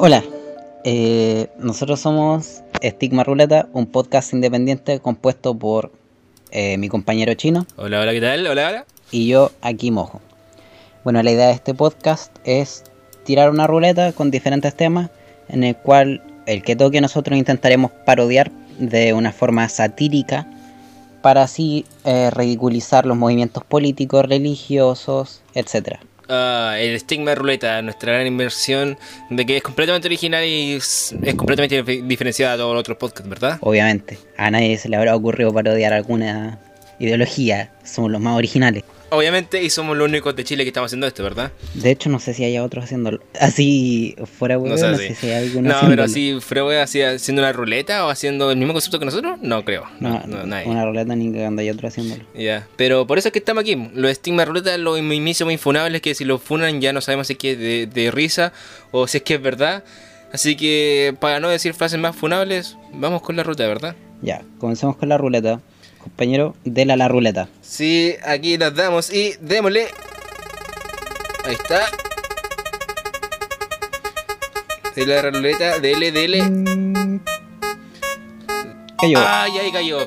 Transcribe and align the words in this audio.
Hola, 0.00 0.22
eh, 0.84 1.48
nosotros 1.58 1.98
somos 1.98 2.62
Stigma 2.80 3.24
Ruleta, 3.24 3.68
un 3.72 3.86
podcast 3.86 4.32
independiente 4.32 5.00
compuesto 5.00 5.58
por 5.58 5.90
eh, 6.52 6.78
mi 6.78 6.88
compañero 6.88 7.34
chino 7.34 7.66
Hola, 7.76 8.00
hola, 8.00 8.12
¿qué 8.12 8.20
tal? 8.20 8.46
Hola, 8.46 8.68
hola. 8.68 8.86
y 9.10 9.26
yo 9.26 9.50
aquí 9.60 9.90
mojo. 9.90 10.20
Bueno, 11.02 11.20
la 11.24 11.32
idea 11.32 11.48
de 11.48 11.54
este 11.54 11.74
podcast 11.74 12.32
es 12.44 12.84
tirar 13.24 13.50
una 13.50 13.66
ruleta 13.66 14.12
con 14.12 14.30
diferentes 14.30 14.72
temas 14.76 15.10
en 15.48 15.64
el 15.64 15.74
cual 15.76 16.22
el 16.46 16.62
que 16.62 16.76
toque 16.76 17.00
nosotros 17.00 17.36
intentaremos 17.36 17.90
parodiar 18.06 18.52
de 18.78 19.12
una 19.14 19.32
forma 19.32 19.68
satírica 19.68 20.46
para 21.22 21.42
así 21.42 21.84
eh, 22.04 22.30
ridiculizar 22.30 23.04
los 23.04 23.16
movimientos 23.16 23.64
políticos, 23.64 24.24
religiosos, 24.26 25.42
etcétera. 25.54 25.98
Ah, 26.28 26.76
el 26.78 26.98
Stigma 27.00 27.34
Ruleta, 27.34 27.80
nuestra 27.80 28.12
gran 28.12 28.26
inversión 28.26 28.98
de 29.30 29.46
que 29.46 29.56
es 29.56 29.62
completamente 29.62 30.08
original 30.08 30.44
y 30.44 30.74
es, 30.74 31.14
es 31.22 31.34
completamente 31.34 31.82
dif- 31.82 32.06
diferenciada 32.06 32.52
a 32.54 32.56
todos 32.58 32.74
los 32.74 32.80
otros 32.80 32.98
podcasts, 32.98 33.28
¿verdad? 33.28 33.56
Obviamente, 33.62 34.18
a 34.36 34.50
nadie 34.50 34.76
se 34.76 34.88
le 34.90 34.96
habrá 34.96 35.16
ocurrido 35.16 35.52
parodiar 35.54 35.94
alguna 35.94 36.58
ideología, 36.98 37.70
somos 37.82 38.10
los 38.10 38.20
más 38.20 38.36
originales. 38.36 38.84
Obviamente, 39.10 39.62
y 39.62 39.70
somos 39.70 39.96
los 39.96 40.06
únicos 40.08 40.36
de 40.36 40.44
Chile 40.44 40.64
que 40.64 40.68
estamos 40.68 40.88
haciendo 40.88 41.06
esto, 41.06 41.22
¿verdad? 41.22 41.50
De 41.74 41.90
hecho, 41.90 42.10
no 42.10 42.18
sé 42.18 42.34
si 42.34 42.44
hay 42.44 42.58
otros 42.58 42.84
haciéndolo. 42.84 43.20
Así, 43.40 44.14
fuera 44.36 44.58
huevo, 44.58 44.76
No 44.76 44.80
no, 44.90 44.96
sé, 44.98 45.08
sé 45.08 45.08
sí. 45.08 45.20
si 45.22 45.26
hay 45.30 45.46
alguno 45.46 45.68
No, 45.70 45.74
haciéndolo. 45.76 45.96
pero 46.48 46.70
así, 46.70 47.00
así 47.00 47.02
haciendo 47.02 47.40
una 47.42 47.52
ruleta 47.52 48.04
o 48.04 48.10
haciendo 48.10 48.50
el 48.50 48.58
mismo 48.58 48.74
concepto 48.74 48.98
que 48.98 49.06
nosotros, 49.06 49.38
no 49.40 49.64
creo. 49.64 49.84
No, 50.00 50.10
No, 50.10 50.26
no, 50.26 50.46
nadie. 50.46 50.66
una 50.68 50.84
ruleta 50.84 51.16
ni 51.16 51.32
que 51.32 51.44
anda 51.44 51.62
y 51.62 51.70
otro 51.70 51.88
haciéndolo. 51.88 52.22
Ya, 52.34 52.66
pero 52.76 53.06
por 53.06 53.16
eso 53.18 53.28
es 53.28 53.32
que 53.32 53.38
estamos 53.38 53.62
aquí. 53.62 53.76
Los 53.94 54.12
Stigma 54.12 54.44
Ruleta, 54.44 54.76
los 54.76 55.00
mismísimos 55.00 55.52
infunables 55.54 56.02
que 56.02 56.14
si 56.14 56.24
los 56.26 56.42
funan 56.42 56.80
ya 56.80 56.92
no 56.92 57.00
sabemos 57.00 57.28
si 57.28 57.32
es 57.32 57.38
que 57.38 57.52
es 57.52 57.58
de, 57.58 57.86
de 57.86 58.10
risa 58.10 58.52
o 58.90 59.06
si 59.06 59.18
es 59.18 59.22
que 59.22 59.34
es 59.36 59.42
verdad. 59.42 59.84
Así 60.32 60.54
que 60.56 61.14
para 61.18 61.40
no 61.40 61.48
decir 61.48 61.72
frases 61.72 61.98
más 61.98 62.14
funables, 62.14 62.76
vamos 62.92 63.22
con 63.22 63.36
la 63.36 63.42
ruta, 63.42 63.66
¿verdad? 63.66 63.96
Ya, 64.20 64.42
comencemos 64.58 64.96
con 64.96 65.08
la 65.08 65.16
ruleta. 65.16 65.60
Compañero, 65.98 66.54
dela 66.64 66.96
la 66.96 67.08
ruleta. 67.08 67.48
Sí, 67.60 68.14
aquí 68.24 68.56
las 68.56 68.74
damos 68.74 69.12
y 69.12 69.34
démosle. 69.40 69.88
Ahí 71.44 71.54
está. 71.54 71.86
De 74.94 75.06
la 75.06 75.22
ruleta, 75.22 75.78
dele, 75.78 76.10
dele. 76.10 76.38
Cayó. 78.98 79.18
Ay, 79.18 79.52
ahí 79.58 79.72
cayó. 79.72 80.06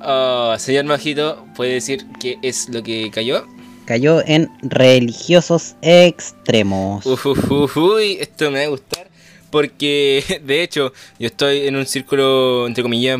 Ah, 0.00 0.56
señor 0.58 0.84
Majito, 0.84 1.46
¿puede 1.56 1.74
decir 1.74 2.06
qué 2.20 2.38
es 2.42 2.68
lo 2.68 2.82
que 2.82 3.10
cayó? 3.10 3.46
Cayó 3.86 4.22
en 4.26 4.50
religiosos 4.62 5.76
extremos. 5.80 7.06
Uf, 7.06 7.24
uf, 7.24 7.50
uf, 7.50 7.76
uy, 7.76 8.18
esto 8.20 8.50
me 8.50 8.60
va 8.60 8.64
a 8.66 8.68
gustar. 8.68 9.08
Porque, 9.50 10.42
de 10.44 10.62
hecho, 10.62 10.92
yo 11.18 11.26
estoy 11.26 11.66
en 11.66 11.76
un 11.76 11.86
círculo, 11.86 12.66
entre 12.66 12.82
comillas, 12.82 13.18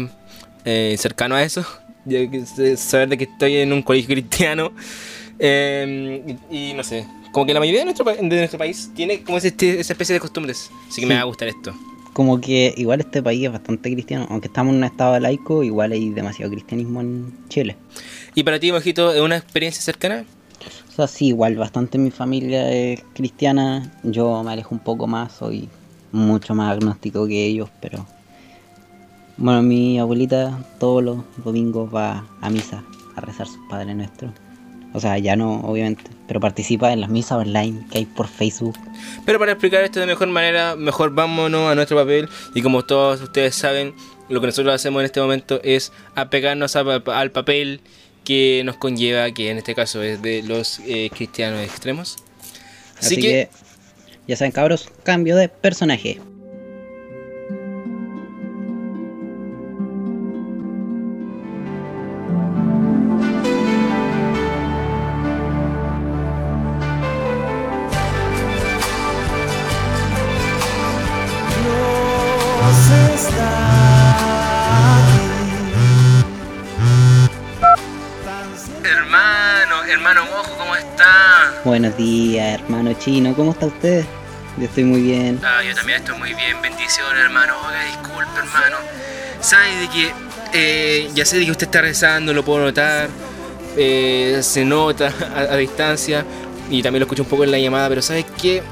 eh, 0.64 0.94
cercano 0.98 1.36
a 1.36 1.42
eso. 1.42 1.64
Saber 2.76 3.08
de 3.10 3.18
que 3.18 3.24
estoy 3.24 3.56
en 3.56 3.72
un 3.72 3.82
colegio 3.82 4.08
cristiano. 4.14 4.72
Eh, 5.38 6.36
y, 6.50 6.70
y 6.70 6.74
no 6.74 6.82
sé, 6.82 7.06
como 7.32 7.46
que 7.46 7.54
la 7.54 7.60
mayoría 7.60 7.80
de 7.80 7.84
nuestro, 7.86 8.04
de 8.04 8.22
nuestro 8.22 8.58
país 8.58 8.90
tiene 8.94 9.22
como 9.22 9.38
ese- 9.38 9.54
esa 9.80 9.92
especie 9.92 10.14
de 10.14 10.20
costumbres. 10.20 10.70
Así 10.88 11.00
que 11.00 11.06
me 11.06 11.14
va 11.14 11.20
a 11.20 11.24
gustar 11.24 11.48
esto. 11.48 11.74
Como 12.12 12.40
que 12.40 12.74
igual 12.76 13.00
este 13.00 13.22
país 13.22 13.44
es 13.46 13.52
bastante 13.52 13.92
cristiano. 13.92 14.26
Aunque 14.30 14.48
estamos 14.48 14.72
en 14.72 14.78
un 14.78 14.84
estado 14.84 15.20
laico, 15.20 15.62
igual 15.62 15.92
hay 15.92 16.08
demasiado 16.10 16.50
cristianismo 16.50 17.00
en 17.00 17.32
Chile. 17.48 17.76
¿Y 18.34 18.42
para 18.42 18.58
ti, 18.58 18.72
Majito, 18.72 19.12
es 19.14 19.20
una 19.20 19.36
experiencia 19.36 19.80
cercana? 19.82 20.24
O 20.88 20.92
sea, 20.92 21.06
sí, 21.06 21.28
igual 21.28 21.54
bastante 21.54 21.96
mi 21.96 22.10
familia 22.10 22.68
es 22.72 23.04
cristiana. 23.14 23.92
Yo 24.02 24.42
me 24.42 24.50
alejo 24.50 24.74
un 24.74 24.80
poco 24.80 25.06
más, 25.06 25.32
soy 25.32 25.68
mucho 26.10 26.54
más 26.56 26.72
agnóstico 26.72 27.26
que 27.28 27.46
ellos, 27.46 27.68
pero... 27.80 28.04
Bueno, 29.38 29.62
mi 29.62 30.00
abuelita 30.00 30.58
todos 30.80 31.02
los 31.02 31.18
domingos 31.44 31.94
va 31.94 32.26
a 32.40 32.50
misa 32.50 32.82
a 33.14 33.20
rezar 33.20 33.46
sus 33.46 33.60
Padres 33.70 33.94
Nuestros. 33.94 34.32
O 34.94 35.00
sea, 35.00 35.16
ya 35.18 35.36
no, 35.36 35.60
obviamente, 35.60 36.10
pero 36.26 36.40
participa 36.40 36.92
en 36.92 37.00
las 37.00 37.08
misas 37.10 37.38
online 37.38 37.86
que 37.90 37.98
hay 37.98 38.06
por 38.06 38.26
Facebook. 38.26 38.76
Pero 39.24 39.38
para 39.38 39.52
explicar 39.52 39.84
esto 39.84 40.00
de 40.00 40.06
mejor 40.06 40.26
manera, 40.28 40.74
mejor 40.74 41.14
vámonos 41.14 41.70
a 41.70 41.76
nuestro 41.76 41.96
papel. 41.96 42.28
Y 42.54 42.62
como 42.62 42.84
todos 42.84 43.20
ustedes 43.20 43.54
saben, 43.54 43.94
lo 44.28 44.40
que 44.40 44.46
nosotros 44.46 44.74
hacemos 44.74 45.00
en 45.00 45.06
este 45.06 45.20
momento 45.20 45.60
es 45.62 45.92
apegarnos 46.16 46.74
a 46.74 46.80
al 46.80 47.30
papel 47.30 47.80
que 48.24 48.62
nos 48.64 48.76
conlleva, 48.76 49.30
que 49.30 49.50
en 49.50 49.58
este 49.58 49.74
caso 49.74 50.02
es 50.02 50.20
de 50.20 50.42
los 50.42 50.80
eh, 50.80 51.10
cristianos 51.14 51.60
extremos. 51.60 52.16
Así, 52.98 53.18
que... 53.18 53.50
ya 54.26 54.36
saben, 54.36 54.50
cabros, 54.50 54.88
cambio 55.04 55.36
de 55.36 55.48
personaje. 55.48 56.18
¿Cómo 83.34 83.52
está 83.52 83.66
usted? 83.66 84.04
Yo 84.58 84.64
estoy 84.64 84.84
muy 84.84 85.00
bien. 85.00 85.40
Ah, 85.42 85.62
yo 85.62 85.74
también 85.74 86.00
estoy 86.00 86.18
muy 86.18 86.34
bien, 86.34 86.60
bendiciones 86.60 87.24
hermano. 87.24 87.54
Oiga, 87.66 87.84
disculpe 87.84 88.38
hermano. 88.38 88.76
¿Sabe 89.40 89.76
de 89.76 89.88
que 89.88 90.12
eh, 90.52 91.10
ya 91.14 91.24
sé 91.24 91.38
de 91.38 91.46
que 91.46 91.50
usted 91.50 91.66
está 91.66 91.80
rezando, 91.80 92.34
lo 92.34 92.44
puedo 92.44 92.64
notar, 92.64 93.08
eh, 93.76 94.40
se 94.42 94.64
nota 94.64 95.12
a, 95.34 95.56
distancia 95.56 96.24
y 96.70 96.82
también 96.82 97.00
lo 97.00 97.04
escucho 97.04 97.22
un 97.22 97.28
poco 97.28 97.44
en 97.44 97.50
la 97.50 97.58
llamada, 97.58 97.88
pero 97.88 98.02
¿sabes 98.02 98.26
qué? 98.40 98.62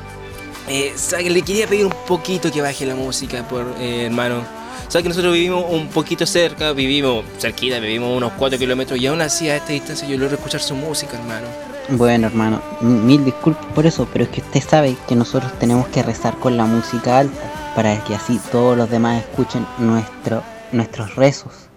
Eh, 0.69 0.93
¿sabe 0.97 1.25
que 1.25 1.31
le 1.31 1.43
quería 1.43 1.67
pedir 1.67 1.87
un 1.87 1.95
poquito 2.07 2.51
que 2.51 2.61
baje 2.61 2.85
la 2.85 2.95
música, 2.95 3.47
por 3.49 3.75
eh, 3.79 4.07
hermano? 4.07 4.45
¿Sabes 4.89 5.03
que 5.03 5.09
nosotros 5.09 5.33
vivimos 5.33 5.65
un 5.69 5.89
poquito 5.89 6.27
cerca, 6.27 6.73
vivimos 6.73 7.25
cerquita, 7.39 7.79
vivimos 7.79 8.17
unos 8.17 8.33
4 8.33 8.59
kilómetros 8.59 9.01
y 9.01 9.07
aún 9.07 9.21
así 9.21 9.49
a 9.49 9.57
esta 9.57 9.73
distancia 9.73 10.07
yo 10.07 10.19
logro 10.19 10.37
escuchar 10.37 10.61
su 10.61 10.75
música, 10.75 11.17
hermano? 11.17 11.75
Bueno, 11.89 12.27
hermano, 12.27 12.61
mil 12.81 13.25
disculpas 13.25 13.65
por 13.67 13.87
eso, 13.87 14.09
pero 14.13 14.25
es 14.25 14.31
que 14.31 14.41
usted 14.41 14.61
sabe 14.61 14.97
que 15.07 15.15
nosotros 15.15 15.57
tenemos 15.61 15.87
que 15.87 16.03
rezar 16.03 16.37
con 16.39 16.57
la 16.57 16.65
música 16.65 17.21
alta 17.21 17.73
para 17.77 18.03
que 18.03 18.17
así 18.17 18.41
todos 18.51 18.77
los 18.77 18.91
demás 18.91 19.23
escuchen 19.23 19.65
nuestro, 19.79 20.43
nuestros 20.73 21.15
rezos, 21.15 21.69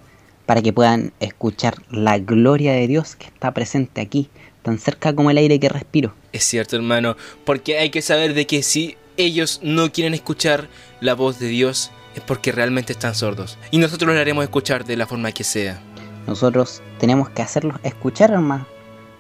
para 0.48 0.64
que 0.64 0.74
puedan 0.74 1.14
escuchar 1.20 1.76
la 1.92 2.18
gloria 2.18 2.72
de 2.74 2.88
Dios 2.88 3.16
que 3.16 3.28
está 3.28 3.54
presente 3.54 4.02
aquí, 4.02 4.32
tan 4.64 4.80
cerca 4.80 5.14
como 5.14 5.30
el 5.30 5.38
aire 5.38 5.60
que 5.60 5.70
respiro. 5.70 6.16
Es 6.34 6.44
cierto, 6.44 6.76
hermano, 6.76 7.16
porque 7.46 7.78
hay 7.78 7.92
que 7.92 8.02
saber 8.02 8.34
de 8.34 8.48
que 8.48 8.64
si 8.64 8.98
ellos 9.18 9.60
no 9.62 9.92
quieren 9.92 10.16
escuchar 10.16 10.70
la 11.02 11.14
voz 11.14 11.38
de 11.38 11.50
Dios 11.50 11.92
es 12.16 12.22
porque 12.24 12.52
realmente 12.52 12.94
están 12.94 13.14
sordos. 13.14 13.60
Y 13.70 13.78
nosotros 13.78 14.12
lo 14.12 14.20
haremos 14.20 14.44
escuchar 14.44 14.86
de 14.86 14.98
la 14.98 15.06
forma 15.06 15.32
que 15.34 15.44
sea. 15.44 15.80
Nosotros 16.26 16.82
tenemos 16.98 17.30
que 17.30 17.44
hacerlos 17.44 17.78
escuchar, 17.84 18.32
hermano. 18.32 18.66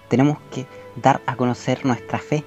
Tenemos 0.08 0.40
que 0.52 0.66
dar 1.02 1.22
a 1.26 1.36
conocer 1.36 1.86
nuestra 1.86 2.20
fe. 2.20 2.44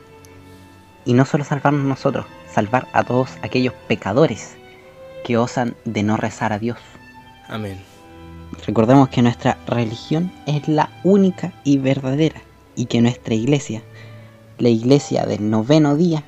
Y 1.04 1.14
no 1.14 1.24
solo 1.24 1.44
salvarnos 1.44 1.84
nosotros, 1.84 2.26
salvar 2.52 2.88
a 2.92 3.02
todos 3.02 3.30
aquellos 3.42 3.74
pecadores 3.88 4.56
que 5.24 5.36
osan 5.36 5.74
de 5.84 6.02
no 6.02 6.16
rezar 6.16 6.52
a 6.52 6.58
Dios. 6.58 6.78
Amén. 7.48 7.78
Recordemos 8.66 9.08
que 9.08 9.22
nuestra 9.22 9.58
religión 9.66 10.32
es 10.46 10.68
la 10.68 10.90
única 11.04 11.52
y 11.64 11.78
verdadera 11.78 12.42
y 12.76 12.86
que 12.86 13.00
nuestra 13.00 13.34
iglesia, 13.34 13.82
la 14.58 14.68
iglesia 14.68 15.26
del 15.26 15.48
noveno 15.50 15.96
día, 15.96 16.24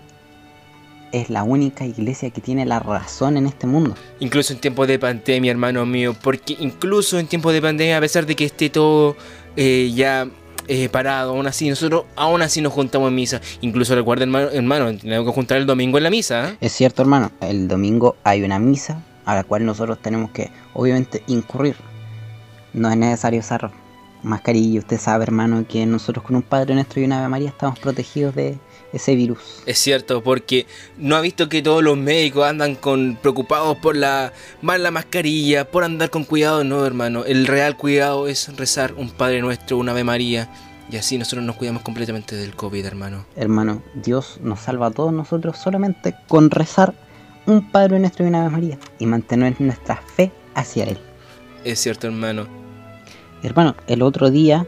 es 1.12 1.30
la 1.30 1.44
única 1.44 1.86
iglesia 1.86 2.30
que 2.30 2.40
tiene 2.40 2.66
la 2.66 2.80
razón 2.80 3.36
en 3.36 3.46
este 3.46 3.68
mundo. 3.68 3.94
Incluso 4.18 4.52
en 4.52 4.60
tiempos 4.60 4.88
de 4.88 4.98
pandemia, 4.98 5.52
hermano 5.52 5.86
mío, 5.86 6.14
porque 6.20 6.56
incluso 6.58 7.18
en 7.20 7.28
tiempos 7.28 7.52
de 7.52 7.62
pandemia, 7.62 7.98
a 7.98 8.00
pesar 8.00 8.26
de 8.26 8.34
que 8.34 8.46
esté 8.46 8.68
todo 8.68 9.16
eh, 9.56 9.92
ya 9.94 10.28
eh, 10.68 10.88
parado, 10.88 11.32
aún 11.32 11.46
así, 11.46 11.68
nosotros 11.68 12.04
aún 12.16 12.42
así 12.42 12.60
nos 12.60 12.72
juntamos 12.72 13.08
en 13.08 13.14
misa. 13.14 13.40
Incluso 13.60 13.94
recuerda, 13.94 14.24
hermano, 14.24 14.50
hermano 14.50 14.98
tenemos 14.98 15.26
que 15.26 15.32
juntar 15.32 15.58
el 15.58 15.66
domingo 15.66 15.98
en 15.98 16.04
la 16.04 16.10
misa. 16.10 16.50
¿eh? 16.50 16.56
Es 16.60 16.72
cierto, 16.72 17.02
hermano, 17.02 17.30
el 17.40 17.68
domingo 17.68 18.16
hay 18.24 18.42
una 18.42 18.58
misa 18.58 19.02
a 19.24 19.34
la 19.34 19.44
cual 19.44 19.64
nosotros 19.64 19.98
tenemos 20.00 20.30
que, 20.30 20.50
obviamente, 20.74 21.22
incurrir. 21.26 21.76
No 22.72 22.90
es 22.90 22.96
necesario 22.96 23.40
usar 23.40 23.70
mascarilla. 24.24 24.80
Usted 24.80 24.98
sabe, 24.98 25.24
hermano, 25.24 25.66
que 25.68 25.86
nosotros 25.86 26.24
con 26.24 26.36
un 26.36 26.42
Padre 26.42 26.74
Nuestro 26.74 27.00
y 27.00 27.04
una 27.04 27.18
Ave 27.18 27.28
María 27.28 27.48
estamos 27.50 27.78
protegidos 27.78 28.34
de 28.34 28.58
ese 28.92 29.14
virus. 29.14 29.62
Es 29.66 29.78
cierto, 29.78 30.22
porque 30.22 30.66
no 30.96 31.16
ha 31.16 31.20
visto 31.20 31.48
que 31.48 31.62
todos 31.62 31.82
los 31.82 31.96
médicos 31.96 32.46
andan 32.46 32.74
con 32.74 33.18
preocupados 33.20 33.76
por 33.78 33.96
la 33.96 34.32
más 34.62 34.80
la 34.80 34.90
mascarilla, 34.90 35.70
por 35.70 35.84
andar 35.84 36.10
con 36.10 36.24
cuidado, 36.24 36.64
no, 36.64 36.84
hermano. 36.86 37.24
El 37.24 37.46
real 37.46 37.76
cuidado 37.76 38.28
es 38.28 38.56
rezar 38.56 38.94
un 38.94 39.10
Padre 39.10 39.40
Nuestro, 39.42 39.78
una 39.78 39.92
Ave 39.92 40.04
María, 40.04 40.50
y 40.90 40.96
así 40.96 41.18
nosotros 41.18 41.44
nos 41.44 41.56
cuidamos 41.56 41.82
completamente 41.82 42.36
del 42.36 42.54
COVID, 42.54 42.84
hermano. 42.84 43.26
Hermano, 43.36 43.82
Dios 43.94 44.38
nos 44.42 44.60
salva 44.60 44.88
a 44.88 44.90
todos 44.90 45.12
nosotros 45.12 45.58
solamente 45.58 46.14
con 46.28 46.50
rezar 46.50 46.94
un 47.46 47.70
Padre 47.70 47.98
Nuestro 47.98 48.24
y 48.24 48.28
una 48.28 48.42
Ave 48.42 48.50
María 48.50 48.78
y 48.98 49.06
mantener 49.06 49.60
nuestra 49.60 49.96
fe 49.96 50.32
hacia 50.54 50.84
Él. 50.84 50.98
Es 51.64 51.80
cierto, 51.80 52.06
hermano. 52.06 52.63
Hermano, 53.44 53.76
el 53.88 54.00
otro 54.00 54.30
día 54.30 54.66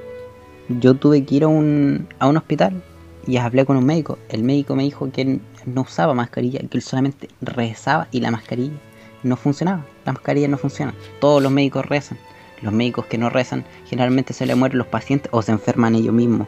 yo 0.68 0.94
tuve 0.94 1.24
que 1.24 1.36
ir 1.36 1.44
a 1.44 1.48
un, 1.48 2.06
a 2.18 2.28
un 2.28 2.36
hospital 2.36 2.82
y 3.26 3.38
hablé 3.38 3.64
con 3.64 3.78
un 3.78 3.86
médico. 3.86 4.18
El 4.28 4.44
médico 4.44 4.76
me 4.76 4.82
dijo 4.82 5.10
que 5.10 5.22
él 5.22 5.40
no 5.64 5.80
usaba 5.80 6.12
mascarilla, 6.12 6.60
que 6.60 6.76
él 6.76 6.82
solamente 6.82 7.28
rezaba 7.40 8.06
y 8.12 8.20
la 8.20 8.30
mascarilla 8.30 8.78
no 9.22 9.36
funcionaba. 9.36 9.86
Las 10.04 10.14
mascarillas 10.14 10.50
no 10.50 10.58
funcionan. 10.58 10.94
Todos 11.20 11.42
los 11.42 11.50
médicos 11.50 11.86
rezan. 11.86 12.18
Los 12.60 12.72
médicos 12.72 13.06
que 13.06 13.16
no 13.16 13.30
rezan 13.30 13.64
generalmente 13.86 14.34
se 14.34 14.44
le 14.44 14.54
mueren 14.54 14.76
los 14.76 14.86
pacientes 14.86 15.30
o 15.32 15.40
se 15.40 15.52
enferman 15.52 15.94
ellos 15.94 16.14
mismos. 16.14 16.46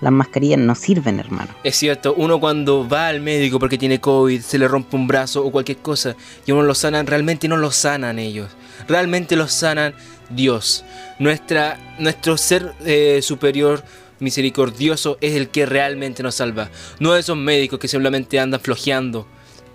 Las 0.00 0.12
mascarillas 0.12 0.58
no 0.58 0.74
sirven, 0.74 1.18
hermano. 1.18 1.50
Es 1.64 1.76
cierto, 1.76 2.14
uno 2.16 2.38
cuando 2.38 2.88
va 2.88 3.08
al 3.08 3.20
médico 3.20 3.58
porque 3.58 3.78
tiene 3.78 4.00
COVID, 4.00 4.40
se 4.40 4.58
le 4.58 4.68
rompe 4.68 4.96
un 4.96 5.06
brazo 5.06 5.44
o 5.44 5.50
cualquier 5.50 5.78
cosa 5.78 6.14
y 6.46 6.52
uno 6.52 6.62
lo 6.62 6.74
sanan, 6.74 7.06
realmente 7.06 7.48
no 7.48 7.56
lo 7.56 7.70
sanan 7.70 8.18
ellos. 8.18 8.50
Realmente 8.88 9.36
lo 9.36 9.48
sanan 9.48 9.94
Dios. 10.30 10.84
Nuestra, 11.18 11.78
nuestro 11.98 12.36
ser 12.36 12.74
eh, 12.84 13.20
superior 13.22 13.84
misericordioso 14.20 15.18
es 15.20 15.34
el 15.34 15.48
que 15.48 15.66
realmente 15.66 16.22
nos 16.22 16.36
salva. 16.36 16.70
No 17.00 17.16
esos 17.16 17.36
médicos 17.36 17.78
que 17.78 17.88
simplemente 17.88 18.40
andan 18.40 18.60
flojeando. 18.60 19.26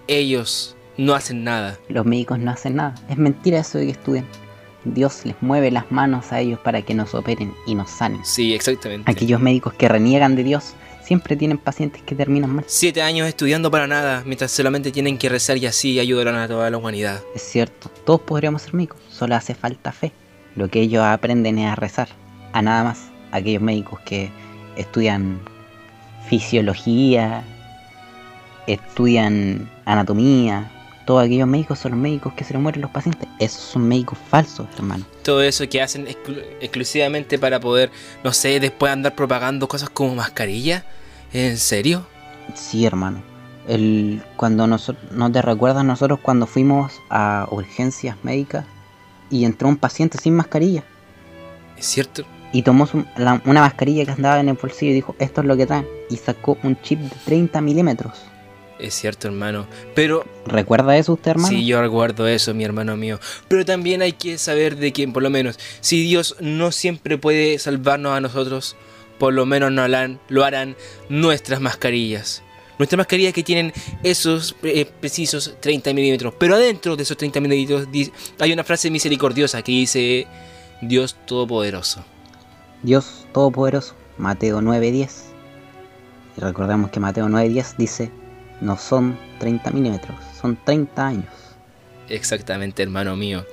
Ellos 0.08 0.76
no 0.98 1.14
hacen 1.14 1.44
nada. 1.44 1.78
Los 1.88 2.06
médicos 2.06 2.40
no 2.40 2.52
hacen 2.52 2.76
nada. 2.76 2.96
Es 3.10 3.18
mentira 3.18 3.60
eso 3.60 3.78
de 3.78 3.86
que 3.86 3.92
estudian. 3.92 4.26
Dios 4.86 5.26
les 5.26 5.36
mueve 5.42 5.72
las 5.72 5.92
manos 5.92 6.32
a 6.32 6.40
ellos 6.40 6.60
para 6.60 6.82
que 6.82 6.94
nos 6.94 7.14
operen 7.14 7.54
y 7.68 7.76
nos 7.76 7.90
sanen. 7.90 8.24
Sí, 8.26 8.54
exactamente. 8.54 9.10
Aquellos 9.12 9.42
médicos 9.42 9.74
que 9.74 9.88
reniegan 9.88 10.36
de 10.36 10.44
Dios 10.44 10.74
siempre 11.04 11.36
tienen 11.36 11.58
pacientes 11.58 12.02
que 12.02 12.16
terminan 12.16 12.52
mal. 12.52 12.66
Siete 12.68 13.02
años 13.02 13.28
estudiando 13.28 13.70
para 13.72 13.88
nada, 13.88 14.24
mientras 14.26 14.52
solamente 14.52 14.92
tienen 14.92 15.18
que 15.18 15.28
rezar 15.28 15.58
y 15.58 15.66
así 15.66 16.00
ayudarán 16.00 16.36
a 16.36 16.48
toda 16.48 16.70
la 16.70 16.78
humanidad. 16.78 17.22
Es 17.36 17.42
cierto, 17.42 17.90
todos 18.06 18.22
podríamos 18.22 18.62
ser 18.62 18.74
médicos, 18.74 19.00
solo 19.10 19.36
hace 19.36 19.54
falta 19.54 19.92
fe. 19.92 20.12
Lo 20.56 20.68
que 20.70 20.82
ellos 20.82 21.04
aprenden 21.04 21.58
es 21.60 21.72
a 21.72 21.76
rezar, 21.76 22.10
a 22.54 22.62
nada 22.62 22.84
más. 22.84 23.08
Aquellos 23.32 23.62
médicos 23.62 24.00
que 24.02 24.32
estudian 24.76 25.40
fisiología, 26.28 27.44
estudian 28.68 29.70
anatomía, 29.86 30.72
todos 31.06 31.24
aquellos 31.26 31.48
médicos 31.48 31.80
son 31.80 31.92
los 31.94 32.00
médicos 32.00 32.34
que 32.34 32.44
se 32.44 32.54
les 32.54 32.62
mueren 32.62 32.82
los 32.82 32.92
pacientes. 32.92 33.28
Esos 33.40 33.62
son 33.62 33.88
médicos 33.88 34.18
falsos, 34.30 34.68
hermano. 34.76 35.06
Todo 35.24 35.42
eso 35.42 35.68
que 35.68 35.82
hacen 35.82 36.06
exclu- 36.06 36.44
exclusivamente 36.62 37.40
para 37.40 37.60
poder, 37.60 37.90
no 38.24 38.32
sé, 38.32 38.60
después 38.60 38.92
andar 38.92 39.16
propagando 39.16 39.68
cosas 39.68 39.90
como 39.90 40.14
mascarilla. 40.16 40.86
¿En 41.34 41.58
serio? 41.58 42.06
Sí, 42.54 42.86
hermano. 42.86 43.24
El, 43.68 44.22
cuando 44.36 44.68
noso- 44.68 44.96
no 45.12 45.32
te 45.32 45.42
recuerdas 45.42 45.84
nosotros 45.84 46.20
cuando 46.22 46.46
fuimos 46.46 46.94
a 47.10 47.48
urgencias 47.52 48.16
médicas 48.24 48.66
y 49.30 49.46
entró 49.46 49.68
un 49.68 49.78
paciente 49.78 50.18
sin 50.18 50.36
mascarilla 50.36 50.84
¿Es 51.78 51.86
cierto? 51.86 52.24
y 52.52 52.64
tomó 52.64 52.88
su- 52.88 53.06
la- 53.18 53.42
una 53.46 53.62
mascarilla 53.62 54.06
que 54.06 54.12
andaba 54.12 54.40
en 54.40 54.50
el 54.50 54.56
bolsillo 54.56 54.92
y 54.92 54.96
dijo 54.96 55.16
esto 55.20 55.42
es 55.42 55.48
lo 55.48 55.56
que 55.56 55.66
traen 55.68 55.88
y 56.10 56.18
sacó 56.18 56.58
un 56.64 56.80
chip 56.82 57.00
de 57.00 57.16
30 57.26 57.62
milímetros. 57.62 58.14
Es 58.80 58.94
cierto, 58.96 59.28
hermano. 59.28 59.68
Pero 59.94 60.26
¿Recuerda 60.46 60.96
eso 60.98 61.14
usted, 61.14 61.32
hermano? 61.32 61.50
Sí, 61.50 61.66
yo 61.66 61.82
recuerdo 61.82 62.28
eso, 62.28 62.54
mi 62.54 62.64
hermano 62.64 62.96
mío. 62.96 63.20
Pero 63.50 63.66
también 63.66 64.02
hay 64.02 64.14
que 64.14 64.38
saber 64.38 64.78
de 64.78 64.94
que, 64.94 65.06
por 65.10 65.22
lo 65.22 65.30
menos, 65.30 65.60
si 65.82 66.02
Dios 66.02 66.38
no 66.40 66.72
siempre 66.72 67.18
puede 67.18 67.60
salvarnos 67.60 68.14
a 68.14 68.22
nosotros, 68.22 68.78
por 69.20 69.34
lo 69.34 69.46
menos 69.46 69.72
no 69.74 69.82
harán- 69.84 70.20
lo 70.30 70.46
harán 70.46 70.78
nuestras 71.10 71.60
mascarillas. 71.60 72.42
Nuestras 72.80 72.98
mascarillas 72.98 73.34
que 73.34 73.44
tienen 73.44 73.74
esos 74.02 74.56
eh, 74.64 74.90
precisos 75.00 75.56
30 75.60 75.94
milímetros. 75.94 76.34
Pero 76.40 76.56
adentro 76.56 76.96
de 76.96 77.04
esos 77.04 77.18
30 77.18 77.42
milímetros 77.42 77.88
hay 78.40 78.54
una 78.54 78.64
frase 78.64 78.90
misericordiosa 78.90 79.62
que 79.62 79.74
dice 79.74 80.28
Dios 80.82 81.18
Todopoderoso. 81.26 82.06
Dios 82.82 83.28
Todopoderoso, 83.34 83.96
Mateo 84.18 84.62
9:10. 84.62 85.10
Y 86.38 86.42
recordemos 86.42 86.90
que 86.90 87.02
Mateo 87.02 87.28
9:10 87.28 87.76
dice, 87.78 88.12
no 88.62 88.78
son 88.78 89.20
30 89.40 89.72
milímetros, 89.72 90.16
son 90.40 90.58
30 90.64 91.06
años. 91.06 91.34
Exactamente, 92.08 92.82
hermano 92.82 93.16
mío. 93.18 93.46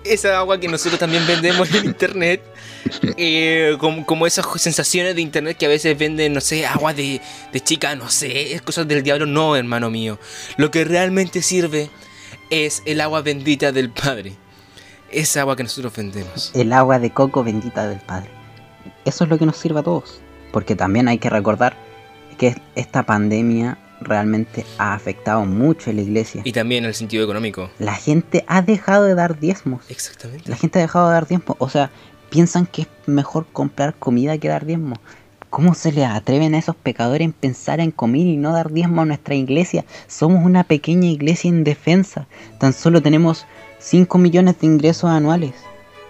Esa 0.03 0.37
agua 0.39 0.59
que 0.59 0.67
nosotros 0.67 0.99
también 0.99 1.25
vendemos 1.27 1.73
en 1.73 1.85
internet. 1.85 2.41
eh, 3.17 3.75
como, 3.79 4.05
como 4.05 4.25
esas 4.27 4.45
sensaciones 4.61 5.15
de 5.15 5.21
internet 5.21 5.57
que 5.57 5.65
a 5.65 5.69
veces 5.69 5.97
venden, 5.97 6.33
no 6.33 6.41
sé, 6.41 6.65
agua 6.65 6.93
de, 6.93 7.21
de 7.51 7.59
chica, 7.59 7.95
no 7.95 8.09
sé, 8.09 8.53
es 8.53 8.61
cosas 8.61 8.87
del 8.87 9.03
diablo. 9.03 9.25
No, 9.25 9.55
hermano 9.55 9.89
mío. 9.89 10.19
Lo 10.57 10.71
que 10.71 10.85
realmente 10.85 11.41
sirve 11.41 11.89
es 12.49 12.81
el 12.85 13.01
agua 13.01 13.21
bendita 13.21 13.71
del 13.71 13.89
Padre. 13.89 14.33
Esa 15.11 15.41
agua 15.41 15.55
que 15.55 15.63
nosotros 15.63 15.95
vendemos. 15.95 16.51
el 16.53 16.73
agua 16.73 16.99
de 16.99 17.11
coco 17.11 17.43
bendita 17.43 17.87
del 17.87 17.99
Padre. 17.99 18.29
Eso 19.05 19.23
es 19.23 19.29
lo 19.29 19.37
que 19.37 19.45
nos 19.45 19.57
sirve 19.57 19.79
a 19.79 19.83
todos. 19.83 20.21
Porque 20.51 20.75
también 20.75 21.07
hay 21.07 21.17
que 21.17 21.29
recordar 21.29 21.77
que 22.37 22.55
esta 22.75 23.03
pandemia 23.03 23.77
realmente 24.01 24.65
ha 24.77 24.93
afectado 24.93 25.45
mucho 25.45 25.89
a 25.89 25.93
la 25.93 26.01
iglesia. 26.01 26.41
Y 26.43 26.51
también 26.51 26.85
el 26.85 26.93
sentido 26.93 27.23
económico. 27.23 27.69
La 27.79 27.95
gente 27.95 28.43
ha 28.47 28.61
dejado 28.61 29.05
de 29.05 29.15
dar 29.15 29.39
diezmos. 29.39 29.83
Exactamente. 29.89 30.49
La 30.49 30.55
gente 30.55 30.79
ha 30.79 30.81
dejado 30.81 31.07
de 31.07 31.13
dar 31.13 31.27
diezmos. 31.27 31.57
O 31.59 31.69
sea, 31.69 31.89
piensan 32.29 32.65
que 32.65 32.83
es 32.83 32.87
mejor 33.05 33.45
comprar 33.51 33.95
comida 33.95 34.37
que 34.37 34.47
dar 34.47 34.65
diezmos. 34.65 34.99
¿Cómo 35.49 35.73
se 35.75 35.91
les 35.91 36.05
atreven 36.05 36.55
a 36.55 36.59
esos 36.59 36.75
pecadores 36.75 37.25
en 37.25 37.31
pensar 37.31 37.79
en 37.79 37.91
comer 37.91 38.27
y 38.27 38.37
no 38.37 38.51
dar 38.51 38.71
diezmo 38.71 39.01
a 39.01 39.05
nuestra 39.05 39.33
iglesia? 39.33 39.85
Somos 40.07 40.45
una 40.45 40.65
pequeña 40.65 41.07
iglesia 41.07 41.47
indefensa. 41.47 42.27
Tan 42.59 42.73
solo 42.73 43.01
tenemos 43.01 43.45
5 43.79 44.17
millones 44.17 44.59
de 44.59 44.67
ingresos 44.67 45.09
anuales. 45.09 45.53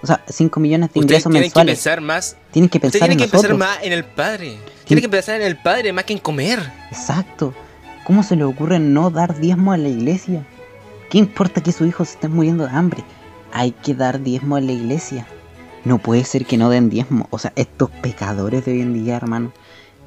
O 0.01 0.07
sea, 0.07 0.23
5 0.27 0.59
millones 0.59 0.91
de 0.93 0.99
Ustedes 0.99 1.21
ingresos 1.21 1.31
tienen 1.31 1.41
que 1.41 1.45
mensuales. 1.45 1.77
pensar 1.77 2.01
más. 2.01 2.37
Tienen 2.51 2.69
que 2.69 2.79
pensar 2.79 2.99
tienen 3.01 3.19
en 3.19 3.25
que 3.25 3.31
pensar 3.31 3.53
más 3.55 3.77
en 3.83 3.93
el 3.93 4.03
Padre. 4.03 4.57
Tienen 4.85 5.03
que 5.03 5.09
pensar 5.09 5.35
en 5.39 5.47
el 5.47 5.57
Padre 5.57 5.93
más 5.93 6.05
que 6.05 6.13
en 6.13 6.19
comer. 6.19 6.59
Exacto. 6.91 7.53
¿Cómo 8.07 8.23
se 8.23 8.37
le 8.37 8.45
ocurre 8.45 8.79
no 8.79 9.09
dar 9.09 9.37
diezmo 9.37 9.73
a 9.73 9.77
la 9.77 9.89
iglesia? 9.89 10.47
¿Qué 11.09 11.17
importa 11.17 11.61
que 11.61 11.73
sus 11.73 11.89
hijos 11.89 12.07
se 12.07 12.13
estén 12.13 12.31
muriendo 12.31 12.65
de 12.65 12.71
hambre? 12.71 13.03
Hay 13.51 13.71
que 13.71 13.95
dar 13.95 14.21
diezmo 14.21 14.55
a 14.55 14.61
la 14.61 14.71
iglesia. 14.71 15.27
No 15.83 15.97
puede 15.97 16.23
ser 16.23 16.45
que 16.45 16.55
no 16.55 16.69
den 16.69 16.89
diezmo. 16.89 17.27
O 17.31 17.37
sea, 17.37 17.51
estos 17.57 17.89
pecadores 17.89 18.63
de 18.63 18.71
hoy 18.71 18.79
en 18.79 18.93
día, 18.93 19.17
hermano, 19.17 19.51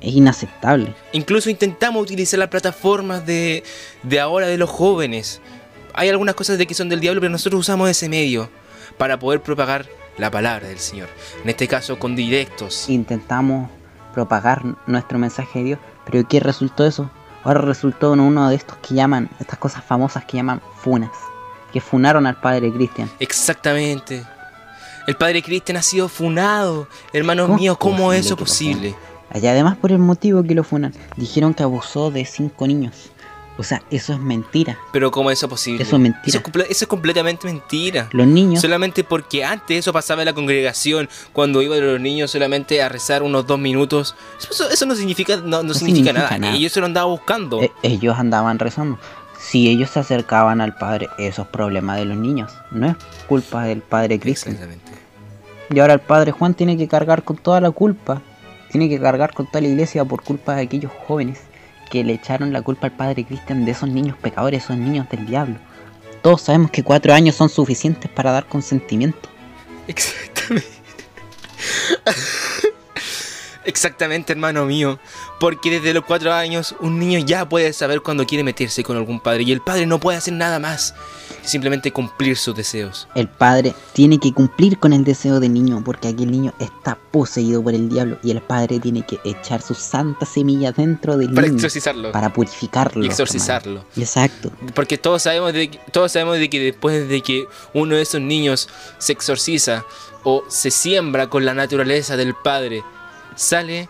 es 0.01 0.15
inaceptable. 0.15 0.95
Incluso 1.13 1.51
intentamos 1.51 2.03
utilizar 2.03 2.39
las 2.39 2.49
plataformas 2.49 3.27
de, 3.27 3.65
de 4.03 4.19
ahora 4.19 4.47
de 4.47 4.57
los 4.57 4.71
jóvenes. 4.71 5.43
Hay 5.93 6.09
algunas 6.09 6.37
cosas 6.37 6.57
de 6.57 6.67
que 6.67 6.73
son 6.73 6.89
del 6.89 7.01
diablo, 7.01 7.21
pero 7.21 7.31
nosotros 7.31 7.61
usamos 7.61 7.91
ese 7.91 8.09
medio 8.09 8.49
para 8.97 9.19
poder 9.19 9.43
propagar 9.43 9.85
la 10.17 10.31
palabra 10.31 10.69
del 10.69 10.79
Señor. 10.79 11.11
En 11.45 11.51
este 11.51 11.69
caso 11.69 11.99
con 11.99 12.17
directos. 12.17 12.89
Intentamos 12.89 13.69
propagar 14.15 14.65
nuestro 14.87 15.19
mensaje 15.19 15.59
de 15.59 15.65
Dios, 15.67 15.79
pero 16.07 16.27
¿qué 16.27 16.41
resultó 16.41 16.87
eso? 16.87 17.11
Ahora 17.43 17.61
resultó 17.61 18.15
en 18.15 18.21
uno 18.21 18.49
de 18.49 18.57
estos 18.57 18.77
que 18.79 18.95
llaman, 18.95 19.31
estas 19.41 19.59
cosas 19.59 19.85
famosas 19.85 20.25
que 20.25 20.37
llaman 20.37 20.61
funas, 20.77 21.11
que 21.73 21.81
funaron 21.81 22.27
al 22.27 22.41
padre 22.41 22.73
Cristian. 22.73 23.11
Exactamente. 23.19 24.25
El 25.07 25.17
padre 25.17 25.43
Cristian 25.43 25.79
ha 25.79 25.83
sido 25.83 26.09
funado. 26.09 26.87
Hermanos 27.13 27.47
¿Cómo 27.47 27.59
míos, 27.59 27.77
¿cómo 27.79 28.13
es 28.13 28.21
es 28.21 28.27
eso 28.27 28.37
posible 28.37 28.95
además 29.33 29.77
por 29.77 29.93
el 29.93 29.99
motivo 29.99 30.43
que 30.43 30.55
lo 30.55 30.65
funan, 30.65 30.93
dijeron 31.17 31.55
que 31.55 31.63
abusó 31.63 32.11
de 32.11 32.25
cinco 32.25 32.67
niños. 32.67 33.13
O 33.61 33.63
sea, 33.63 33.83
eso 33.91 34.15
es 34.15 34.19
mentira. 34.19 34.79
Pero 34.91 35.11
¿cómo 35.11 35.31
es 35.31 35.39
eso 35.39 35.47
posible? 35.47 35.83
Eso 35.83 35.97
es 35.97 36.01
mentira. 36.03 36.23
Eso 36.27 36.39
es, 36.39 36.71
eso 36.71 36.85
es 36.87 36.89
completamente 36.89 37.47
mentira. 37.47 38.09
Los 38.11 38.27
niños, 38.27 38.63
Solamente 38.63 39.05
porque 39.05 39.45
antes 39.45 39.81
eso 39.81 39.93
pasaba 39.93 40.23
en 40.23 40.27
la 40.27 40.33
congregación, 40.33 41.11
cuando 41.35 41.61
iban 41.61 41.79
los 41.87 42.01
niños 42.01 42.31
solamente 42.31 42.81
a 42.81 42.89
rezar 42.89 43.23
unos 43.23 43.47
dos 43.47 43.59
minutos. 43.59 44.15
Eso, 44.51 44.71
eso 44.71 44.87
no 44.87 44.95
significa, 44.95 45.37
no, 45.37 45.63
no 45.63 45.75
significa, 45.75 46.07
significa 46.07 46.13
nada. 46.15 46.39
nada. 46.39 46.57
Ellos 46.57 46.73
se 46.73 46.81
lo 46.81 46.87
andaban 46.87 47.11
buscando. 47.11 47.61
eh, 47.61 47.71
ellos 47.83 48.19
andaban 48.19 48.59
rezando. 48.59 48.99
Si 49.39 49.69
ellos 49.69 49.91
se 49.91 50.01
acercaban 50.01 50.63
al 50.63 50.75
padre, 50.77 51.11
eso 51.19 51.43
es 51.43 51.49
problema 51.49 51.97
de 51.97 52.07
los 52.07 52.17
niños. 52.17 52.51
No 52.71 52.87
es 52.87 52.97
culpa 53.29 53.65
del 53.65 53.83
padre 53.83 54.19
Cristian. 54.19 54.55
Exactamente. 54.55 54.91
Y 55.69 55.81
ahora 55.81 55.93
el 55.93 56.01
padre 56.01 56.33
Juan 56.33 56.55
tiene 56.55 56.79
que 56.79 56.89
cargar 56.89 57.25
con 57.25 57.37
toda 57.37 57.61
la 57.61 57.71
culpa. 57.73 58.23
Tiene 58.71 58.89
que 58.89 58.99
cargar 58.99 59.35
con 59.35 59.45
toda 59.47 59.61
la 59.61 59.69
iglesia 59.69 60.03
por 60.03 60.23
culpa 60.23 60.55
de 60.55 60.63
aquellos 60.63 60.91
jóvenes 61.07 61.41
que 61.91 62.05
le 62.05 62.15
echaron 62.15 62.53
la 62.53 62.63
culpa 62.63 62.87
al 62.87 62.93
padre 62.93 63.25
Cristian 63.25 63.65
de 63.67 63.73
esos 63.73 63.89
niños 63.91 64.17
pecadores, 64.17 64.65
esos 64.65 64.77
niños 64.77 65.09
del 65.11 65.27
diablo. 65.27 65.57
Todos 66.23 66.43
sabemos 66.43 66.71
que 66.71 66.83
cuatro 66.83 67.13
años 67.13 67.35
son 67.35 67.49
suficientes 67.49 68.11
para 68.11 68.31
dar 68.33 68.47
consentimiento. 68.47 69.29
Exactamente. 69.89 70.69
Exactamente, 73.65 74.33
hermano 74.33 74.65
mío. 74.67 74.99
Porque 75.39 75.71
desde 75.71 75.95
los 75.95 76.05
cuatro 76.05 76.33
años 76.33 76.75
un 76.81 76.99
niño 76.99 77.19
ya 77.21 77.49
puede 77.49 77.73
saber 77.73 78.01
cuando 78.01 78.27
quiere 78.27 78.45
meterse 78.45 78.83
con 78.83 78.97
algún 78.97 79.21
padre. 79.21 79.43
Y 79.43 79.53
el 79.53 79.61
padre 79.61 79.87
no 79.87 79.99
puede 80.01 80.19
hacer 80.19 80.35
nada 80.35 80.59
más. 80.59 80.95
Simplemente 81.43 81.91
cumplir 81.93 82.37
sus 82.37 82.55
deseos. 82.55 83.09
El 83.15 83.27
padre 83.29 83.75
tiene 83.95 84.19
que 84.19 84.33
cumplir 84.33 84.79
con 84.79 84.93
el 84.93 85.05
deseo 85.05 85.41
del 85.41 85.55
niño 85.55 85.83
porque 85.85 86.09
aquel 86.09 86.31
niño 86.31 86.53
está 86.59 86.97
poseído 87.11 87.63
por 87.63 87.75
el 87.75 87.89
diablo 87.89 88.19
y 88.23 88.31
el 88.31 88.43
padre 88.43 88.79
tiene 88.79 89.07
que 89.07 89.19
echar 89.25 89.63
sus 89.63 89.79
santas 89.79 90.29
semillas 90.29 90.77
dentro 90.77 91.17
del 91.17 91.33
Para 91.33 91.47
niño 91.47 91.57
exorcizarlo. 91.57 92.13
para 92.13 92.31
purificarlo. 92.33 93.03
Y 93.03 93.07
exorcizarlo. 93.09 93.81
hermano. 93.81 93.89
Exacto. 93.97 94.51
Porque 94.75 94.99
todos 94.99 95.23
sabemos 95.23 95.55
de, 95.55 95.69
todos 95.93 96.13
sabemos 96.13 96.39
de 96.39 96.51
que 96.51 96.61
después 96.61 97.09
de 97.09 97.23
que 97.23 97.47
uno 97.73 97.95
de 97.97 98.03
esos 98.03 98.21
niños 98.21 98.69
se 98.99 99.13
exorciza 99.13 99.85
o 100.25 100.45
se 100.49 100.71
siembra 100.71 101.29
con 101.31 101.47
la 101.47 101.55
naturaleza 101.55 102.19
del 102.19 102.35
padre, 102.35 102.85
sale 103.37 103.89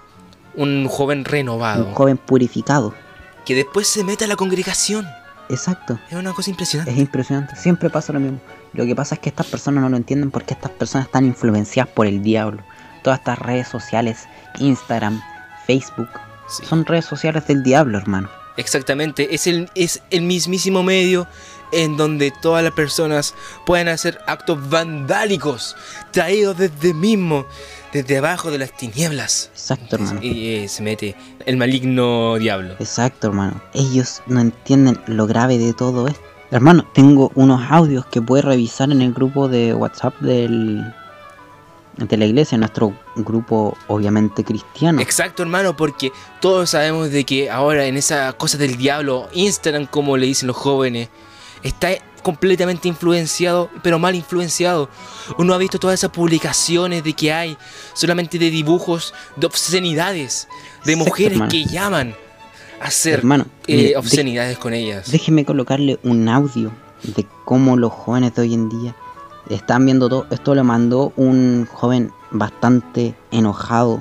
un 0.54 0.88
joven 0.88 1.24
renovado. 1.24 1.86
Un 1.86 1.94
joven 1.94 2.16
purificado. 2.18 2.94
que 3.44 3.54
después 3.54 3.88
se 3.88 4.04
mete 4.04 4.24
a 4.24 4.28
la 4.28 4.36
congregación. 4.36 5.06
Exacto. 5.48 5.98
Es 6.10 6.16
una 6.16 6.32
cosa 6.32 6.50
impresionante. 6.50 6.92
Es 6.92 6.98
impresionante. 6.98 7.56
Siempre 7.56 7.90
pasa 7.90 8.12
lo 8.12 8.20
mismo. 8.20 8.38
Lo 8.72 8.84
que 8.86 8.94
pasa 8.94 9.16
es 9.16 9.20
que 9.20 9.28
estas 9.30 9.46
personas 9.46 9.82
no 9.82 9.88
lo 9.88 9.96
entienden 9.96 10.30
porque 10.30 10.54
estas 10.54 10.70
personas 10.70 11.06
están 11.06 11.24
influenciadas 11.24 11.92
por 11.92 12.06
el 12.06 12.22
diablo. 12.22 12.62
Todas 13.02 13.18
estas 13.18 13.38
redes 13.40 13.66
sociales, 13.66 14.28
Instagram, 14.60 15.20
Facebook, 15.66 16.08
Sí. 16.48 16.64
son 16.66 16.84
redes 16.84 17.04
sociales 17.06 17.46
del 17.46 17.62
diablo, 17.62 17.98
hermano. 17.98 18.28
Exactamente, 18.56 19.34
es 19.34 19.46
el, 19.46 19.70
es 19.74 20.02
el 20.10 20.22
mismísimo 20.22 20.82
medio 20.82 21.26
en 21.72 21.96
donde 21.96 22.30
todas 22.42 22.62
las 22.62 22.72
personas 22.72 23.34
pueden 23.64 23.88
hacer 23.88 24.18
actos 24.26 24.68
vandálicos, 24.68 25.76
traídos 26.10 26.58
desde 26.58 26.92
mismo, 26.92 27.46
desde 27.92 28.18
abajo 28.18 28.50
de 28.50 28.58
las 28.58 28.76
tinieblas. 28.76 29.50
Exacto, 29.52 29.96
hermano. 29.96 30.20
Y 30.22 30.54
eh, 30.54 30.68
se 30.68 30.82
mete 30.82 31.16
el 31.46 31.56
maligno 31.56 32.36
diablo. 32.36 32.74
Exacto, 32.78 33.28
hermano. 33.28 33.60
Ellos 33.74 34.22
no 34.26 34.40
entienden 34.40 35.00
lo 35.06 35.26
grave 35.26 35.58
de 35.58 35.72
todo 35.72 36.08
esto. 36.08 36.20
Hermano, 36.50 36.84
tengo 36.94 37.30
unos 37.36 37.70
audios 37.70 38.06
que 38.06 38.20
puedes 38.20 38.44
revisar 38.44 38.90
en 38.90 39.02
el 39.02 39.12
grupo 39.12 39.48
de 39.48 39.72
WhatsApp 39.72 40.18
del 40.20 40.84
de 41.96 42.16
la 42.16 42.24
iglesia, 42.24 42.56
nuestro 42.56 42.94
grupo 43.16 43.76
obviamente 43.88 44.44
cristiano. 44.44 45.00
Exacto, 45.00 45.42
hermano, 45.42 45.76
porque 45.76 46.12
todos 46.40 46.70
sabemos 46.70 47.10
de 47.10 47.24
que 47.24 47.50
ahora 47.50 47.84
en 47.86 47.96
esa 47.96 48.32
cosa 48.32 48.58
del 48.58 48.76
diablo, 48.76 49.28
Instagram, 49.32 49.86
como 49.86 50.16
le 50.16 50.26
dicen 50.26 50.46
los 50.46 50.56
jóvenes, 50.56 51.08
está 51.62 51.90
completamente 52.20 52.88
influenciado, 52.88 53.70
pero 53.82 53.98
mal 53.98 54.14
influenciado. 54.14 54.88
Uno 55.38 55.54
ha 55.54 55.58
visto 55.58 55.78
todas 55.78 56.00
esas 56.00 56.10
publicaciones 56.10 57.02
de 57.04 57.12
que 57.12 57.32
hay 57.32 57.56
solamente 57.94 58.38
de 58.38 58.50
dibujos, 58.50 59.14
de 59.36 59.46
obscenidades, 59.46 60.48
de 60.84 60.92
Exacto, 60.92 61.10
mujeres 61.10 61.32
hermano. 61.32 61.50
que 61.50 61.64
llaman 61.64 62.14
a 62.80 62.86
hacer 62.86 63.18
Hermano, 63.18 63.46
eh, 63.66 63.94
obscenidades 63.96 64.58
con 64.58 64.72
ellas. 64.72 65.10
Déjeme 65.10 65.44
colocarle 65.44 65.98
un 66.02 66.28
audio 66.28 66.72
de 67.02 67.26
cómo 67.44 67.76
los 67.76 67.92
jóvenes 67.92 68.34
de 68.34 68.42
hoy 68.42 68.54
en 68.54 68.68
día 68.68 68.94
están 69.48 69.84
viendo 69.84 70.08
todo. 70.08 70.26
Esto 70.30 70.54
lo 70.54 70.64
mandó 70.64 71.12
un 71.16 71.66
joven 71.70 72.12
bastante 72.30 73.14
enojado 73.30 74.00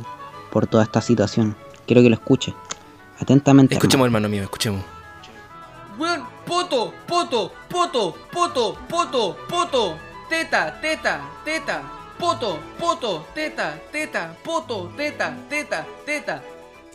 por 0.51 0.67
toda 0.67 0.83
esta 0.83 1.01
situación. 1.01 1.55
Quiero 1.88 2.01
que 2.01 2.09
lo 2.09 2.15
escuche. 2.15 2.53
Atentamente. 3.19 3.75
Escuchemos, 3.75 4.05
hermano. 4.05 4.27
hermano 4.27 4.31
mío, 4.31 4.43
escuchemos. 4.43 4.81
Poto, 6.50 6.91
poto, 7.08 7.51
poto, 7.70 8.15
poto, 8.34 8.75
poto, 8.89 9.38
poto, 9.48 9.98
teta, 10.32 10.79
teta, 10.82 11.22
teta, 11.46 11.84
poto, 12.18 12.58
poto, 12.79 13.27
teta, 13.36 13.79
teta, 13.91 14.34
poto, 14.44 14.91
teta, 14.98 15.27
teta, 15.48 15.86
teta. 16.08 16.41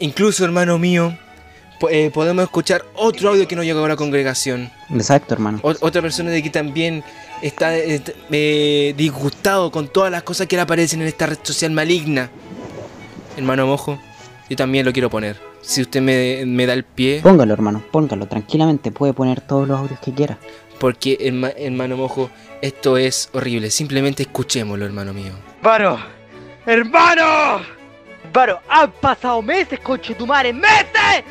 Incluso, 0.01 0.45
hermano 0.45 0.77
mío, 0.77 1.17
eh, 1.89 2.11
podemos 2.13 2.43
escuchar 2.43 2.85
otro 2.97 3.29
audio 3.31 3.47
que 3.47 3.55
nos 3.55 3.65
llegó 3.65 3.85
a 3.85 3.89
la 3.89 3.95
congregación. 3.97 4.73
Exacto, 4.93 5.35
hermano. 5.35 5.61
O- 5.63 5.69
otra 5.87 6.03
persona 6.03 6.31
de 6.31 6.43
que 6.43 6.51
también 6.51 7.05
está 7.41 7.77
eh, 7.79 8.03
eh, 8.33 8.93
disgustado 8.97 9.71
con 9.71 9.87
todas 9.87 10.11
las 10.11 10.25
cosas 10.25 10.49
que 10.49 10.57
le 10.57 10.63
aparecen 10.63 11.01
en 11.03 11.07
esta 11.07 11.27
red 11.27 11.39
social 11.45 11.71
maligna. 11.71 12.29
Hermano 13.37 13.69
Mojo, 13.69 14.01
yo 14.51 14.57
también 14.57 14.85
lo 14.85 14.93
quiero 14.93 15.09
poner. 15.11 15.37
Si 15.65 15.81
usted 15.83 16.01
me, 16.03 16.45
me 16.47 16.67
da 16.67 16.75
el 16.75 16.85
pie, 16.85 17.21
Póngalo, 17.23 17.53
hermano. 17.55 17.83
Póngalo. 17.91 18.27
Tranquilamente. 18.27 18.91
Puede 18.91 19.13
poner 19.15 19.41
todos 19.41 19.67
los 19.67 19.79
audios 19.81 19.99
que 20.01 20.13
quiera. 20.13 20.39
porque 20.79 21.17
herma- 21.21 21.55
hermano 21.57 21.97
Mojo, 21.97 22.31
esto 22.61 22.97
es 22.99 23.31
horrible. 23.33 23.71
Simplemente 23.71 24.25
escuchémoslo, 24.25 24.85
hermano 24.85 25.15
mío. 25.15 25.33
Hermano, 25.63 25.99
hermano, 26.67 27.63
hermano, 28.25 28.61
han 28.69 28.91
pasado 28.93 29.41
meses, 29.41 29.79
conche 29.81 30.15
tu 30.15 30.27
madre, 30.27 30.53
meses. 30.53 31.25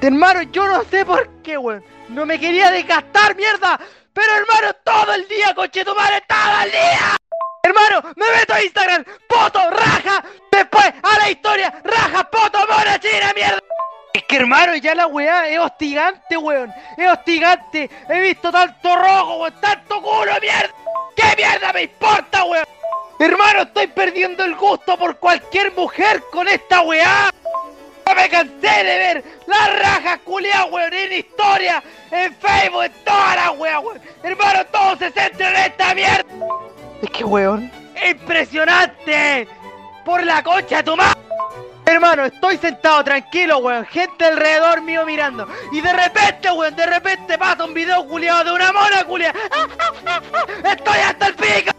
Hermano, 0.00 0.42
yo 0.52 0.66
no 0.66 0.84
sé 0.84 1.04
por 1.04 1.28
qué, 1.42 1.56
weón. 1.58 1.82
No 2.10 2.26
me 2.26 2.38
quería 2.38 2.70
desgastar, 2.70 3.34
mierda. 3.36 3.80
Pero 4.12 4.28
hermano, 4.32 4.76
todo 4.84 5.14
el 5.14 5.26
día, 5.26 5.54
conche 5.54 5.84
tu 5.84 5.94
madre, 5.94 6.22
todo 6.28 6.64
el 6.64 6.70
día. 6.70 7.16
Hermano, 7.64 8.02
me 8.16 8.26
meto 8.36 8.54
a 8.54 8.62
Instagram, 8.62 9.04
poto, 9.28 9.70
raja. 9.70 10.24
Después 10.50 10.92
a 11.00 11.18
la 11.18 11.30
historia, 11.30 11.72
raja, 11.84 12.24
poto, 12.24 12.58
mona 12.66 12.98
china, 12.98 13.32
mierda. 13.36 13.60
Es 14.12 14.24
que 14.24 14.36
hermano, 14.36 14.74
ya 14.76 14.96
la 14.96 15.06
weá 15.06 15.48
es 15.48 15.60
hostigante, 15.60 16.36
weón. 16.36 16.72
Es 16.96 17.08
hostigante. 17.08 17.88
He 18.08 18.20
visto 18.20 18.50
tanto 18.50 18.96
rojo, 18.96 19.42
weón, 19.42 19.60
tanto 19.60 20.02
culo, 20.02 20.32
mierda. 20.40 20.74
¿Qué 21.14 21.36
mierda 21.36 21.72
me 21.72 21.82
importa, 21.82 22.44
weón? 22.44 22.64
Hermano, 23.20 23.62
estoy 23.62 23.86
perdiendo 23.86 24.44
el 24.44 24.56
gusto 24.56 24.98
por 24.98 25.16
cualquier 25.18 25.72
mujer 25.72 26.20
con 26.32 26.48
esta 26.48 26.80
weá. 26.80 27.30
Ya 28.04 28.14
me 28.14 28.28
cansé 28.28 28.84
de 28.84 28.98
ver 28.98 29.24
las 29.46 29.78
rajas 29.78 30.18
culiadas, 30.24 30.66
weón, 30.68 30.92
en 30.92 31.12
historia, 31.12 31.80
en 32.10 32.34
Facebook, 32.34 32.82
en 32.82 32.92
todas 33.04 33.36
las 33.36 33.50
weas, 33.56 33.82
weón. 33.84 34.00
Hermano, 34.24 34.66
todo 34.66 34.96
se 34.96 35.12
centra 35.12 35.48
en 35.48 35.56
esta 35.70 35.94
mierda. 35.94 36.24
Es 37.02 37.10
que, 37.10 37.24
weón, 37.24 37.70
impresionante. 38.08 39.48
Por 40.04 40.24
la 40.24 40.42
concha 40.42 40.78
de 40.78 40.82
tu 40.84 40.96
madre. 40.96 41.20
Hermano, 41.84 42.24
estoy 42.24 42.58
sentado 42.58 43.02
tranquilo, 43.04 43.58
weón. 43.58 43.84
Gente 43.86 44.24
alrededor 44.24 44.82
mío 44.82 45.04
mirando. 45.04 45.46
Y 45.72 45.80
de 45.80 45.92
repente, 45.92 46.50
weón, 46.52 46.74
de 46.76 46.86
repente 46.86 47.36
pasa 47.36 47.64
un 47.64 47.74
video 47.74 48.06
culiado 48.06 48.44
de 48.44 48.52
una 48.52 48.72
mona 48.72 49.04
culiada. 49.04 49.38
Estoy 50.64 50.98
hasta 50.98 51.26
el 51.26 51.34
pico. 51.34 51.72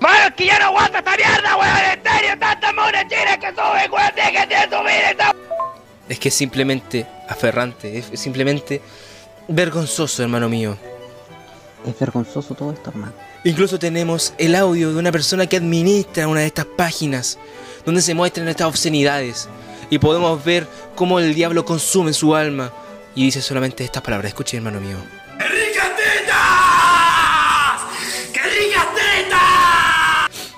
Mano, 0.00 0.26
es 0.28 0.34
que 0.34 0.46
ya 0.46 0.58
no 0.58 0.66
aguanta 0.66 0.98
esta 0.98 1.16
mierda, 1.16 1.56
weón. 1.56 1.78
En 1.92 2.02
serio, 2.02 2.38
tantas 2.38 2.74
monas 2.74 3.06
chinas 3.08 3.38
que 3.38 3.48
suben, 3.50 3.92
weón. 3.92 4.14
Dejen 4.14 4.48
de 4.48 4.62
subir 4.62 5.04
esta. 5.10 5.34
Es 6.08 6.18
que 6.18 6.28
es 6.28 6.34
simplemente 6.34 7.06
aferrante, 7.28 7.98
es 7.98 8.06
simplemente 8.18 8.80
vergonzoso, 9.48 10.22
hermano 10.22 10.48
mío. 10.48 10.78
Es 11.86 11.98
vergonzoso 11.98 12.54
todo 12.54 12.72
esto, 12.72 12.90
hermano. 12.90 13.12
Incluso 13.44 13.78
tenemos 13.78 14.34
el 14.38 14.56
audio 14.56 14.92
de 14.92 14.98
una 14.98 15.12
persona 15.12 15.46
que 15.46 15.56
administra 15.56 16.26
una 16.26 16.40
de 16.40 16.46
estas 16.46 16.64
páginas 16.64 17.38
donde 17.84 18.02
se 18.02 18.14
muestran 18.14 18.48
estas 18.48 18.66
obscenidades 18.66 19.48
y 19.88 19.98
podemos 19.98 20.44
ver 20.44 20.66
cómo 20.96 21.20
el 21.20 21.32
diablo 21.34 21.64
consume 21.64 22.12
su 22.12 22.34
alma 22.34 22.72
y 23.14 23.24
dice 23.24 23.40
solamente 23.40 23.84
estas 23.84 24.02
palabras. 24.02 24.30
Escuche, 24.30 24.56
hermano 24.56 24.80
mío. 24.80 24.96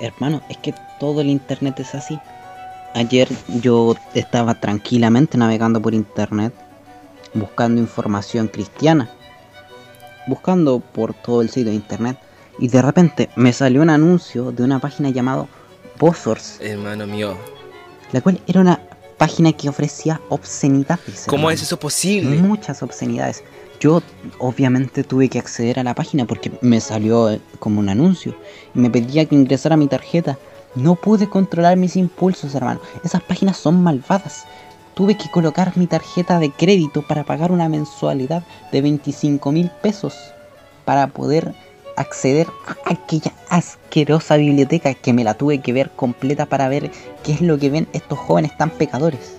Hermano, 0.00 0.42
es 0.48 0.56
que 0.58 0.72
todo 0.98 1.20
el 1.20 1.28
internet 1.28 1.80
es 1.80 1.94
así. 1.94 2.18
Ayer 2.94 3.28
yo 3.60 3.96
estaba 4.14 4.54
tranquilamente 4.54 5.36
navegando 5.36 5.82
por 5.82 5.92
internet, 5.92 6.54
buscando 7.34 7.80
información 7.80 8.48
cristiana, 8.48 9.10
buscando 10.28 10.80
por 10.80 11.14
todo 11.14 11.42
el 11.42 11.48
sitio 11.48 11.70
de 11.70 11.76
internet, 11.76 12.18
y 12.58 12.68
de 12.68 12.82
repente 12.82 13.30
me 13.36 13.52
salió 13.52 13.82
un 13.82 13.90
anuncio 13.90 14.52
de 14.52 14.62
una 14.62 14.78
página 14.78 15.10
llamada 15.10 15.46
Bozors, 15.98 16.58
Hermano 16.60 17.06
mío, 17.06 17.36
la 18.12 18.20
cual 18.20 18.40
era 18.46 18.60
una 18.60 18.80
página 19.16 19.52
que 19.52 19.68
ofrecía 19.68 20.20
obscenidades. 20.28 21.24
¿cómo 21.26 21.42
hermano. 21.42 21.54
es 21.54 21.62
eso 21.62 21.78
posible? 21.78 22.36
Muchas 22.36 22.82
obscenidades. 22.82 23.42
Yo 23.80 24.02
obviamente 24.38 25.04
tuve 25.04 25.28
que 25.28 25.38
acceder 25.38 25.78
a 25.78 25.84
la 25.84 25.94
página 25.94 26.24
porque 26.24 26.50
me 26.62 26.80
salió 26.80 27.30
eh, 27.30 27.40
como 27.58 27.80
un 27.80 27.88
anuncio 27.88 28.34
y 28.74 28.78
me 28.78 28.90
pedía 28.90 29.24
que 29.24 29.34
ingresara 29.34 29.76
mi 29.76 29.86
tarjeta. 29.86 30.38
No 30.74 30.94
pude 30.96 31.28
controlar 31.28 31.76
mis 31.76 31.96
impulsos, 31.96 32.54
hermano. 32.54 32.80
Esas 33.04 33.22
páginas 33.22 33.56
son 33.56 33.82
malvadas. 33.82 34.44
Tuve 34.98 35.16
que 35.16 35.30
colocar 35.30 35.76
mi 35.76 35.86
tarjeta 35.86 36.40
de 36.40 36.50
crédito 36.50 37.02
para 37.06 37.22
pagar 37.22 37.52
una 37.52 37.68
mensualidad 37.68 38.42
de 38.72 38.82
25 38.82 39.52
mil 39.52 39.70
pesos 39.80 40.12
para 40.84 41.06
poder 41.06 41.54
acceder 41.96 42.48
a 42.66 42.94
aquella 42.94 43.32
asquerosa 43.48 44.36
biblioteca 44.36 44.94
que 44.94 45.12
me 45.12 45.22
la 45.22 45.34
tuve 45.34 45.60
que 45.60 45.72
ver 45.72 45.90
completa 45.94 46.46
para 46.46 46.68
ver 46.68 46.90
qué 47.22 47.30
es 47.30 47.40
lo 47.42 47.58
que 47.60 47.70
ven 47.70 47.86
estos 47.92 48.18
jóvenes 48.18 48.56
tan 48.56 48.70
pecadores. 48.70 49.36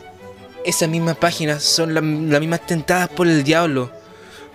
Esas 0.63 0.87
mismas 0.87 1.17
páginas 1.17 1.61
son 1.61 1.93
la- 1.93 1.99
las 1.99 2.39
mismas 2.39 2.65
tentadas 2.65 3.09
por 3.09 3.27
el 3.27 3.43
diablo. 3.43 3.91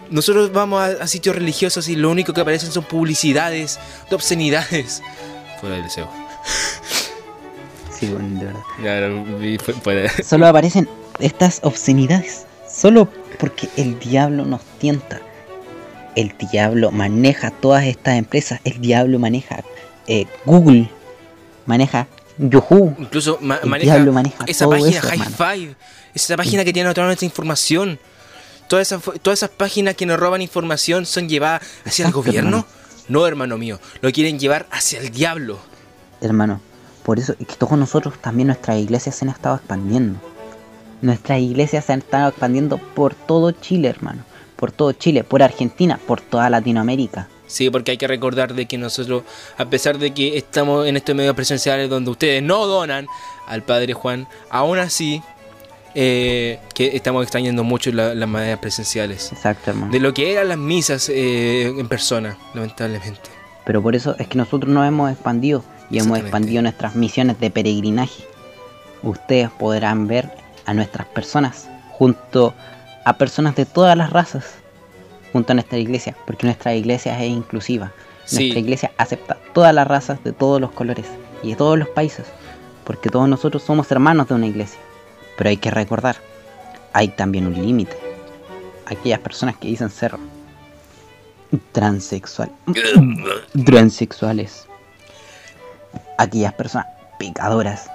Nosotros 0.09 0.53
vamos 0.55 0.81
a, 0.81 1.03
a 1.05 1.07
sitios 1.07 1.37
religiosos 1.37 1.87
y 1.89 1.97
lo 1.97 2.11
único 2.11 2.33
que 2.33 2.41
aparecen 2.41 2.73
son 2.73 2.85
publicidades 2.85 3.79
de 4.09 4.17
obscenidades. 4.17 5.03
Fuera 5.61 5.75
del 5.77 5.85
deseo. 5.85 6.09
Sí, 7.99 8.07
bueno, 8.07 8.41
de 8.41 8.47
verdad. 8.47 9.41
Y 9.43 9.59
fue-. 9.59 10.09
Solo 10.25 10.47
aparecen 10.47 10.89
estas 11.21 11.61
obscenidades. 11.63 12.47
Solo 12.69 13.09
porque 13.39 13.69
el 13.77 13.99
diablo 13.99 14.45
nos 14.45 14.63
tienta. 14.79 15.21
El 16.17 16.35
diablo 16.53 16.91
maneja 16.91 17.51
todas 17.51 17.85
estas 17.85 18.17
empresas. 18.17 18.61
El 18.65 18.81
diablo 18.81 19.19
maneja 19.19 19.63
eh, 20.07 20.27
Google. 20.45 20.89
Maneja 21.67 22.07
Yahoo. 22.39 22.95
Incluso 22.99 23.39
ma- 23.41 23.59
El 23.63 23.69
maneja, 23.71 23.95
diablo 23.95 24.13
maneja 24.13 24.45
esa 24.47 24.65
todo 24.67 24.79
página. 24.79 25.25
Five. 25.31 25.77
Esa 26.15 26.37
página 26.37 26.65
que 26.65 26.73
tiene 26.73 26.93
toda 26.95 27.07
nuestra 27.07 27.27
información. 27.27 27.99
Todas 28.69 28.89
esas, 28.89 29.03
fu- 29.03 29.13
todas 29.19 29.39
esas 29.41 29.51
páginas 29.51 29.95
que 29.95 30.07
nos 30.07 30.19
roban 30.19 30.41
información 30.43 31.07
son 31.07 31.29
llevadas 31.29 31.63
hacia 31.85 32.07
el 32.07 32.13
gobierno. 32.13 32.59
hermano. 32.59 32.67
No, 33.09 33.27
hermano 33.27 33.59
mío. 33.59 33.79
Lo 34.01 34.11
quieren 34.13 34.39
llevar 34.39 34.67
hacia 34.71 34.99
el 35.01 35.11
diablo. 35.11 35.59
Hermano, 36.21 36.61
por 37.05 37.19
eso 37.19 37.35
es 37.39 37.47
que 37.47 37.55
todos 37.57 37.79
nosotros 37.79 38.15
también 38.21 38.49
nuestras 38.49 38.79
iglesias 38.79 39.15
se 39.15 39.25
han 39.25 39.29
estado 39.31 39.57
expandiendo. 39.57 40.19
Nuestras 41.03 41.39
iglesias 41.41 41.85
se 41.85 41.93
han 41.93 41.99
estado 42.01 42.29
expandiendo 42.31 42.79
por 42.79 43.15
todo 43.15 43.51
Chile, 43.53 43.89
hermano. 43.89 44.23
Por 44.57 44.73
todo 44.73 44.93
Chile, 44.93 45.23
por 45.25 45.43
Argentina, 45.43 45.99
por 46.07 46.21
toda 46.21 46.49
Latinoamérica. 46.49 47.29
Sí, 47.47 47.69
porque 47.69 47.91
hay 47.91 47.99
que 47.99 48.09
recordar 48.09 48.55
de 48.55 48.67
que 48.67 48.79
nosotros, 48.79 49.23
a 49.59 49.67
pesar 49.67 49.99
de 49.99 50.13
que 50.15 50.39
estamos 50.39 50.87
en 50.87 50.97
estos 50.97 51.15
medios 51.15 51.35
presenciales 51.37 51.91
donde 51.91 52.11
ustedes 52.11 52.43
no 52.43 52.67
donan 52.67 53.07
al 53.47 53.63
Padre 53.63 53.93
Juan, 53.93 54.27
aún 54.49 54.79
así 54.79 55.23
eh, 55.95 56.59
que 56.75 56.97
estamos 56.97 57.23
extrañando 57.23 57.63
mucho 57.63 57.93
la- 57.93 58.15
las 58.15 58.29
maneras 58.29 58.59
presenciales. 58.61 59.31
Exacto, 59.33 59.71
hermano. 59.71 59.93
De 59.93 60.01
lo 60.01 60.15
que 60.15 60.33
eran 60.33 60.49
las 60.49 60.59
misas 60.59 61.09
eh, 61.11 61.67
en 61.67 61.87
persona, 61.89 62.39
lamentablemente. 62.55 63.31
Pero 63.67 63.83
por 63.83 63.95
eso 63.95 64.17
es 64.19 64.27
que 64.27 64.39
nosotros 64.39 64.73
nos 64.73 64.87
hemos 64.89 65.11
expandido 65.13 65.63
y 65.91 65.99
hemos 65.99 66.19
expandido 66.19 66.63
nuestras 66.63 66.95
misiones 66.95 67.39
de 67.41 67.51
peregrinaje. 67.51 68.25
Ustedes 69.03 69.51
podrán 69.51 70.07
ver 70.07 70.31
a 70.67 70.75
nuestras 70.75 71.07
personas 71.09 71.69
junto 71.91 72.55
a 73.05 73.17
personas 73.19 73.55
de 73.55 73.67
todas 73.67 73.97
las 73.97 74.11
razas 74.11 74.45
junto 75.35 75.53
a 75.53 75.55
nuestra 75.55 75.79
iglesia, 75.79 76.17
porque 76.27 76.47
nuestra 76.47 76.75
iglesia 76.75 77.21
es 77.21 77.29
inclusiva. 77.29 77.93
Sí. 78.25 78.37
Nuestra 78.37 78.61
iglesia 78.61 78.93
acepta 78.97 79.37
todas 79.53 79.75
las 79.75 79.87
razas 79.87 80.23
de 80.23 80.33
todos 80.33 80.61
los 80.61 80.71
colores 80.71 81.07
y 81.43 81.51
de 81.51 81.57
todos 81.57 81.77
los 81.77 81.89
países, 81.89 82.25
porque 82.85 83.11
todos 83.11 83.29
nosotros 83.29 83.65
somos 83.65 83.91
hermanos 83.91 84.29
de 84.29 84.35
una 84.35 84.47
iglesia. 84.47 84.79
Pero 85.37 85.51
hay 85.51 85.57
que 85.57 85.73
recordar, 85.73 86.17
hay 86.93 87.09
también 87.09 87.49
un 87.49 87.55
límite. 87.55 87.99
Aquellas 88.87 89.19
personas 89.19 89.57
que 89.57 89.67
dicen 89.67 89.91
ser 89.91 90.15
transexual, 91.73 92.53
transexuales, 93.67 94.69
aquellas 96.19 96.53
personas 96.55 96.89
pecadoras. 97.19 97.91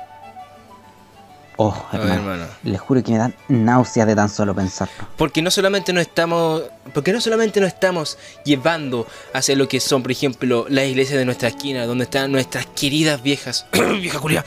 Oh, 1.62 1.76
hermano, 1.92 2.46
les 2.64 2.80
juro 2.80 3.04
que 3.04 3.12
me 3.12 3.18
dan 3.18 3.36
náuseas 3.50 4.08
de 4.08 4.16
tan 4.16 4.30
solo 4.30 4.56
pensarlo. 4.56 4.94
Porque 5.18 5.42
no 5.42 5.52
solamente 5.52 5.92
no 5.92 6.00
estamos, 6.00 6.64
porque 6.94 7.12
no 7.12 7.20
solamente 7.20 7.60
no 7.60 7.68
estamos 7.68 8.18
llevando 8.46 9.06
hacia 9.34 9.58
lo 9.58 9.68
que 9.68 9.82
son, 9.82 10.02
por 10.02 10.14
ejemplo, 10.14 10.68
las 10.70 10.86
iglesias 10.86 11.20
de 11.20 11.26
nuestra 11.26 11.50
esquina, 11.50 11.86
donde 11.86 12.06
están 12.06 12.32
nuestras 12.32 12.66
queridas 12.68 13.22
viejas, 13.22 13.66
vieja 14.00 14.20
culia, 14.20 14.46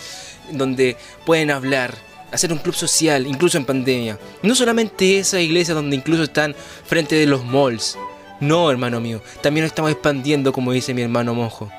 donde 0.53 0.97
pueden 1.27 1.51
hablar, 1.51 1.95
hacer 2.33 2.51
un 2.51 2.59
club 2.61 2.75
social, 2.75 3.27
incluso 3.27 3.59
en 3.59 3.67
pandemia. 3.67 4.19
No 4.43 4.55
solamente 4.55 5.19
esa 5.19 5.39
iglesia 5.39 5.75
donde 5.75 5.97
incluso 5.97 6.23
están 6.23 6.57
frente 6.87 7.15
de 7.15 7.27
los 7.27 7.45
malls. 7.45 7.99
No, 8.41 8.71
hermano 8.71 9.01
mío, 9.01 9.21
también 9.43 9.67
estamos 9.67 9.91
expandiendo, 9.91 10.51
como 10.51 10.73
dice 10.73 10.95
mi 10.95 11.03
hermano 11.03 11.35
monjo. 11.35 11.71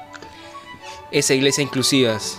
Esa 1.13 1.33
iglesia 1.33 1.61
inclusivas. 1.63 2.37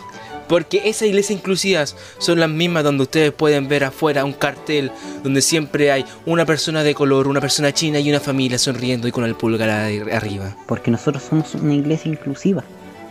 Porque 0.48 0.82
esas 0.84 1.08
iglesias 1.08 1.38
inclusivas 1.38 1.96
son 2.18 2.38
las 2.38 2.50
mismas 2.50 2.84
donde 2.84 3.04
ustedes 3.04 3.32
pueden 3.32 3.66
ver 3.66 3.84
afuera 3.84 4.26
un 4.26 4.34
cartel 4.34 4.90
donde 5.22 5.40
siempre 5.40 5.90
hay 5.90 6.04
una 6.26 6.44
persona 6.44 6.82
de 6.82 6.94
color, 6.94 7.28
una 7.28 7.40
persona 7.40 7.72
china 7.72 7.98
y 7.98 8.10
una 8.10 8.20
familia 8.20 8.58
sonriendo 8.58 9.08
y 9.08 9.12
con 9.12 9.24
el 9.24 9.34
pulgar 9.36 9.70
arriba. 9.70 10.54
Porque 10.66 10.90
nosotros 10.90 11.22
somos 11.30 11.54
una 11.54 11.72
iglesia 11.72 12.10
inclusiva. 12.10 12.62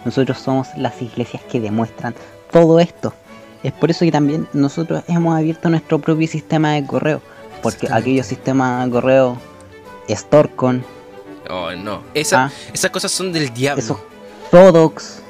Nosotros 0.06 0.38
somos 0.38 0.68
las 0.78 1.02
iglesias 1.02 1.42
que 1.52 1.60
demuestran 1.60 2.14
todo 2.52 2.80
esto. 2.80 3.16
Es 3.64 3.72
por 3.72 3.90
eso 3.90 4.06
que 4.06 4.12
también 4.12 4.48
nosotros 4.54 5.02
hemos 5.08 5.36
abierto 5.36 5.70
nuestro 5.70 5.98
propio 5.98 6.28
sistema 6.28 6.74
de 6.74 6.86
correo. 6.86 7.22
Porque 7.64 7.88
aquellos 7.90 8.28
sistemas 8.28 8.86
de 8.86 8.92
correo, 8.92 9.38
Storcon, 10.10 10.86
Oh, 11.50 11.72
no. 11.76 12.02
Esa- 12.14 12.46
Ah. 12.46 12.52
Esas 12.74 12.92
cosas 12.92 13.12
son 13.12 13.34
del 13.34 13.54
diablo. 13.54 13.84
esos 13.84 13.98
Todox, 14.52 15.22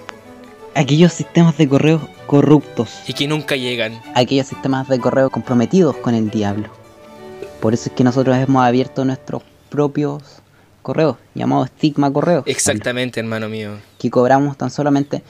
aquellos 0.76 1.14
sistemas 1.14 1.58
de 1.58 1.68
correo 1.68 2.02
corruptos, 2.28 2.90
Y 3.08 3.14
que 3.14 3.28
nunca 3.28 3.56
llegan. 3.56 4.02
aquellos 4.16 4.48
sistemas 4.48 4.88
de 4.88 5.00
correo 5.00 5.30
comprometidos 5.30 5.96
con 5.98 6.16
el 6.16 6.30
diablo. 6.30 6.70
Por 7.60 7.74
eso 7.74 7.90
es 7.90 7.96
que 7.96 8.04
nosotros 8.04 8.36
hemos 8.38 8.64
abierto 8.64 9.06
nuestros 9.06 9.44
propios 9.70 10.24
correos, 10.82 11.18
llamados 11.34 11.70
Stigma 11.70 12.12
Correo. 12.12 12.44
Exactamente, 12.46 13.20
hermano 13.20 13.48
mío. 13.50 13.72
que 13.98 14.10
cobramos 14.10 14.58
tan 14.58 14.70
solamente 14.70 15.24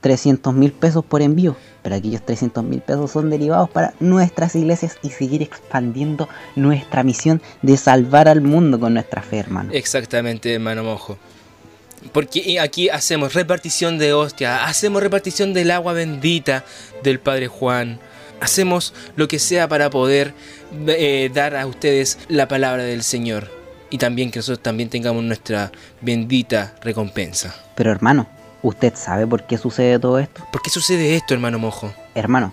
300 0.00 0.52
mil 0.54 0.72
pesos 0.72 1.04
por 1.04 1.22
envío, 1.22 1.56
pero 1.82 1.94
aquellos 1.96 2.22
300 2.24 2.62
mil 2.64 2.80
pesos 2.80 3.10
son 3.10 3.30
derivados 3.30 3.70
para 3.70 3.94
nuestras 4.00 4.54
iglesias 4.56 4.98
y 5.02 5.10
seguir 5.10 5.42
expandiendo 5.42 6.28
nuestra 6.56 7.02
misión 7.04 7.40
de 7.62 7.76
salvar 7.76 8.28
al 8.28 8.40
mundo 8.40 8.78
con 8.80 8.94
nuestra 8.94 9.22
fe, 9.22 9.38
hermano. 9.38 9.70
Exactamente, 9.72 10.52
hermano 10.54 10.82
mojo. 10.84 11.16
Porque 12.12 12.58
aquí 12.60 12.88
hacemos 12.88 13.34
repartición 13.34 13.98
de 13.98 14.12
hostia, 14.12 14.64
hacemos 14.64 15.02
repartición 15.02 15.52
del 15.52 15.70
agua 15.70 15.92
bendita 15.92 16.64
del 17.02 17.20
Padre 17.20 17.48
Juan. 17.48 17.98
Hacemos 18.40 18.92
lo 19.16 19.28
que 19.28 19.38
sea 19.38 19.66
para 19.68 19.88
poder 19.90 20.34
eh, 20.86 21.30
dar 21.32 21.56
a 21.56 21.66
ustedes 21.66 22.18
la 22.28 22.48
palabra 22.48 22.82
del 22.82 23.02
Señor. 23.02 23.50
Y 23.88 23.98
también 23.98 24.30
que 24.30 24.40
nosotros 24.40 24.62
también 24.62 24.90
tengamos 24.90 25.22
nuestra 25.22 25.72
bendita 26.00 26.74
recompensa. 26.82 27.54
Pero 27.76 27.92
hermano, 27.92 28.26
¿usted 28.62 28.94
sabe 28.94 29.26
por 29.26 29.46
qué 29.46 29.58
sucede 29.58 29.98
todo 29.98 30.18
esto? 30.18 30.46
¿Por 30.52 30.60
qué 30.60 30.70
sucede 30.70 31.16
esto, 31.16 31.34
hermano 31.34 31.58
mojo? 31.58 31.94
Hermano, 32.14 32.52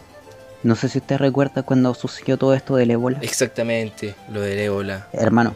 no 0.63 0.75
sé 0.75 0.87
si 0.87 0.99
usted 0.99 1.17
recuerda 1.17 1.63
cuando 1.63 1.93
sucedió 1.93 2.37
todo 2.37 2.53
esto 2.53 2.75
del 2.75 2.91
ébola. 2.91 3.19
Exactamente, 3.21 4.15
lo 4.31 4.39
del 4.39 4.59
ébola. 4.59 5.07
Hermano, 5.11 5.55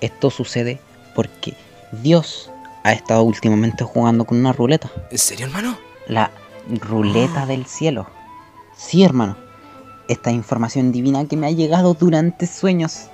esto 0.00 0.30
sucede 0.30 0.80
porque 1.14 1.54
Dios 2.02 2.50
ha 2.84 2.92
estado 2.92 3.22
últimamente 3.22 3.84
jugando 3.84 4.24
con 4.24 4.38
una 4.38 4.52
ruleta. 4.52 4.90
¿En 5.10 5.18
serio, 5.18 5.46
hermano? 5.46 5.78
La 6.06 6.30
ruleta 6.80 7.46
del 7.46 7.66
cielo. 7.66 8.06
Sí, 8.76 9.02
hermano. 9.04 9.36
Esta 10.08 10.30
información 10.30 10.92
divina 10.92 11.26
que 11.26 11.36
me 11.36 11.46
ha 11.46 11.50
llegado 11.50 11.94
durante 11.94 12.46
sueños 12.46 13.06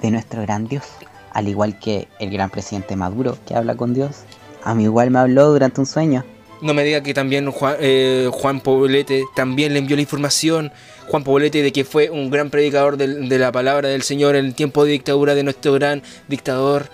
de 0.00 0.10
nuestro 0.10 0.42
gran 0.42 0.66
Dios. 0.66 0.84
Al 1.32 1.48
igual 1.48 1.78
que 1.78 2.08
el 2.20 2.30
gran 2.30 2.50
presidente 2.50 2.96
Maduro 2.96 3.36
que 3.46 3.54
habla 3.54 3.74
con 3.74 3.94
Dios. 3.94 4.20
A 4.64 4.74
mí 4.74 4.84
igual 4.84 5.10
me 5.10 5.18
habló 5.18 5.50
durante 5.50 5.80
un 5.80 5.86
sueño. 5.86 6.24
No 6.60 6.74
me 6.74 6.84
diga 6.84 7.02
que 7.02 7.12
también 7.12 7.50
Juan, 7.50 7.76
eh, 7.80 8.30
Juan 8.32 8.60
Poblete 8.60 9.24
también 9.34 9.72
le 9.72 9.80
envió 9.80 9.96
la 9.96 10.02
información. 10.02 10.70
Juan 11.08 11.24
Poblete 11.24 11.60
de 11.62 11.72
que 11.72 11.84
fue 11.84 12.08
un 12.08 12.30
gran 12.30 12.50
predicador 12.50 12.96
del- 12.96 13.28
de, 13.28 13.38
la 13.38 13.50
palabra 13.50 13.88
del 13.88 14.02
Señor 14.02 14.36
en 14.36 14.44
el 14.46 14.54
tiempo 14.54 14.84
de 14.84 14.92
dictadura 14.92 15.34
de 15.34 15.42
nuestro 15.42 15.72
gran 15.72 16.02
dictador 16.28 16.86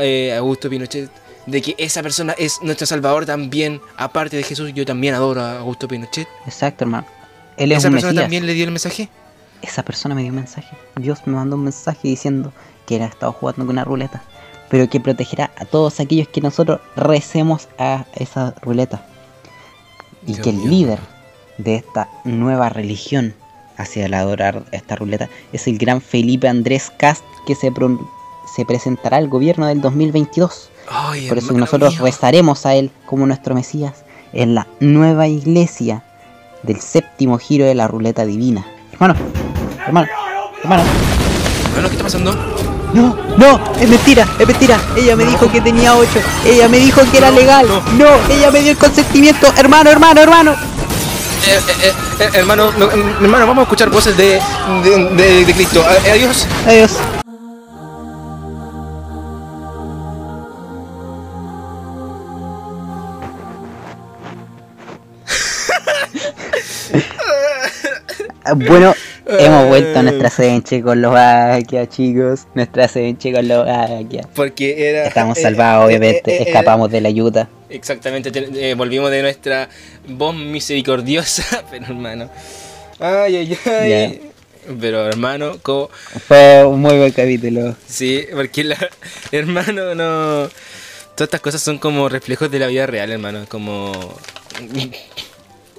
eh, 0.00 0.34
Augusto 0.36 0.70
Pinochet. 0.70 1.10
De 1.46 1.62
que 1.62 1.74
esa 1.78 2.02
persona 2.02 2.34
es 2.36 2.60
nuestro 2.62 2.86
salvador 2.86 3.24
también. 3.24 3.80
Aparte 3.96 4.36
de 4.36 4.42
Jesús, 4.42 4.72
yo 4.74 4.84
también 4.84 5.14
adoro 5.14 5.40
a 5.42 5.58
Augusto 5.60 5.86
Pinochet. 5.86 6.26
Exacto, 6.44 6.84
hermano. 6.84 7.06
Él 7.56 7.72
es 7.72 7.78
¿Esa 7.78 7.88
un 7.88 7.94
persona 7.94 8.12
Mesías. 8.12 8.24
también 8.24 8.46
le 8.46 8.54
dio 8.54 8.64
el 8.64 8.70
mensaje? 8.72 9.08
Esa 9.62 9.82
persona 9.84 10.14
me 10.14 10.22
dio 10.22 10.30
un 10.30 10.36
mensaje. 10.36 10.76
Dios 10.96 11.20
me 11.24 11.34
mandó 11.34 11.56
un 11.56 11.64
mensaje 11.64 12.08
diciendo 12.08 12.52
que 12.86 12.96
él 12.96 13.02
ha 13.02 13.06
estado 13.06 13.32
jugando 13.32 13.64
con 13.64 13.70
una 13.74 13.84
ruleta. 13.84 14.22
Pero 14.68 14.90
que 14.90 14.98
protegerá 15.00 15.52
a 15.56 15.64
todos 15.64 16.00
aquellos 16.00 16.26
que 16.28 16.40
nosotros 16.40 16.80
recemos 16.96 17.68
a 17.78 18.04
esa 18.16 18.54
ruleta. 18.62 19.06
Y 20.26 20.32
Dios 20.32 20.40
que 20.40 20.50
el 20.50 20.68
líder 20.68 20.98
de 21.58 21.76
esta 21.76 22.08
nueva 22.24 22.68
religión 22.68 23.34
hacia 23.76 24.06
el 24.06 24.14
adorar 24.14 24.64
esta 24.72 24.96
ruleta 24.96 25.28
es 25.52 25.66
el 25.68 25.78
gran 25.78 26.00
Felipe 26.00 26.48
Andrés 26.48 26.90
Cast 26.98 27.24
que 27.46 27.54
se, 27.54 27.70
pro- 27.70 28.10
se 28.56 28.64
presentará 28.64 29.18
al 29.18 29.28
gobierno 29.28 29.66
del 29.66 29.80
2022. 29.82 30.70
Ay, 30.90 31.28
Por 31.28 31.36
eso 31.38 31.52
nosotros 31.52 31.98
rezaremos 31.98 32.64
a 32.64 32.74
él 32.74 32.90
como 33.06 33.26
nuestro 33.26 33.54
Mesías 33.54 33.92
en 34.32 34.54
la 34.54 34.66
nueva 34.80 35.28
iglesia 35.28 36.02
del 36.62 36.80
séptimo 36.80 37.38
giro 37.38 37.66
de 37.66 37.74
la 37.74 37.86
ruleta 37.86 38.24
divina. 38.24 38.64
Hermano, 38.92 39.14
hermano, 39.86 40.08
hermano. 40.62 40.82
Hermano, 41.70 41.88
¿qué 41.88 41.92
está 41.94 42.04
pasando? 42.04 42.34
No, 42.94 43.14
no, 43.36 43.60
es 43.78 43.88
mentira, 43.88 44.26
es 44.38 44.46
mentira. 44.46 44.80
Ella 44.96 45.16
me 45.16 45.24
dijo 45.26 45.50
que 45.52 45.60
tenía 45.60 45.94
8. 45.94 46.08
Ella 46.46 46.68
me 46.68 46.78
dijo 46.78 47.02
que 47.10 47.18
era 47.18 47.30
legal. 47.30 47.66
No, 47.98 48.06
ella 48.34 48.50
me 48.50 48.60
dio 48.60 48.70
el 48.72 48.78
consentimiento. 48.78 49.52
Hermano, 49.58 49.90
hermano, 49.90 50.20
hermano. 50.22 50.52
Eh, 50.52 51.60
eh, 51.82 51.92
eh, 52.20 52.30
hermano, 52.32 52.72
no, 52.78 52.86
eh, 52.86 53.04
hermano, 53.20 53.46
vamos 53.46 53.58
a 53.58 53.62
escuchar 53.64 53.90
voces 53.90 54.16
de, 54.16 54.40
de, 54.82 55.04
de- 55.14 55.44
de 55.44 55.52
Cristo. 55.54 55.84
Adiós. 56.10 56.46
Adiós. 56.66 56.92
Bueno, 68.54 68.94
hemos 69.26 69.68
vuelto 69.68 69.98
a 69.98 70.02
nuestra 70.02 70.30
sede 70.30 70.48
en 70.50 70.62
Checoslovaquia, 70.62 71.88
chicos. 71.88 72.46
Nuestra 72.54 72.86
sede 72.88 73.08
en 73.08 73.18
Checoslovaquia. 73.18 74.22
Porque 74.34 74.88
era. 74.88 75.06
Estamos 75.06 75.36
eh, 75.38 75.42
salvados, 75.42 75.82
eh, 75.82 75.86
obviamente. 75.86 76.30
eh, 76.32 76.38
eh, 76.38 76.42
Escapamos 76.46 76.90
de 76.90 77.00
la 77.00 77.08
ayuda. 77.08 77.48
Exactamente, 77.68 78.30
te- 78.30 78.70
eh, 78.70 78.74
volvimos 78.74 79.10
de 79.10 79.22
nuestra 79.22 79.68
voz 80.08 80.34
misericordiosa, 80.34 81.64
pero 81.70 81.86
hermano. 81.86 82.30
Ay, 83.00 83.36
ay, 83.36 83.58
ay. 83.66 84.20
Pero 84.80 85.06
hermano, 85.06 85.58
como. 85.62 85.90
Fue 86.28 86.64
un 86.64 86.80
muy 86.80 86.96
buen 86.96 87.12
capítulo. 87.12 87.74
Sí, 87.86 88.26
porque 88.34 88.64
la. 88.64 88.76
Hermano, 89.32 89.94
no. 89.94 90.48
Todas 91.14 91.28
estas 91.28 91.40
cosas 91.40 91.62
son 91.62 91.78
como 91.78 92.08
reflejos 92.08 92.50
de 92.50 92.58
la 92.58 92.66
vida 92.66 92.86
real, 92.86 93.10
hermano. 93.10 93.44
Como. 93.48 93.92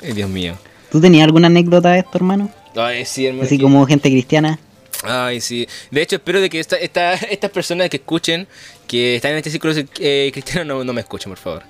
Ay, 0.02 0.12
Dios 0.14 0.30
mío. 0.30 0.56
¿Tú 0.92 1.02
tenías 1.02 1.26
alguna 1.26 1.48
anécdota 1.48 1.92
de 1.92 2.00
esto, 2.00 2.12
hermano? 2.16 2.50
Ay, 2.76 3.06
sí, 3.06 3.26
hermano. 3.26 3.46
Así 3.46 3.58
que- 3.58 3.64
como 3.64 3.86
gente 3.86 4.10
cristiana. 4.10 4.60
Ay, 5.04 5.42
sí. 5.42 5.68
De 5.92 6.02
hecho, 6.02 6.16
espero 6.16 6.42
de 6.42 6.50
que 6.50 6.60
esta, 6.60 6.76
esta- 6.78 7.14
estas 7.32 7.52
personas 7.52 7.90
que 7.90 7.98
escuchen, 7.98 8.48
que 8.88 9.16
están 9.18 9.32
en 9.32 9.38
este 9.38 9.50
círculo 9.52 9.74
eh, 10.00 10.30
cristiano, 10.34 10.64
no, 10.78 10.84
no 10.84 10.94
me 10.94 11.02
escuchen, 11.02 11.32
por 11.32 11.38
favor. 11.40 11.64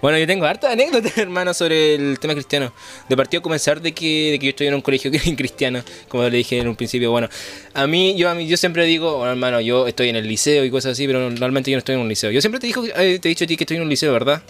Bueno, 0.00 0.16
yo 0.16 0.28
tengo 0.28 0.44
hartas 0.46 0.72
anécdotas, 0.72 1.16
hermano, 1.18 1.52
sobre 1.54 1.94
el 1.96 2.18
tema 2.20 2.34
cristiano. 2.34 2.72
De 3.08 3.16
partido 3.16 3.42
comenzar 3.42 3.80
de 3.80 3.92
que, 3.92 4.30
de 4.32 4.38
que 4.38 4.46
yo 4.46 4.50
estoy 4.50 4.66
en 4.68 4.74
un 4.74 4.80
colegio 4.80 5.10
cristiano, 5.36 5.82
como 6.08 6.22
le 6.28 6.36
dije 6.36 6.58
en 6.58 6.68
un 6.68 6.76
principio. 6.76 7.10
Bueno, 7.10 7.28
a 7.74 7.86
mí, 7.86 8.14
yo, 8.16 8.28
a 8.30 8.34
mí, 8.34 8.46
yo 8.46 8.56
siempre 8.56 8.84
digo, 8.84 9.16
bueno, 9.18 9.32
hermano, 9.32 9.60
yo 9.60 9.88
estoy 9.88 10.08
en 10.10 10.16
el 10.16 10.28
liceo 10.28 10.64
y 10.64 10.70
cosas 10.70 10.92
así, 10.92 11.06
pero 11.06 11.18
normalmente 11.30 11.70
yo 11.70 11.76
no 11.76 11.80
estoy 11.80 11.94
en 11.96 12.02
un 12.02 12.08
liceo. 12.08 12.30
Yo 12.30 12.40
siempre 12.40 12.60
te, 12.60 12.66
dijo, 12.68 12.84
eh, 12.84 13.18
te 13.18 13.28
he 13.28 13.30
dicho 13.30 13.44
a 13.44 13.48
ti 13.48 13.56
que 13.56 13.64
estoy 13.64 13.76
en 13.78 13.82
un 13.84 13.88
liceo, 13.88 14.12
¿verdad? 14.12 14.42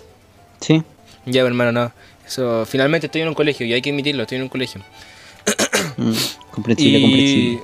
Sí. 0.61 0.83
Ya, 1.25 1.43
hermano, 1.43 1.73
no. 1.73 1.93
Eso, 2.29 2.65
finalmente 2.67 3.07
estoy 3.07 3.23
en 3.23 3.29
un 3.29 3.35
colegio 3.35 3.67
y 3.67 3.73
hay 3.73 3.81
que 3.83 3.91
admitirlo, 3.91 4.23
estoy 4.23 4.37
en 4.37 4.43
un 4.43 4.49
colegio. 4.51 4.83
Mm, 5.97 6.13
comprensible, 6.51 6.99
Y 6.99 7.03
comprensible. 7.03 7.61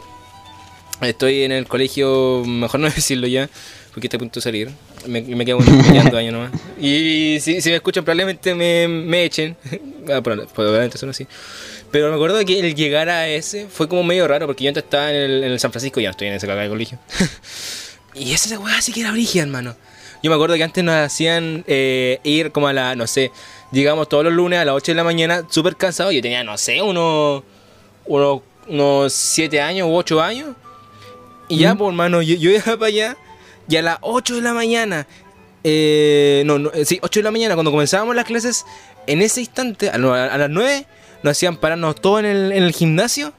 estoy 1.03 1.43
en 1.45 1.53
el 1.53 1.67
colegio, 1.67 2.43
mejor 2.47 2.81
no 2.81 2.89
decirlo 2.95 3.27
ya, 3.27 3.49
porque 3.93 4.07
estoy 4.07 4.17
a 4.17 4.21
punto 4.21 4.41
de 4.41 4.43
salir. 4.43 4.71
Me, 5.07 5.21
me 5.21 5.45
quedo 5.45 5.59
un 5.59 5.69
años 6.17 6.33
nomás. 6.33 6.51
Y 6.81 7.37
si, 7.41 7.61
si 7.61 7.69
me 7.69 7.77
escuchan, 7.77 8.05
probablemente 8.05 8.55
me, 8.55 8.89
me 8.89 9.25
echen. 9.25 9.57
Ah, 10.07 10.21
proba- 10.21 10.47
probablemente 10.47 10.99
son 10.99 11.09
así. 11.09 11.27
Pero 11.91 12.11
me 12.11 12.17
acuerdo 12.17 12.45
que 12.45 12.59
el 12.61 12.75
llegar 12.75 13.09
a 13.09 13.27
ese 13.27 13.67
fue 13.69 13.89
como 13.89 14.03
medio 14.03 14.29
raro, 14.29 14.45
porque 14.47 14.63
yo 14.65 14.69
antes 14.69 14.85
estaba 14.85 15.09
en 15.11 15.17
el, 15.17 15.45
en 15.45 15.53
el 15.53 15.59
San 15.61 15.73
Francisco, 15.73 15.99
ya 15.99 16.09
no 16.09 16.11
estoy 16.11 16.29
en 16.29 16.35
ese 16.35 16.47
de 16.47 16.69
colegio. 16.69 16.99
y 18.15 18.33
esa 18.33 18.59
weá 18.59 18.83
sí 18.83 18.93
que 18.93 19.01
era 19.01 19.13
brígida, 19.13 19.45
hermano. 19.45 19.75
Yo 20.25 20.31
me 20.31 20.37
acuerdo 20.37 20.55
que 20.57 20.65
antes 20.65 20.83
nos 20.83 20.95
hacían 20.95 21.65
eh, 21.67 22.19
ir 22.25 22.51
como 22.51 22.67
a 22.67 22.73
la, 22.73 22.97
no 22.97 23.07
sé, 23.07 23.31
llegamos 23.73 24.09
todos 24.09 24.25
los 24.25 24.33
lunes 24.33 24.59
a 24.59 24.65
las 24.65 24.75
8 24.75 24.93
de 24.93 24.97
la 24.97 25.05
mañana, 25.05 25.45
súper 25.51 25.77
cansado. 25.77 26.11
Yo 26.13 26.23
tenía, 26.23 26.43
no 26.43 26.57
sé, 26.57 26.81
unos 26.81 27.43
unos, 28.07 28.41
unos 28.67 29.13
7 29.13 29.61
años 29.61 29.87
u 29.87 29.95
8 29.95 30.23
años. 30.23 30.49
Y 31.51 31.59
ya, 31.59 31.75
pues, 31.75 31.89
hermano, 31.91 32.23
yo, 32.23 32.37
yo 32.37 32.51
iba 32.57 32.63
para 32.65 32.87
allá 32.87 33.17
y 33.69 33.77
a 33.77 33.83
las 33.83 33.99
8 34.01 34.37
de 34.37 34.41
la 34.41 34.55
mañana, 34.55 35.07
eh, 35.63 36.43
no, 36.47 36.59
no, 36.59 36.71
eh, 36.73 36.87
sí, 36.87 36.99
8 37.03 37.21
de 37.21 37.25
la 37.25 37.31
mañana, 37.31 37.55
cuando 37.55 37.71
comenzábamos 37.71 38.17
las 38.17 38.25
clases, 38.25 38.65
en 39.07 39.21
ese 39.21 39.41
instante, 39.41 39.91
a, 39.91 39.99
no, 39.99 40.15
a- 40.15 40.25
a 40.29 40.39
las 40.39 40.49
9, 40.49 40.87
nos 41.23 41.33
hacían 41.33 41.59
pararnos 41.59 41.97
todos 42.01 42.21
en 42.21 42.25
el, 42.27 42.53
en 42.53 42.63
el 42.63 42.73
gimnasio 42.73 43.35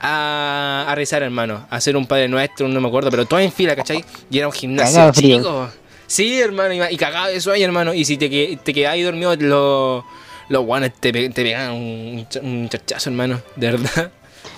a, 0.00 0.86
a 0.88 0.94
rezar, 0.94 1.22
hermano, 1.22 1.66
a 1.68 1.76
hacer 1.76 1.94
un 1.94 2.06
Padre 2.06 2.28
Nuestro, 2.28 2.68
no 2.68 2.80
me 2.80 2.88
acuerdo, 2.88 3.10
pero 3.10 3.26
todos 3.26 3.42
en 3.42 3.52
fila, 3.52 3.76
¿cachai? 3.76 4.02
Y 4.30 4.38
era 4.38 4.46
un 4.46 4.52
gimnasio 4.54 4.98
chico. 5.42 5.68
Sí, 6.06 6.40
hermano, 6.40 6.74
y, 6.90 6.96
cagado 6.96 7.28
de 7.32 7.40
sueño, 7.40 7.64
hermano. 7.64 7.94
Y 7.94 8.04
si 8.04 8.16
te, 8.16 8.58
te 8.62 8.86
ahí 8.86 9.02
dormido, 9.02 9.34
los, 9.36 10.04
los 10.48 10.64
guanes 10.64 10.92
te, 11.00 11.12
te 11.12 11.30
pegaban 11.30 11.72
un, 11.76 12.26
un 12.42 12.68
chachazo, 12.68 13.10
hermano, 13.10 13.40
de 13.56 13.70
verdad. 13.70 14.12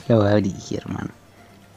Lo 0.09 0.17
voy 0.23 0.27
a 0.33 0.77
hermano. 0.77 1.11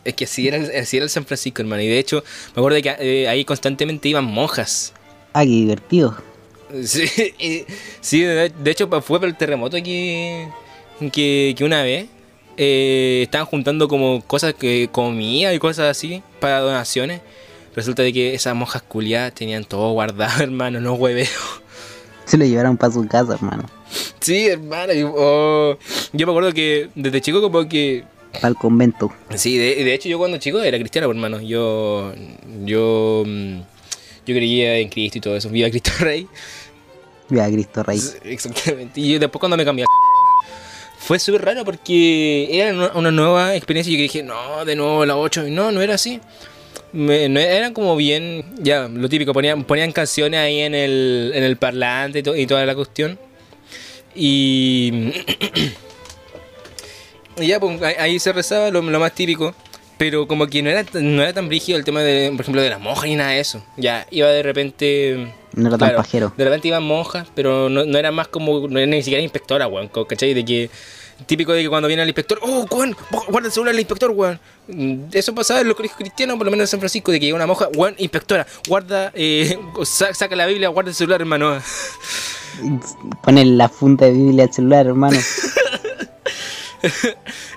Es 0.03 0.13
que 0.13 0.23
así 0.25 0.47
era, 0.47 0.58
el- 0.58 0.75
así 0.75 0.97
era 0.97 1.03
el 1.03 1.10
San 1.10 1.25
Francisco, 1.25 1.62
hermano. 1.62 1.82
Y 1.82 1.88
de 1.88 1.99
hecho, 1.99 2.23
me 2.56 2.62
acuerdo 2.62 2.82
que 2.82 2.95
eh, 2.99 3.27
ahí 3.27 3.43
constantemente 3.45 4.08
iban 4.10 4.23
monjas. 4.25 4.93
Ah, 5.34 5.43
qué 5.43 5.49
divertido. 5.49 6.17
Sí, 6.84 7.06
y- 7.39 7.65
sí 8.01 8.21
de, 8.21 8.49
de 8.49 8.71
hecho 8.71 8.88
fue 9.01 9.19
por 9.19 9.27
el 9.27 9.36
terremoto 9.36 9.77
que, 9.84 10.47
que, 11.12 11.53
que 11.58 11.63
una 11.63 11.84
vez 11.84 12.08
eh, 12.58 13.21
estaban 13.23 13.45
juntando 13.47 13.88
como 13.88 14.21
cosas 14.25 14.53
que 14.53 14.89
comía 14.91 15.53
y 15.53 15.60
cosas 15.60 15.91
así 15.97 16.23
para 16.39 16.60
donaciones. 16.62 17.21
Resulta 17.77 18.01
de 18.01 18.11
que 18.11 18.33
esas 18.33 18.55
monjas 18.55 18.81
culiadas 18.81 19.33
tenían 19.35 19.63
todo 19.63 19.91
guardado, 19.93 20.41
hermano, 20.43 20.81
no 20.81 20.95
hueveo. 20.95 21.27
Se 22.25 22.35
lo 22.35 22.43
llevaron 22.43 22.75
para 22.75 22.91
su 22.91 23.07
casa, 23.07 23.35
hermano. 23.35 23.65
Sí, 24.19 24.47
hermano. 24.47 24.93
y- 24.93 25.03
oh, 25.03 25.77
yo 26.11 26.25
me 26.25 26.31
acuerdo 26.33 26.51
que 26.53 26.89
desde 26.95 27.21
chico 27.21 27.39
como 27.39 27.69
que 27.69 28.03
Para 28.33 28.47
el 28.47 28.55
convento. 28.55 29.13
Sí, 29.35 29.57
de, 29.59 29.75
de 29.83 29.93
hecho 29.93 30.09
yo 30.09 30.17
cuando 30.17 30.37
chico 30.39 30.59
era 30.59 30.79
cristiano, 30.79 31.07
hermano. 31.07 31.39
Yo, 31.39 32.13
yo, 32.65 33.23
mm, 33.25 33.57
yo 34.25 34.35
creía 34.35 34.77
en 34.79 34.89
Cristo 34.89 35.19
y 35.19 35.21
todo 35.21 35.35
eso. 35.37 35.47
Viva 35.49 35.69
Cristo 35.69 35.91
Rey. 35.99 36.27
Viva 37.29 37.45
Cristo 37.45 37.83
Rey. 37.83 38.01
Exactamente. 38.23 38.99
Y 38.99 39.19
después 39.19 39.39
cuando 39.39 39.55
me 39.55 39.63
cambié 39.63 39.85
fue 40.97 41.19
súper 41.19 41.45
raro 41.45 41.63
porque 41.63 42.49
era 42.51 42.73
una, 42.73 42.91
una 42.93 43.11
nueva 43.11 43.55
experiencia 43.55 43.93
y 43.93 43.97
yo 43.97 44.01
dije, 44.01 44.23
no, 44.23 44.65
de 44.65 44.75
nuevo 44.75 45.05
la 45.05 45.15
8. 45.15 45.47
Y 45.47 45.51
no, 45.51 45.71
no 45.71 45.79
era 45.81 45.93
así. 45.93 46.19
Me- 46.93 47.28
no, 47.30 47.39
eran 47.39 47.73
como 47.73 47.95
bien, 47.95 48.45
ya, 48.60 48.88
lo 48.88 49.08
típico, 49.10 49.34
ponían, 49.34 49.63
ponían 49.65 49.91
canciones 49.91 50.39
ahí 50.39 50.62
en 50.62 50.73
el, 50.73 51.32
en 51.36 51.43
el 51.43 51.58
parlante 51.58 52.19
y, 52.19 52.23
to- 52.23 52.36
y 52.36 52.47
toda 52.47 52.65
la 52.65 52.76
cuestión. 52.76 53.19
Y, 54.15 55.12
y 57.38 57.47
ya, 57.47 57.60
pues 57.60 57.82
ahí- 57.82 58.19
se 58.19 58.34
rezaba 58.34 58.69
lo, 58.71 58.82
lo 58.82 59.00
más 59.00 59.13
típico. 59.13 59.54
Pero 59.97 60.28
como 60.28 60.45
que 60.45 60.62
no 60.62 60.69
era, 60.69 60.84
tan- 60.84 61.15
no 61.15 61.23
era 61.23 61.34
tan 61.34 61.47
brígido 61.47 61.78
el 61.78 61.84
tema 61.84 62.02
de, 62.04 62.30
por 62.32 62.41
ejemplo, 62.41 62.62
de 62.62 62.69
las 62.69 62.80
monjas 62.80 63.06
ni 63.06 63.15
nada 63.15 63.32
de 63.32 63.39
eso. 63.39 63.63
Ya, 63.78 64.06
iba 64.12 64.28
de 64.30 64.43
repente... 64.43 65.34
No 65.54 65.69
era 65.69 65.78
tan 65.78 65.89
Claro, 65.89 65.97
pajero. 65.97 66.34
De 66.38 66.43
repente 66.43 66.67
iban 66.67 66.84
monjas, 66.84 67.28
pero 67.34 67.67
no, 67.67 67.84
no 67.84 67.97
era 67.97 68.12
más 68.12 68.28
como. 68.28 68.67
No 68.67 68.78
era 68.78 68.86
ni 68.86 69.02
siquiera 69.02 69.23
inspectora, 69.23 69.67
weón. 69.67 69.89
¿Cachai? 70.08 70.36
De 70.36 70.45
que. 70.45 70.69
Típico 71.25 71.51
de 71.51 71.63
que 71.63 71.69
cuando 71.69 71.88
viene 71.88 72.03
el 72.03 72.10
inspector, 72.10 72.39
oh, 72.43 72.65
weón, 72.71 72.95
guarda 73.27 73.47
el 73.47 73.51
celular 73.51 73.73
del 73.73 73.80
inspector, 73.82 74.12
weón. 74.12 74.39
Mm, 74.67 75.06
Eso 75.13 75.34
pasaba 75.34 75.62
en 75.62 75.67
los 75.67 75.75
colegios 75.75 75.97
cristianos, 75.97 76.38
por 76.38 76.45
lo 76.45 76.51
menos 76.51 76.65
en 76.65 76.67
San 76.67 76.80
Francisco, 76.80 77.12
de 77.12 77.19
que 77.19 77.25
llega 77.25 77.36
una 77.36 77.47
monja, 77.47 77.67
weón, 77.75 77.95
inspectora, 77.97 78.45
guarda, 78.67 79.12
eh, 79.15 79.58
sa- 79.84 80.13
saca 80.13 80.36
la 80.36 80.45
Biblia, 80.45 80.69
guarda 80.69 80.89
el 80.91 80.95
celular, 80.95 81.21
hermano. 81.21 81.60
Ponen 83.23 83.58
la 83.58 83.67
funda 83.69 84.06
de 84.06 84.12
Biblia 84.13 84.43
al 84.45 84.53
celular, 84.53 84.86
hermano. 84.88 85.19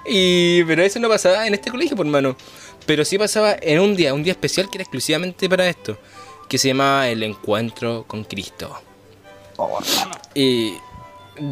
Y, 0.07 0.65
pero 0.65 0.83
eso 0.83 0.99
no 0.99 1.09
pasaba 1.09 1.47
en 1.47 1.55
este 1.55 1.71
colegio, 1.71 1.97
por 1.97 2.07
hermano. 2.07 2.37
Pero 2.87 3.05
sí 3.05 3.19
pasaba 3.19 3.55
en 3.61 3.79
un 3.81 3.95
día, 3.95 4.15
un 4.15 4.23
día 4.23 4.33
especial 4.33 4.69
que 4.71 4.79
era 4.79 4.83
exclusivamente 4.83 5.49
para 5.49 5.69
esto, 5.69 5.99
que 6.49 6.59
se 6.59 6.69
llamaba 6.69 7.09
el 7.09 7.23
encuentro 7.23 8.05
con 8.07 8.25
Cristo. 8.25 8.75
Y. 10.35 10.73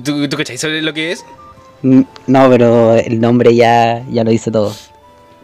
¿Tú, 0.04 0.28
tú 0.28 0.36
cachai 0.36 0.58
sobre 0.58 0.82
lo 0.82 0.92
que 0.92 1.12
es? 1.12 1.24
Mm, 1.82 2.02
No, 2.26 2.48
pero 2.50 2.94
el 2.94 3.20
nombre 3.20 3.54
ya, 3.54 4.04
ya 4.10 4.24
lo 4.24 4.30
dice 4.30 4.50
todo. 4.50 4.74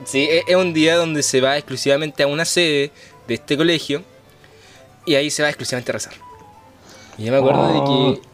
Sí, 0.04 0.20
e- 0.30 0.42
es 0.46 0.56
un 0.56 0.72
día 0.74 0.96
donde 0.96 1.22
se 1.22 1.40
va 1.40 1.56
exclusivamente 1.56 2.22
a 2.22 2.26
una 2.26 2.44
sede 2.44 2.90
de 3.26 3.34
este 3.34 3.56
colegio 3.56 4.02
y 5.06 5.14
ahí 5.14 5.30
se 5.30 5.42
va 5.42 5.48
exclusivamente 5.48 5.92
a 5.92 5.94
rezar. 5.94 6.14
Y 7.18 7.24
yo 7.24 7.32
me 7.32 7.38
acuerdo 7.38 7.66
de 7.68 7.74
que. 7.74 8.28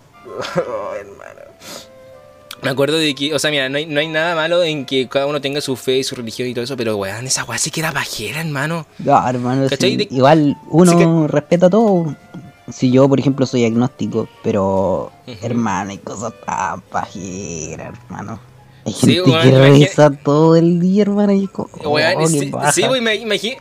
Oh, 0.68 0.94
hermano. 0.98 1.40
Me 2.62 2.68
acuerdo 2.70 2.98
de 2.98 3.14
que, 3.14 3.34
o 3.34 3.38
sea, 3.38 3.50
mira, 3.50 3.68
no 3.70 3.78
hay, 3.78 3.86
no 3.86 4.00
hay 4.00 4.08
nada 4.08 4.34
malo 4.34 4.62
en 4.62 4.84
que 4.84 5.08
cada 5.08 5.26
uno 5.26 5.40
tenga 5.40 5.60
su 5.62 5.76
fe 5.76 5.98
y 5.98 6.04
su 6.04 6.14
religión 6.14 6.46
y 6.48 6.52
todo 6.52 6.64
eso, 6.64 6.76
pero 6.76 6.96
weón, 6.96 7.26
esa 7.26 7.44
weá 7.44 7.56
sí 7.56 7.70
que 7.70 7.80
era 7.80 7.90
pajera, 7.92 8.40
hermano. 8.40 8.84
No, 8.98 9.28
hermano, 9.28 9.66
sí, 9.68 9.96
De- 9.96 10.08
igual 10.10 10.56
uno 10.68 10.92
Sí 10.92 10.98
que- 10.98 11.28
respeta 11.32 11.70
todo. 11.70 12.14
Si 12.72 12.90
yo, 12.90 13.08
por 13.08 13.18
ejemplo, 13.20 13.46
soy 13.46 13.64
agnóstico, 13.64 14.28
pero 14.42 15.10
hermano, 15.42 15.90
hay 15.90 15.98
cosas 15.98 16.32
tan 16.44 16.80
pajeras, 16.82 17.94
hermano. 18.06 18.40
Hay 18.86 18.92
Sí, 18.94 19.00
gente 19.14 19.20
weón, 19.30 19.42
que 19.42 19.48
imagina- 19.48 19.68
reza 19.86 20.10
todo 20.10 20.56
el 20.56 20.80
día, 20.80 21.02
hermano. 21.02 21.32
Y 21.32 21.46
como, 21.48 21.68
oh, 21.84 21.90
Weón, 21.90 22.18
qué 22.18 22.26
sí, 22.28 22.50
sí, 22.72 22.82
weón, 22.82 22.96
imagina, 23.22 23.56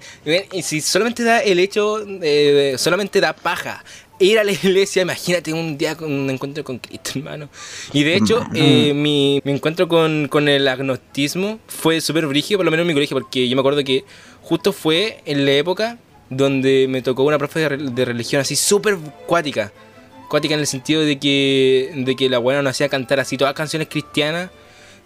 y 0.53 0.61
si 0.61 0.79
solamente 0.81 1.23
da 1.23 1.39
el 1.39 1.59
hecho, 1.59 1.99
eh, 2.21 2.75
solamente 2.77 3.19
da 3.19 3.33
paja. 3.33 3.83
Ir 4.21 4.37
a 4.37 4.43
la 4.43 4.51
iglesia, 4.63 5.01
imagínate 5.01 5.53
un 5.53 5.77
día 5.77 5.95
con 5.95 6.11
un 6.11 6.29
encuentro 6.29 6.63
con 6.63 6.77
Cristo, 6.79 7.11
hermano. 7.15 7.49
Y 7.93 8.03
de 8.03 8.15
hecho, 8.15 8.41
eh, 8.53 8.93
mi, 8.93 9.41
mi 9.45 9.51
encuentro 9.53 9.87
con, 9.87 10.27
con 10.29 10.47
el 10.49 10.67
agnosticismo 10.67 11.59
fue 11.67 12.01
súper 12.01 12.27
brígido, 12.27 12.57
por 12.57 12.65
lo 12.65 12.71
menos 12.71 12.83
en 12.83 12.87
mi 12.87 12.93
colegio, 12.93 13.15
porque 13.17 13.47
yo 13.47 13.55
me 13.55 13.61
acuerdo 13.61 13.81
que 13.83 14.03
justo 14.41 14.73
fue 14.73 15.21
en 15.25 15.45
la 15.45 15.51
época 15.51 15.97
donde 16.29 16.87
me 16.89 17.01
tocó 17.01 17.23
una 17.23 17.37
profe 17.37 17.67
de, 17.67 17.77
de 17.91 18.05
religión 18.05 18.41
así 18.41 18.55
súper 18.55 18.97
cuática. 19.25 19.71
Cuática 20.29 20.53
en 20.53 20.59
el 20.59 20.67
sentido 20.67 21.01
de 21.01 21.17
que, 21.17 21.91
de 21.95 22.15
que 22.15 22.29
la 22.29 22.37
buena 22.37 22.61
nos 22.61 22.71
hacía 22.71 22.87
cantar 22.89 23.19
así 23.19 23.35
todas 23.37 23.53
canciones 23.55 23.87
cristianas 23.89 24.49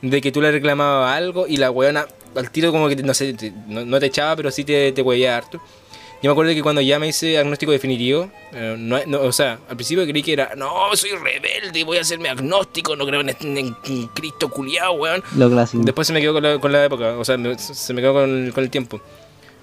de 0.01 0.19
que 0.19 0.33
tú 0.33 0.41
le 0.41 0.51
reclamabas 0.51 1.15
algo 1.15 1.47
y 1.47 1.55
la 1.57 1.71
weona 1.71 2.05
al 2.36 2.51
tiro 2.51 2.71
como 2.73 2.89
que, 2.89 2.97
no 2.97 3.13
sé, 3.13 3.33
te- 3.33 3.53
no, 3.67 3.86
no 3.86 3.99
te 3.99 4.07
echaba, 4.07 4.36
pero 4.36 4.51
sí 4.51 4.65
te, 4.65 4.91
te 4.91 5.29
harto. 5.29 5.62
Yo 6.21 6.29
me 6.29 6.31
acuerdo 6.31 6.53
que 6.53 6.62
cuando 6.63 6.81
ya 6.81 6.99
me 6.99 7.07
hice 7.09 7.38
agnóstico 7.38 7.71
definitivo, 7.73 8.29
eh, 8.53 8.75
no, 8.77 8.97
no, 9.05 9.21
o 9.21 9.31
sea, 9.31 9.59
al 9.69 9.75
principio 9.75 10.05
creí 10.05 10.23
que 10.23 10.33
era, 10.33 10.53
no, 10.57 10.93
soy 10.95 11.12
rebelde, 11.12 11.83
voy 11.83 11.97
a 11.97 12.01
hacerme 12.01 12.29
agnóstico, 12.29 12.95
no 12.95 13.05
creo 13.05 13.21
en, 13.21 13.29
este- 13.29 13.47
en- 13.47 13.75
en 13.86 14.07
Cristo 14.07 14.49
culiado, 14.49 14.93
weón. 14.93 15.23
Lo 15.38 15.49
clásico. 15.49 15.83
Después 15.83 16.07
se 16.07 16.13
me 16.13 16.19
quedó 16.21 16.33
con 16.33 16.43
la, 16.43 16.59
con 16.59 16.71
la 16.71 16.83
época, 16.86 17.17
o 17.17 17.23
sea, 17.25 17.38
me- 17.38 17.57
se 17.57 17.93
me 17.93 18.01
quedó 18.01 18.13
con, 18.13 18.51
con 18.53 18.63
el 18.63 18.69
tiempo. 18.69 18.99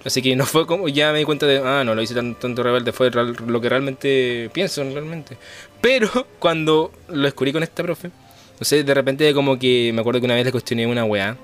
Así 0.04 0.22
que 0.22 0.34
no 0.34 0.46
fue 0.46 0.66
como, 0.66 0.88
ya 0.88 1.12
me 1.12 1.18
di 1.18 1.24
cuenta 1.24 1.46
de, 1.46 1.58
ah, 1.58 1.84
no 1.84 1.94
lo 1.94 2.00
hice 2.00 2.14
tan, 2.14 2.34
tanto 2.34 2.62
rebelde, 2.62 2.92
fue 2.92 3.10
lo 3.10 3.60
que 3.60 3.68
realmente 3.68 4.50
pienso, 4.52 4.82
realmente. 4.82 5.36
Pero 5.80 6.26
cuando 6.38 6.90
lo 7.08 7.22
descubrí 7.22 7.52
con 7.52 7.62
esta 7.62 7.82
profe, 7.82 8.08
no 8.08 8.64
sé, 8.64 8.82
de 8.84 8.94
repente 8.94 9.32
como 9.34 9.58
que 9.58 9.90
me 9.94 10.00
acuerdo 10.00 10.20
que 10.20 10.26
una 10.26 10.34
vez 10.34 10.44
le 10.44 10.52
cuestioné 10.52 10.86
una 10.86 11.04
weá. 11.04 11.36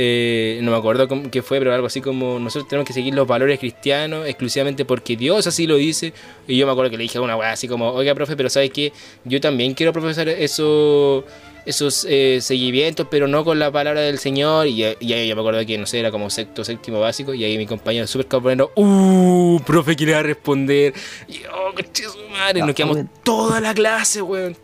Eh, 0.00 0.60
no 0.62 0.70
me 0.70 0.76
acuerdo 0.76 1.08
qué 1.28 1.42
fue, 1.42 1.58
pero 1.58 1.74
algo 1.74 1.88
así 1.88 2.00
como 2.00 2.38
nosotros 2.38 2.68
tenemos 2.68 2.86
que 2.86 2.92
seguir 2.92 3.14
los 3.14 3.26
valores 3.26 3.58
cristianos 3.58 4.28
exclusivamente 4.28 4.84
porque 4.84 5.16
Dios 5.16 5.46
así 5.48 5.66
lo 5.66 5.74
dice. 5.76 6.12
Y 6.46 6.56
yo 6.56 6.66
me 6.66 6.72
acuerdo 6.72 6.90
que 6.92 6.96
le 6.98 7.02
dije 7.02 7.18
a 7.18 7.20
una 7.20 7.36
weá 7.36 7.52
así 7.52 7.66
como, 7.66 7.90
oiga, 7.90 8.14
profe, 8.14 8.36
pero 8.36 8.48
¿sabes 8.48 8.70
qué? 8.70 8.92
Yo 9.24 9.40
también 9.40 9.74
quiero 9.74 9.92
profesar 9.92 10.28
eso, 10.28 11.24
esos 11.68 12.06
eh, 12.08 12.38
seguimientos, 12.40 13.06
pero 13.10 13.28
no 13.28 13.44
con 13.44 13.58
la 13.58 13.70
palabra 13.70 14.00
del 14.00 14.18
Señor. 14.18 14.66
Y, 14.66 14.84
y 15.00 15.12
ahí 15.12 15.28
yo 15.28 15.34
me 15.36 15.42
acuerdo 15.42 15.64
que, 15.66 15.76
no 15.78 15.86
sé, 15.86 16.00
era 16.00 16.10
como 16.10 16.30
sexto, 16.30 16.64
séptimo 16.64 16.98
básico. 16.98 17.34
Y 17.34 17.44
ahí 17.44 17.58
mi 17.58 17.66
compañero 17.66 18.06
súper 18.06 18.26
caponero, 18.26 18.72
uh, 18.74 19.60
profe, 19.60 19.94
quiere 19.94 20.14
a 20.14 20.22
responder. 20.22 20.94
Y 21.28 21.40
oh, 21.52 21.74
coche 21.74 22.04
su 22.04 22.18
madre, 22.30 22.60
nos 22.60 22.68
No, 22.68 22.74
quedamos 22.74 22.98
toda 23.22 23.60
la 23.60 23.74
clase, 23.74 24.22
weón. 24.22 24.56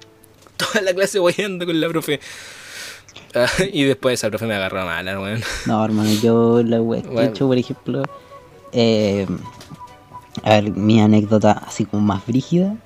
Toda 0.56 0.82
la 0.82 0.94
clase 0.94 1.18
guayando 1.18 1.66
con 1.66 1.80
la 1.80 1.88
profe. 1.88 2.20
Ah, 3.34 3.48
y 3.72 3.82
después 3.84 4.14
esa 4.20 4.28
profe 4.30 4.46
me 4.46 4.54
agarró 4.54 4.80
a 4.82 4.84
mala, 4.84 5.20
weón. 5.20 5.42
No, 5.66 5.84
hermano, 5.84 6.10
yo 6.22 6.62
la 6.62 6.80
wea 6.80 7.02
que 7.02 7.08
he 7.08 7.10
Bueno. 7.10 7.30
hecho, 7.30 7.46
por 7.48 7.58
ejemplo, 7.58 8.02
eh, 8.72 9.26
a 10.42 10.50
ver, 10.50 10.70
mi 10.70 11.00
anécdota 11.00 11.52
así 11.66 11.84
como 11.84 12.02
más 12.04 12.24
brígida 12.26 12.76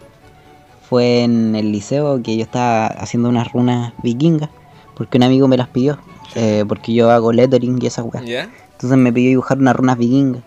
fue 0.89 1.23
en 1.23 1.55
el 1.55 1.73
liceo 1.73 2.23
que 2.23 2.37
yo 2.37 2.43
estaba 2.43 2.87
haciendo 2.87 3.29
unas 3.29 3.53
runas 3.53 3.93
vikingas 4.03 4.51
porque 4.95 5.19
un 5.19 5.25
amigo 5.25 5.47
me 5.47 5.57
las 5.57 5.69
pidió, 5.69 5.99
eh, 6.35 6.65
porque 6.69 6.93
yo 6.93 7.11
hago 7.11 7.33
lettering 7.33 7.79
y 7.81 7.87
esas 7.87 8.05
weas. 8.05 8.25
Entonces 8.73 8.99
me 8.99 9.13
pidió 9.13 9.29
dibujar 9.31 9.59
unas 9.59 9.77
runas 9.77 9.99
vikingas 9.99 10.43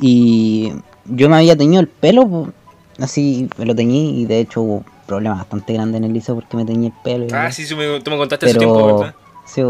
y 0.00 0.72
yo 1.06 1.28
me 1.28 1.36
había 1.36 1.56
teñido 1.56 1.80
el 1.80 1.88
pelo, 1.88 2.52
así 2.98 3.48
me 3.58 3.66
lo 3.66 3.74
teñí 3.74 4.20
y 4.20 4.26
de 4.26 4.40
hecho 4.40 4.62
hubo 4.62 4.84
problemas 5.06 5.38
bastante 5.38 5.72
grandes 5.74 5.98
en 5.98 6.04
el 6.04 6.12
liceo 6.12 6.34
porque 6.34 6.56
me 6.56 6.64
teñí 6.64 6.86
el 6.86 6.92
pelo. 7.02 7.26
y 7.26 7.28
la 7.28 7.46
Ah, 7.46 7.52
sí, 7.52 7.66
sí, 7.66 7.74
me, 7.74 8.00
tú 8.00 8.10
me 8.10 8.16
contaste 8.16 8.46
hace 8.46 8.58
tiempo, 8.58 8.76
Pero 8.76 8.98
¿verdad? 8.98 9.14
sí, 9.44 9.62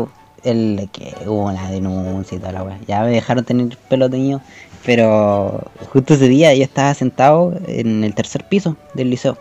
el 0.45 0.89
que 0.93 1.15
hubo 1.27 1.47
una 1.47 1.71
denuncia 1.71 2.37
y 2.37 2.39
toda 2.39 2.53
la 2.53 2.63
wea. 2.63 2.79
Ya 2.87 3.03
me 3.03 3.11
dejaron 3.11 3.45
tener 3.45 3.67
el 3.67 3.77
pelo 3.77 4.09
teñido. 4.09 4.41
Pero 4.85 5.63
justo 5.93 6.15
ese 6.15 6.29
día 6.29 6.55
yo 6.55 6.63
estaba 6.63 6.93
sentado 6.93 7.55
en 7.67 8.05
el 8.05 8.15
tercer 8.15 8.45
piso 8.47 8.77
del 8.93 9.09
liceo. 9.11 9.39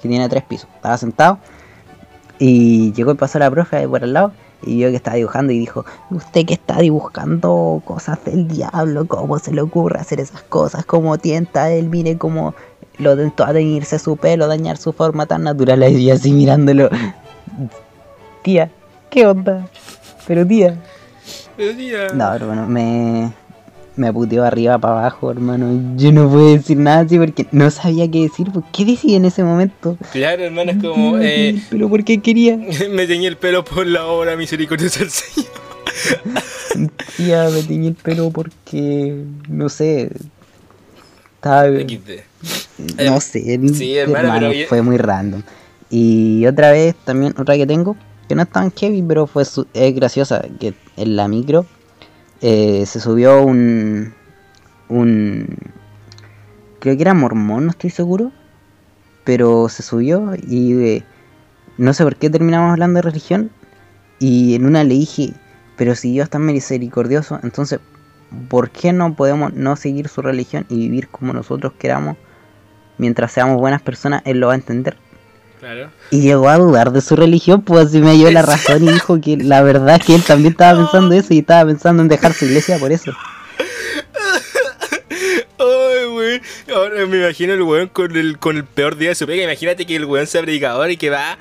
Que 0.00 0.08
tiene 0.08 0.28
tres 0.28 0.42
pisos. 0.44 0.68
Estaba 0.74 0.96
sentado. 0.96 1.38
Y 2.38 2.92
llegó 2.92 3.12
y 3.12 3.14
pasó 3.14 3.38
la 3.38 3.50
profe 3.50 3.76
ahí 3.76 3.86
por 3.86 4.02
al 4.02 4.12
lado. 4.12 4.32
Y 4.62 4.76
vio 4.76 4.90
que 4.90 4.96
estaba 4.96 5.16
dibujando 5.16 5.52
y 5.52 5.58
dijo, 5.58 5.84
usted 6.10 6.44
que 6.44 6.54
está 6.54 6.78
dibujando 6.78 7.82
cosas 7.84 8.22
del 8.24 8.46
diablo, 8.46 9.06
¿cómo 9.06 9.38
se 9.38 9.52
le 9.52 9.62
ocurre 9.62 9.98
hacer 9.98 10.20
esas 10.20 10.42
cosas? 10.42 10.84
¿Cómo 10.84 11.16
tienta 11.16 11.70
él? 11.70 11.88
Mire 11.88 12.18
cómo 12.18 12.54
lo 12.98 13.16
tentó 13.16 13.44
a 13.44 13.52
teñirse 13.52 13.98
su 13.98 14.16
pelo, 14.16 14.46
dañar 14.46 14.76
su 14.76 14.92
forma 14.92 15.26
tan 15.26 15.44
natural. 15.44 15.82
Y 15.82 16.10
así 16.10 16.32
mirándolo. 16.32 16.90
Tía, 18.42 18.70
¿qué 19.08 19.26
onda? 19.26 19.66
Pero 20.26 20.46
tía. 20.46 20.78
Pero 21.56 21.76
tía. 21.76 22.08
No, 22.14 22.34
hermano, 22.34 22.66
me, 22.66 23.32
me 24.00 24.12
puteó 24.12 24.44
arriba 24.44 24.78
para 24.78 24.98
abajo, 25.00 25.30
hermano. 25.30 25.94
Yo 25.96 26.10
no 26.10 26.28
puedo 26.30 26.52
decir 26.54 26.78
nada 26.78 27.00
así 27.00 27.18
porque 27.18 27.46
no 27.52 27.70
sabía 27.70 28.10
qué 28.10 28.22
decir. 28.22 28.48
pues, 28.52 28.64
¿Qué 28.72 28.84
decía 28.86 29.16
en 29.18 29.26
ese 29.26 29.44
momento? 29.44 29.98
Claro, 30.12 30.42
hermano, 30.42 30.72
es 30.72 30.78
como, 30.82 31.18
eh, 31.18 31.60
Pero 31.70 31.88
porque 31.90 32.20
quería. 32.20 32.56
me 32.90 33.06
teñí 33.06 33.26
el 33.26 33.36
pelo 33.36 33.62
por 33.64 33.86
la 33.86 34.06
obra 34.06 34.36
misericordiosa 34.36 35.00
del 35.00 35.10
Señor. 35.10 35.50
Tía, 37.16 37.48
me 37.50 37.62
teñí 37.62 37.88
el 37.88 37.94
pelo 37.94 38.30
porque. 38.30 39.22
No 39.48 39.68
sé. 39.68 40.10
Estaba. 41.34 41.66
XD. 41.66 43.04
No 43.04 43.20
sé. 43.20 43.60
sí, 43.74 43.96
hermano, 43.96 44.30
pero 44.34 44.52
yo- 44.52 44.66
fue 44.66 44.80
muy 44.82 44.96
random. 44.96 45.42
Y 45.90 46.46
otra 46.46 46.70
vez, 46.70 46.94
también, 47.04 47.34
otra 47.38 47.56
que 47.56 47.66
tengo, 47.66 47.96
que 48.28 48.34
no 48.34 48.42
es 48.42 48.48
tan 48.50 48.70
heavy, 48.72 49.02
pero 49.02 49.26
fue 49.26 49.44
su- 49.44 49.66
es 49.74 49.94
graciosa, 49.94 50.42
que 50.58 50.72
en 50.96 51.16
la 51.16 51.28
micro 51.28 51.66
eh, 52.40 52.84
se 52.86 53.00
subió 53.00 53.42
un. 53.42 54.14
un. 54.88 55.56
creo 56.80 56.96
que 56.96 57.02
era 57.02 57.14
mormón, 57.14 57.66
no 57.66 57.70
estoy 57.70 57.90
seguro. 57.90 58.32
Pero 59.24 59.68
se 59.68 59.82
subió 59.82 60.32
y 60.48 60.72
eh, 60.82 61.04
no 61.76 61.92
sé 61.92 62.04
por 62.04 62.16
qué 62.16 62.30
terminamos 62.30 62.72
hablando 62.72 62.98
de 62.98 63.02
religión. 63.02 63.50
Y 64.18 64.54
en 64.54 64.66
una 64.66 64.84
le 64.84 64.94
dije, 64.94 65.34
pero 65.76 65.94
si 65.94 66.12
Dios 66.12 66.24
es 66.24 66.30
tan 66.30 66.44
misericordioso, 66.44 67.38
entonces, 67.42 67.80
¿por 68.48 68.70
qué 68.70 68.92
no 68.92 69.14
podemos 69.14 69.54
no 69.54 69.76
seguir 69.76 70.08
su 70.08 70.20
religión 70.20 70.66
y 70.68 70.76
vivir 70.76 71.08
como 71.08 71.32
nosotros 71.32 71.72
queramos? 71.78 72.16
Mientras 72.98 73.32
seamos 73.32 73.58
buenas 73.58 73.80
personas, 73.80 74.22
Él 74.26 74.40
lo 74.40 74.48
va 74.48 74.52
a 74.54 74.56
entender. 74.56 74.98
Claro. 75.60 75.90
Y 76.10 76.20
llegó 76.22 76.48
a 76.48 76.56
dudar 76.56 76.90
de 76.90 77.00
su 77.02 77.14
religión, 77.16 77.60
pues 77.62 77.86
así 77.88 78.00
me 78.00 78.14
dio 78.14 78.30
la 78.30 78.42
razón 78.42 78.82
y 78.88 78.90
dijo 78.92 79.20
que 79.20 79.36
la 79.36 79.60
verdad 79.62 79.96
es 80.00 80.06
que 80.06 80.14
él 80.14 80.22
también 80.24 80.52
estaba 80.52 80.78
pensando 80.82 81.14
eso 81.14 81.34
y 81.34 81.38
estaba 81.40 81.66
pensando 81.68 82.02
en 82.02 82.08
dejar 82.08 82.32
su 82.32 82.46
iglesia 82.46 82.78
por 82.78 82.90
eso. 82.92 83.12
Ay, 85.58 86.06
weón. 86.14 86.40
Ahora 86.74 87.06
me 87.06 87.18
imagino 87.18 87.52
el 87.52 87.62
weón 87.62 87.88
con 87.88 88.16
el, 88.16 88.38
con 88.38 88.56
el 88.56 88.64
peor 88.64 88.96
día 88.96 89.10
de 89.10 89.14
su 89.14 89.26
pega. 89.26 89.44
Imagínate 89.44 89.84
que 89.86 89.96
el 89.96 90.04
weón 90.06 90.26
sea 90.26 90.42
predicador 90.42 90.90
y 90.90 90.96
que 90.96 91.10
va 91.10 91.36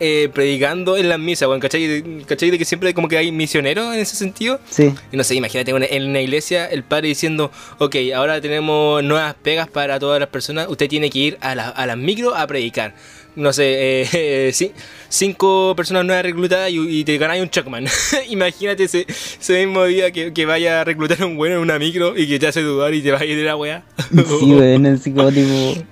eh, 0.00 0.28
predicando 0.32 0.96
en 0.96 1.08
las 1.08 1.18
misas, 1.18 1.48
weón. 1.48 1.60
¿Cachai? 1.60 2.24
¿Cachai? 2.26 2.50
De 2.50 2.58
que 2.58 2.64
siempre 2.64 2.94
como 2.94 3.08
que 3.08 3.16
hay 3.18 3.32
misioneros 3.32 3.92
en 3.94 4.00
ese 4.00 4.14
sentido. 4.16 4.60
Sí, 4.70 4.94
Y 5.10 5.16
no 5.16 5.24
sé, 5.24 5.34
imagínate 5.34 5.72
una- 5.74 5.86
en 5.86 6.08
una 6.10 6.20
iglesia 6.20 6.66
el 6.66 6.84
padre 6.84 7.08
diciendo, 7.08 7.50
ok, 7.78 7.96
ahora 8.14 8.40
tenemos 8.40 9.02
nuevas 9.02 9.34
pegas 9.42 9.68
para 9.68 9.98
todas 9.98 10.20
las 10.20 10.28
personas, 10.28 10.68
usted 10.68 10.88
tiene 10.88 11.10
que 11.10 11.18
ir 11.18 11.38
a, 11.40 11.54
la- 11.54 11.68
a 11.70 11.86
las 11.86 11.96
micro 11.96 12.34
a 12.36 12.46
predicar. 12.46 12.94
No 13.36 13.52
sé, 13.52 14.02
eh, 14.02 14.08
eh, 14.12 14.50
sí, 14.54 14.72
cinco 15.08 15.74
personas 15.76 16.04
nuevas 16.04 16.24
reclutadas 16.24 16.70
y, 16.70 17.00
y 17.00 17.04
te 17.04 17.18
ganáis 17.18 17.42
un 17.42 17.50
Chuckman. 17.50 17.86
imagínate 18.28 18.84
ese, 18.84 19.06
ese 19.08 19.66
mismo 19.66 19.84
día 19.84 20.10
que, 20.12 20.32
que 20.32 20.46
vaya 20.46 20.80
a 20.80 20.84
reclutar 20.84 21.22
a 21.22 21.26
un 21.26 21.36
bueno 21.36 21.56
en 21.56 21.62
una 21.62 21.78
micro 21.78 22.16
y 22.16 22.28
que 22.28 22.38
te 22.38 22.46
hace 22.46 22.62
dudar 22.62 22.94
y 22.94 23.02
te 23.02 23.10
va 23.10 23.18
a 23.18 23.24
ir 23.24 23.36
de 23.36 23.44
la 23.44 23.56
weá. 23.56 23.82
sí, 24.10 24.44
weón, 24.52 24.86
así 24.86 25.12
como 25.12 25.32
tipo... 25.32 25.82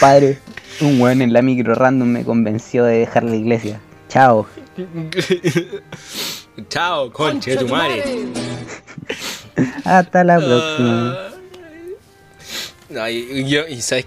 Padre, 0.00 0.38
un 0.80 1.00
weón 1.00 1.22
en 1.22 1.32
la 1.32 1.42
micro 1.42 1.74
random 1.74 2.08
me 2.08 2.24
convenció 2.24 2.84
de 2.84 2.98
dejar 2.98 3.24
la 3.24 3.36
iglesia. 3.36 3.80
Chao. 4.08 4.46
Chao, 6.68 7.12
conche 7.12 7.52
de 7.52 7.56
tu 7.58 7.68
madre. 7.68 8.02
Hasta 9.84 10.24
la 10.24 10.36
próxima. 10.36 11.12
Ah. 11.12 11.30
No, 12.88 13.08
y, 13.08 13.16
y 13.16 13.48
yo, 13.48 13.66
y 13.66 13.80
sabes, 13.82 14.06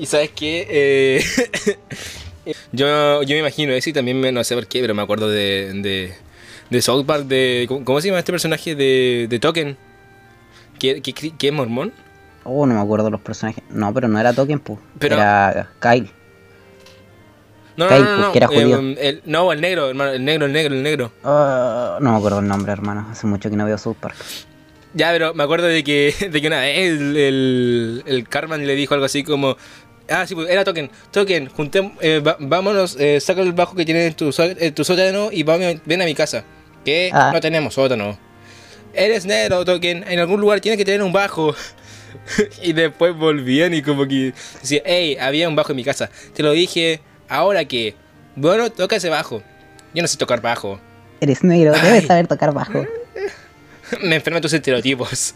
y 0.00 0.06
sabes 0.06 0.30
qué, 0.30 0.66
Eh, 0.68 1.24
yo, 2.72 3.22
yo 3.22 3.34
me 3.34 3.38
imagino 3.38 3.72
eso 3.72 3.90
y 3.90 3.92
también 3.92 4.18
me, 4.20 4.32
no 4.32 4.42
sé 4.42 4.54
por 4.54 4.66
qué, 4.66 4.80
pero 4.80 4.94
me 4.94 5.02
acuerdo 5.02 5.28
de, 5.28 5.72
de, 5.74 6.14
de 6.70 6.82
South 6.82 7.04
Park, 7.04 7.24
de, 7.26 7.66
¿cómo, 7.68 7.84
cómo 7.84 8.00
se 8.00 8.08
llama 8.08 8.18
este 8.18 8.32
personaje 8.32 8.74
de, 8.74 9.26
de 9.28 9.38
Token? 9.38 9.76
¿Que, 10.78 11.02
que, 11.02 11.12
que 11.12 11.48
es 11.48 11.52
mormón? 11.52 11.92
Oh, 12.44 12.66
no 12.66 12.74
me 12.74 12.80
acuerdo 12.80 13.10
los 13.10 13.20
personajes. 13.20 13.62
No, 13.68 13.92
pero 13.92 14.08
no 14.08 14.18
era 14.18 14.32
Token, 14.32 14.60
pues. 14.60 14.78
Era 15.00 15.70
Kyle. 15.78 16.10
No, 17.76 17.88
Kyle, 17.88 18.04
no, 18.04 18.16
no, 18.16 18.18
no, 18.18 18.32
que 18.32 18.38
era 18.38 18.46
eh, 18.50 18.62
judío. 18.62 18.78
el, 18.78 19.22
no, 19.26 19.52
el 19.52 19.60
negro, 19.60 19.88
hermano, 19.88 20.12
el 20.12 20.24
negro, 20.24 20.46
el 20.46 20.52
negro, 20.52 20.74
el 20.74 20.82
negro. 20.82 21.12
Ah, 21.22 21.98
no 22.00 22.12
me 22.12 22.16
acuerdo 22.16 22.40
el 22.40 22.48
nombre, 22.48 22.72
hermano. 22.72 23.06
Hace 23.10 23.26
mucho 23.26 23.50
que 23.50 23.56
no 23.56 23.64
veo 23.66 23.78
South 23.78 23.96
Park. 24.00 24.16
Ya, 24.92 25.10
pero 25.12 25.34
me 25.34 25.44
acuerdo 25.44 25.66
de 25.66 25.84
que, 25.84 26.14
de 26.30 26.40
que 26.40 26.46
una 26.46 26.60
vez 26.60 26.78
el, 26.78 27.16
el, 27.16 28.02
el 28.06 28.28
Carman 28.28 28.66
le 28.66 28.74
dijo 28.74 28.94
algo 28.94 29.06
así 29.06 29.22
como, 29.22 29.56
Ah, 30.10 30.26
sí, 30.26 30.34
pues 30.34 30.48
era 30.50 30.64
token. 30.64 30.90
Token, 31.12 31.48
juntemos, 31.48 31.92
eh, 32.00 32.18
va- 32.20 32.36
vámonos, 32.40 32.96
eh, 32.98 33.20
saca 33.20 33.40
el 33.42 33.52
bajo 33.52 33.74
que 33.76 33.84
tienes 33.84 34.08
en 34.08 34.14
tu, 34.14 34.30
en 34.38 34.74
tu 34.74 34.84
sótano 34.84 35.30
y 35.32 35.42
vamos, 35.44 35.76
ven 35.86 36.02
a 36.02 36.04
mi 36.04 36.14
casa. 36.14 36.44
Que 36.84 37.10
Ah. 37.12 37.30
no 37.32 37.40
tenemos 37.40 37.74
sótano. 37.74 38.18
Eres 38.92 39.24
negro, 39.24 39.64
token. 39.64 40.04
En 40.08 40.18
algún 40.18 40.40
lugar 40.40 40.60
tienes 40.60 40.78
que 40.78 40.84
tener 40.84 41.02
un 41.02 41.12
bajo. 41.12 41.54
y 42.62 42.72
después 42.72 43.14
volvían 43.16 43.72
y 43.72 43.82
como 43.82 44.06
que 44.06 44.32
decía, 44.60 44.82
hey, 44.84 45.16
había 45.20 45.48
un 45.48 45.54
bajo 45.56 45.72
en 45.72 45.76
mi 45.76 45.84
casa. 45.84 46.10
Te 46.34 46.42
lo 46.42 46.52
dije, 46.52 47.00
ahora 47.28 47.64
que. 47.66 47.94
Bueno, 48.36 48.70
toca 48.70 48.96
ese 48.96 49.08
bajo. 49.10 49.42
Yo 49.94 50.02
no 50.02 50.08
sé 50.08 50.16
tocar 50.16 50.40
bajo. 50.40 50.80
Eres 51.20 51.44
negro, 51.44 51.72
Ay. 51.74 51.80
debes 51.82 52.06
saber 52.06 52.26
tocar 52.26 52.52
bajo. 52.52 52.84
Me 54.02 54.16
enferman 54.16 54.40
tus 54.42 54.52
estereotipos. 54.52 55.34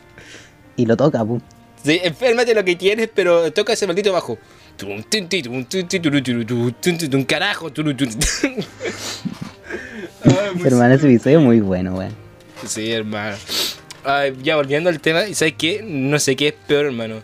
Y 0.76 0.86
lo 0.86 0.96
toca, 0.96 1.24
pu. 1.24 1.40
Sí, 1.84 2.00
enférmate 2.02 2.54
lo 2.54 2.64
que 2.64 2.76
tienes, 2.76 3.10
pero 3.14 3.52
toca 3.52 3.72
ese 3.74 3.86
maldito 3.86 4.12
bajo. 4.12 4.38
Un 7.12 7.24
carajo. 7.24 7.70
hermano, 10.64 10.94
ese 10.94 11.06
episodio 11.06 11.38
es 11.38 11.44
muy 11.44 11.60
bueno, 11.60 11.94
weón. 11.94 12.12
Sí, 12.66 12.90
hermano. 12.90 13.36
Ya 14.42 14.56
volviendo 14.56 14.90
al 14.90 15.00
tema, 15.00 15.26
y 15.26 15.34
¿sabes 15.34 15.54
qué? 15.56 15.82
No 15.82 16.18
sé 16.18 16.36
qué 16.36 16.48
es 16.48 16.54
peor, 16.54 16.86
hermano. 16.86 17.22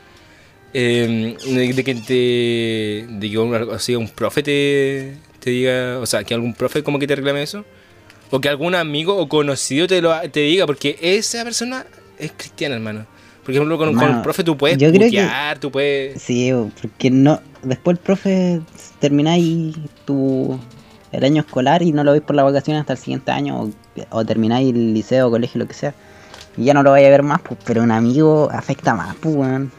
De, 0.72 1.82
que 1.84 1.94
te. 1.94 3.06
De 3.08 3.30
que 3.30 3.96
un, 3.96 4.08
profe 4.08 4.42
te, 4.42 5.16
te, 5.40 5.50
diga. 5.50 5.98
O 5.98 6.06
sea, 6.06 6.24
que 6.24 6.34
algún 6.34 6.54
profe 6.54 6.82
como 6.82 6.98
que 6.98 7.06
te 7.06 7.16
reclame 7.16 7.42
eso. 7.42 7.64
O 8.30 8.40
que 8.40 8.48
algún 8.48 8.74
amigo 8.76 9.16
o 9.16 9.28
conocido 9.28 9.88
te, 9.88 10.00
lo, 10.00 10.18
te 10.30 10.40
diga, 10.40 10.66
porque 10.66 10.96
esa 11.00 11.42
persona 11.42 11.84
es 12.18 12.32
cristiana, 12.36 12.76
hermano. 12.76 13.06
Por 13.50 13.56
ejemplo, 13.56 13.78
con, 13.78 13.94
con 13.94 14.16
el 14.16 14.22
profe 14.22 14.44
tú 14.44 14.56
puedes 14.56 14.78
yo 14.78 14.88
creo 14.90 15.00
que- 15.02 15.06
putear, 15.18 15.58
tú 15.58 15.70
puedes. 15.70 16.20
Sí, 16.22 16.52
porque 16.80 17.10
no. 17.10 17.40
Después 17.62 17.96
el 17.98 18.02
profe 18.02 18.60
termináis 19.00 19.76
tu 20.04 20.58
el 21.12 21.24
año 21.24 21.40
escolar 21.42 21.82
y 21.82 21.92
no 21.92 22.04
lo 22.04 22.12
veis 22.12 22.22
por 22.22 22.36
la 22.36 22.42
vacación 22.44 22.76
hasta 22.76 22.92
el 22.92 22.98
siguiente 22.98 23.32
año, 23.32 23.60
o, 23.62 23.70
o 24.10 24.24
termináis 24.24 24.70
el 24.72 24.94
liceo, 24.94 25.30
colegio, 25.30 25.58
lo 25.58 25.66
que 25.66 25.74
sea. 25.74 25.92
Y 26.56 26.64
ya 26.64 26.74
no 26.74 26.82
lo 26.82 26.92
vais 26.92 27.06
a 27.06 27.10
ver 27.10 27.22
más, 27.22 27.40
pues, 27.40 27.58
pero 27.64 27.82
un 27.82 27.90
amigo 27.90 28.48
afecta 28.52 28.94
más, 28.94 29.16
pues, 29.20 29.34
weón. 29.34 29.72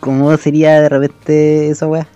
¿Cómo 0.00 0.36
sería 0.36 0.80
de 0.80 0.88
repente 0.88 1.68
esa 1.70 1.86
weá? 1.86 2.06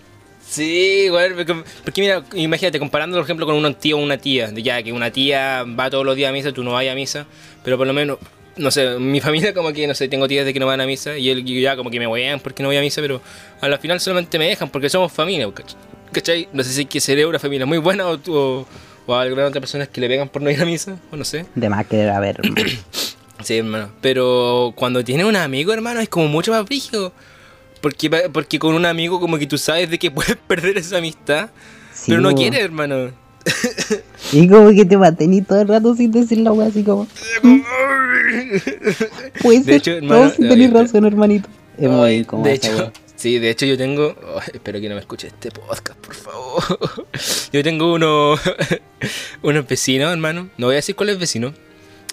Sí, 0.47 1.09
güey, 1.09 1.35
porque, 1.35 1.55
porque 1.85 2.01
mira, 2.01 2.23
imagínate, 2.35 2.79
comparando 2.79 3.17
por 3.17 3.25
ejemplo 3.25 3.47
con 3.47 3.55
un 3.57 3.75
tío 3.75 3.97
o 3.99 4.03
una 4.03 4.19
tía, 4.19 4.51
de 4.51 4.63
ya 4.63 4.83
que 4.83 4.93
una 4.93 5.11
tía 5.11 5.65
va 5.65 5.89
todos 5.91 6.05
los 6.05 6.17
días 6.17 6.31
a 6.31 6.33
misa, 6.33 6.53
tú 6.53 6.63
no 6.63 6.73
vas 6.73 6.87
a 6.87 6.95
misa, 6.95 7.27
pero 7.65 7.77
por 7.79 7.87
lo 7.87 7.93
menos, 7.93 8.19
no 8.57 8.71
sé, 8.71 8.99
mi 8.99 9.21
familia 9.21 9.53
como 9.55 9.73
que, 9.73 9.87
no 9.87 9.95
sé, 9.95 10.09
tengo 10.09 10.29
tías 10.29 10.45
de 10.45 10.53
que 10.53 10.61
no 10.61 10.67
van 10.67 10.81
a 10.81 10.87
misa 10.87 11.17
y 11.19 11.31
él 11.31 11.45
ya 11.45 11.77
como 11.77 11.91
que 11.91 11.99
me 11.99 12.07
huean 12.07 12.41
porque 12.41 12.63
no 12.63 12.69
voy 12.69 12.77
a 12.77 12.81
misa, 12.81 13.01
pero 13.01 13.21
a 13.61 13.69
la 13.69 13.79
final 13.79 14.01
solamente 14.01 14.39
me 14.39 14.47
dejan 14.49 14.69
porque 14.71 14.89
somos 14.89 15.13
familia, 15.13 15.47
¿cach- 15.49 15.75
¿cachai? 16.13 16.49
No 16.53 16.63
sé 16.63 16.71
si 16.73 16.83
es 16.83 16.89
que 16.89 17.01
seré 17.01 17.27
una 17.27 17.39
familia 17.39 17.67
muy 17.67 17.79
buena 17.79 18.07
o, 18.09 18.19
o, 18.29 18.67
o 19.07 19.15
algunas 19.15 19.49
otras 19.49 19.61
personas 19.61 19.89
que 19.89 20.01
le 20.01 20.09
pegan 20.09 20.29
por 20.29 20.41
no 20.43 20.51
ir 20.51 20.61
a 20.61 20.65
misa, 20.65 20.97
o 21.11 21.17
no 21.17 21.25
sé. 21.25 21.47
De 21.55 21.69
más 21.69 21.87
que 21.87 22.03
a 22.09 22.21
ver. 22.21 22.41
Sí, 23.43 23.59
hermano. 23.59 23.91
Pero 24.01 24.73
cuando 24.77 25.05
tienes 25.05 25.27
un 25.27 25.37
amigo, 25.37 25.73
hermano, 25.73 26.01
es 26.01 26.09
como 26.09 26.29
mucho 26.29 26.53
más 26.53 26.65
brígido. 26.65 27.13
Porque, 27.83 28.09
porque 28.33 28.59
con 28.59 28.75
un 28.75 28.87
amigo 28.87 29.21
como 29.21 29.37
que 29.37 29.47
tú 29.47 29.59
sabes 29.59 29.91
de 29.91 29.99
que 29.99 30.11
puedes 30.13 30.37
perder 30.37 30.79
esa 30.79 30.97
amistad. 30.99 31.51
Sí, 31.93 32.05
pero 32.13 32.21
no 32.23 32.31
po. 32.31 32.37
quieres, 32.37 32.61
hermano. 32.61 33.11
Y 34.35 34.49
como 34.49 34.71
que 34.71 34.85
te 34.85 34.97
mantení 34.97 35.43
todo 35.43 35.61
el 35.61 35.69
rato 35.69 35.95
sin 35.95 36.11
decir 36.13 36.39
la 36.39 36.53
weá, 36.53 36.69
así 36.69 36.83
como. 36.83 37.07
Puede 39.43 39.59
De 39.61 39.65
ser, 39.65 39.75
hecho, 39.75 39.91
hermano, 39.93 40.31
tenés 40.33 40.73
de- 40.73 40.81
razón, 40.81 41.05
hermanito. 41.07 41.49
Es 41.79 41.89
muy 41.89 42.13
incómodo 42.13 42.49
de 42.49 42.55
hecho, 42.55 42.93
sí, 43.17 43.39
de 43.41 43.51
hecho 43.51 43.67
yo 43.67 43.77
tengo... 43.77 44.15
ay, 44.41 44.49
espero 44.55 44.81
que 44.81 44.89
no 44.89 44.95
me 44.95 45.01
escuche 45.01 45.27
este 45.27 45.51
podcast, 45.51 45.99
por 45.99 46.15
favor. 46.15 46.63
Yo 47.53 47.63
tengo 47.65 47.95
uno, 47.95 48.35
unos 49.43 49.67
vecinos, 49.67 50.13
hermano. 50.13 50.51
No 50.57 50.67
voy 50.67 50.75
a 50.75 50.77
decir 50.77 50.95
cuáles 50.95 51.19
vecinos. 51.19 51.53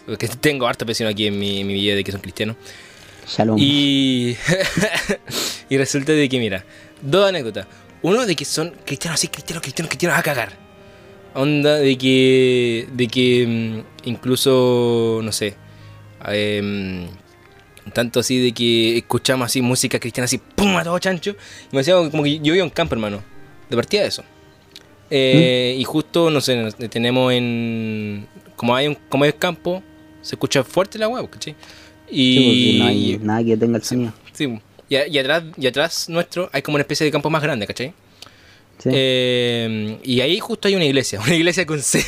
Porque 0.06 0.28
tengo 0.28 0.66
hartos 0.68 0.88
vecinos 0.88 1.14
aquí 1.14 1.28
en 1.28 1.38
mi, 1.38 1.62
en 1.62 1.68
mi 1.68 1.74
vida 1.76 1.96
de 1.96 2.04
que 2.04 2.12
son 2.12 2.22
cristianos. 2.22 2.56
Shalom. 3.28 3.56
Y, 3.60 4.36
y 5.70 5.78
resulta 5.78 6.12
de 6.12 6.28
que, 6.28 6.40
mira, 6.40 6.66
dos 7.02 7.28
anécdotas. 7.30 7.68
Uno 8.02 8.26
de 8.26 8.36
que 8.36 8.46
son 8.46 8.74
cristianos, 8.84 9.20
sí, 9.20 9.28
cristianos, 9.28 9.62
cristianos, 9.62 9.90
cristianos 9.90 10.18
a 10.18 10.24
cagar. 10.24 10.58
Onda 11.34 11.78
de 11.78 11.98
que, 11.98 12.88
de 12.94 13.08
que 13.08 13.46
mm, 13.48 14.08
incluso, 14.10 15.22
no 15.24 15.32
sé, 15.32 15.56
em, 16.28 17.08
tanto 17.94 18.20
así 18.20 18.38
de 18.40 18.52
que 18.54 18.98
escuchamos 18.98 19.46
así 19.46 19.62
música 19.62 20.00
cristiana, 20.00 20.26
así, 20.26 20.38
pum, 20.38 20.76
a 20.78 20.84
todo 20.84 21.00
chancho. 21.00 21.32
Y 21.72 21.76
me 21.76 21.80
decía 21.80 21.96
como 22.10 22.24
que 22.24 22.40
yo 22.40 22.54
vivo 22.54 22.66
en 22.66 22.70
campo, 22.70 22.96
hermano. 22.96 23.22
De 23.70 23.76
partida 23.76 24.02
de 24.02 24.08
eso. 24.10 24.24
Eh, 25.10 25.76
Y 25.80 25.84
justo, 25.84 26.30
no 26.30 26.42
sé, 26.42 26.56
nos- 26.58 26.76
tenemos 26.76 27.34
en... 27.34 28.28
Como 28.56 28.76
hay 28.76 28.88
un 28.88 28.96
como 29.10 29.24
hay 29.24 29.34
campo, 29.34 29.82
se 30.22 30.36
escucha 30.36 30.64
fuerte 30.64 31.00
la 31.00 31.08
hueá, 31.08 31.28
¿cachai? 31.30 31.56
Y, 32.10 32.34
Sí, 32.74 32.78
no 32.80 32.86
hay 32.86 33.18
nada 33.22 33.44
que 33.44 33.58
tenga 33.58 33.78
el 33.78 33.84
sonido. 33.84 34.14
Sí, 34.34 34.60
y, 34.90 34.96
a- 34.96 35.08
y 35.08 35.18
atrás, 35.18 35.44
y 35.58 35.68
atrás 35.68 36.10
nuestro 36.10 36.50
hay 36.54 36.62
como 36.62 36.76
una 36.76 36.82
especie 36.82 37.06
de 37.06 37.12
campo 37.12 37.30
más 37.30 37.42
grande, 37.42 37.66
¿cachai? 37.66 37.94
Sí. 38.82 38.90
Eh, 38.92 40.00
y 40.04 40.22
ahí 40.22 40.40
justo 40.40 40.68
hay 40.68 40.76
una 40.76 40.86
iglesia, 40.86 41.20
una 41.26 41.36
iglesia 41.36 41.66
con 41.66 41.82
C. 41.82 42.04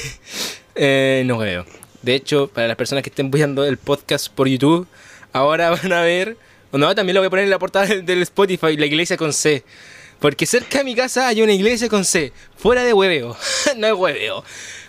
Eh, 0.76 1.24
no 1.26 1.38
veo. 1.38 1.66
De 2.02 2.16
hecho, 2.16 2.48
para 2.48 2.68
las 2.68 2.76
personas 2.76 3.04
que 3.04 3.10
estén 3.10 3.30
viendo 3.30 3.64
el 3.64 3.78
podcast 3.78 4.30
por 4.30 4.48
YouTube, 4.48 4.88
ahora 5.32 5.70
van 5.84 5.94
a 5.94 6.02
ver, 6.02 6.38
no, 6.72 6.94
también 6.96 7.14
lo 7.16 7.22
voy 7.22 7.28
a 7.28 7.30
poner 7.30 7.46
en 7.46 7.52
la 7.52 7.60
portada 7.60 7.86
del, 7.86 8.22
Spotify, 8.24 8.76
la 8.78 8.86
iglesia 8.86 9.18
con 9.18 9.34
C. 9.34 9.64
Porque 10.20 10.46
cerca 10.46 10.80
de 10.80 10.84
mi 10.86 10.96
casa 10.96 11.28
hay 11.28 11.42
una 11.42 11.52
iglesia 11.52 11.90
con 11.90 12.06
C, 12.06 12.32
fuera 12.56 12.84
de 12.84 12.94
hueveo. 12.94 13.36
no 13.78 13.88
es 13.88 13.94
hueveo. 13.94 14.44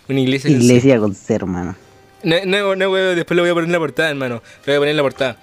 Una 0.09 0.20
iglesia 0.20 0.51
con 0.51 0.61
C. 0.61 0.64
Iglesia 0.64 0.99
con 0.99 1.14
C, 1.14 1.35
hermano. 1.35 1.77
No, 2.23 2.37
no, 2.47 2.77
no 2.77 2.85
es 2.85 2.90
hueveo, 2.90 3.14
después 3.14 3.37
lo 3.37 3.42
voy 3.42 3.51
a 3.51 3.55
poner 3.55 3.66
en 3.66 3.73
la 3.73 3.79
portada, 3.79 4.11
hermano. 4.11 4.37
Lo 4.37 4.64
voy 4.66 4.75
a 4.75 4.79
poner 4.79 4.90
en 4.90 4.97
la 4.97 5.03
portada. 5.03 5.37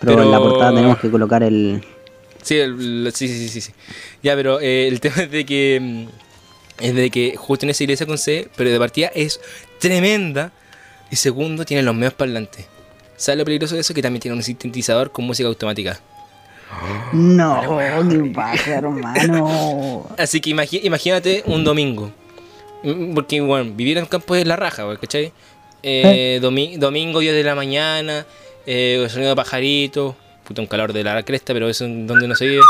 Pero, 0.00 0.22
en 0.22 0.30
la 0.30 0.38
portada 0.38 0.74
tenemos 0.74 0.98
que 0.98 1.10
colocar 1.10 1.42
el. 1.42 1.84
Sí, 2.42 2.56
el- 2.56 3.10
sí, 3.14 3.28
sí, 3.28 3.48
sí, 3.48 3.60
sí. 3.60 3.72
Ya, 4.22 4.34
pero 4.36 4.60
eh, 4.60 4.88
el 4.88 5.00
tema 5.00 5.16
es 5.22 5.30
de 5.30 5.44
que. 5.44 5.78
mm, 5.80 6.06
Es 6.84 6.94
de 6.94 7.10
que 7.10 7.36
justo 7.36 7.66
en 7.66 7.70
esa 7.70 7.82
iglesia 7.84 8.06
con 8.06 8.16
C, 8.16 8.48
pero 8.56 8.70
de 8.70 8.78
partida 8.78 9.10
es 9.14 9.38
tremenda. 9.78 10.50
Y 11.10 11.16
segundo, 11.16 11.64
tiene 11.64 11.82
los 11.82 11.94
medios 11.94 12.14
parlantes. 12.14 12.66
¿Sabes 13.16 13.38
lo 13.38 13.44
peligroso 13.44 13.74
de 13.74 13.82
eso? 13.82 13.92
Que 13.92 14.00
también 14.00 14.22
tiene 14.22 14.36
un 14.36 14.42
sintetizador 14.42 15.10
con 15.12 15.26
música 15.26 15.46
automática. 15.48 16.00
No, 17.12 17.78
qué 18.08 18.30
paja, 18.32 18.70
hermano. 18.78 20.06
Así 20.16 20.40
que 20.40 20.50
imagínate 20.50 21.42
un 21.46 21.64
domingo. 21.64 22.10
Mm, 22.82 23.12
Porque, 23.14 23.40
bueno, 23.40 23.72
vivir 23.74 23.98
en 23.98 24.04
el 24.04 24.08
campo 24.08 24.34
es 24.36 24.46
la 24.46 24.56
raja, 24.56 24.86
¿cachai? 24.98 25.32
Eh, 25.82 26.38
domi- 26.40 26.76
domingo, 26.78 27.20
10 27.20 27.34
de 27.34 27.42
la 27.42 27.54
mañana, 27.54 28.24
eh, 28.66 29.04
sonido 29.10 29.30
de 29.30 29.36
pajaritos, 29.36 30.14
puta 30.50 30.62
un 30.62 30.66
calor 30.66 30.92
de 30.92 31.04
la 31.04 31.22
cresta, 31.22 31.52
pero 31.54 31.68
eso 31.68 31.84
es 31.86 32.06
donde 32.08 32.26
no 32.26 32.34
se 32.34 32.44
vive. 32.48 32.62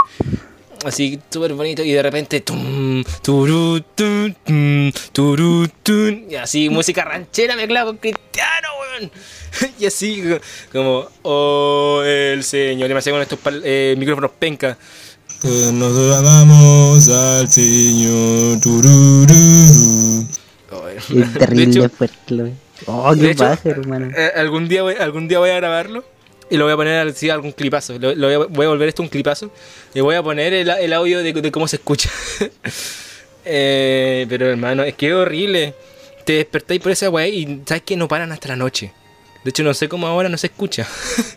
Así, 0.85 1.19
súper 1.31 1.55
bonito, 1.55 1.83
y 1.83 1.93
de 1.93 2.03
repente, 2.03 2.41
tum, 2.43 3.03
turu, 3.23 3.81
tum, 3.95 4.35
tum, 4.45 4.93
turu, 5.13 5.67
tum, 5.83 6.25
y 6.31 6.35
así, 6.35 6.69
música 6.69 7.05
ranchera 7.05 7.57
mezclada 7.57 7.87
con 7.87 7.97
cristiano, 7.97 8.69
weón. 9.01 9.11
Y 9.79 9.87
así, 9.87 10.23
como, 10.73 11.07
oh, 11.23 12.03
el 12.05 12.45
Señor, 12.45 12.91
y 12.91 12.93
me 12.93 12.99
hacía 12.99 13.13
con 13.15 13.23
estos 13.23 13.39
eh, 13.65 13.95
micrófonos 13.99 14.31
penca. 14.39 14.77
Nos 15.43 16.17
amamos 16.19 17.09
al 17.09 17.49
Señor. 17.49 18.61
tururú. 18.61 20.27
Oh, 20.73 20.87
Es 20.89 21.09
de 21.09 21.39
terrible 21.39 21.65
hecho, 21.65 21.89
fuerte, 21.89 22.17
lo- 22.35 22.51
Oh, 22.87 23.15
de 23.15 23.29
qué 23.29 23.35
paja, 23.35 23.69
hermano. 23.71 24.11
eh, 24.17 24.33
algún, 24.37 24.69
día 24.69 24.83
voy, 24.83 24.95
algún 25.01 25.29
día 25.29 25.39
voy 25.39 25.49
a 25.51 25.57
grabarlo 25.57 26.05
y 26.51 26.57
lo 26.57 26.65
voy 26.65 26.73
a 26.73 26.77
poner 26.77 27.09
así 27.09 27.31
algún 27.31 27.53
clipazo. 27.53 27.99
Lo, 27.99 28.15
voy, 28.15 28.35
a, 28.35 28.39
voy 28.39 28.67
a 28.67 28.69
volver 28.69 28.89
esto 28.89 29.03
un 29.03 29.09
clipazo 29.09 29.53
y 29.95 30.01
voy 30.01 30.17
a 30.17 30.23
poner 30.23 30.53
el, 30.53 30.69
el 30.69 30.93
audio 30.93 31.23
de, 31.23 31.53
cómo 31.53 31.69
se 31.69 31.77
escucha. 31.77 32.11
Eh, 33.43 34.27
pero 34.29 34.51
hermano, 34.51 34.83
es 34.83 34.95
que 34.95 35.09
es 35.09 35.15
horrible. 35.15 35.75
Te 36.27 36.35
despertáis 36.35 36.79
por 36.79 36.93
esa 36.93 37.09
weá 37.09 37.27
y 37.27 37.63
sabes 37.65 37.83
que 37.85 37.97
no 37.97 38.07
paran 38.07 38.31
hasta 38.33 38.49
la 38.49 38.57
noche. 38.57 38.93
De 39.43 39.49
hecho, 39.49 39.63
no 39.63 39.73
sé 39.73 39.89
cómo 39.89 40.07
ahora 40.07 40.29
no 40.29 40.37
se 40.37 40.49
escucha. 40.49 40.87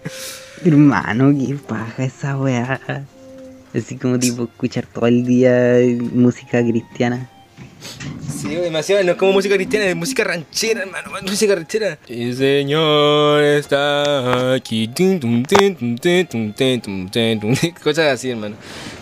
Hermano, 0.65 1.33
qué 1.33 1.55
paja 1.55 2.03
esa 2.03 2.37
weá. 2.37 3.07
Así 3.73 3.97
como 3.97 4.19
tipo 4.19 4.43
escuchar 4.43 4.85
todo 4.85 5.07
el 5.07 5.25
día 5.25 5.77
música 6.13 6.61
cristiana. 6.61 7.31
Sí, 8.43 8.55
demasiado, 8.55 9.03
no 9.03 9.11
es 9.11 9.17
como 9.17 9.31
música 9.31 9.55
cristiana, 9.55 9.85
es 9.85 9.95
música 9.95 10.23
ranchera, 10.23 10.81
hermano, 10.81 11.11
música 11.21 11.55
ranchera. 11.55 11.97
El 12.07 12.35
Señor 12.35 13.41
está 13.43 14.53
aquí. 14.53 14.89
Cosas 17.81 18.13
así, 18.13 18.29
hermano. 18.29 18.55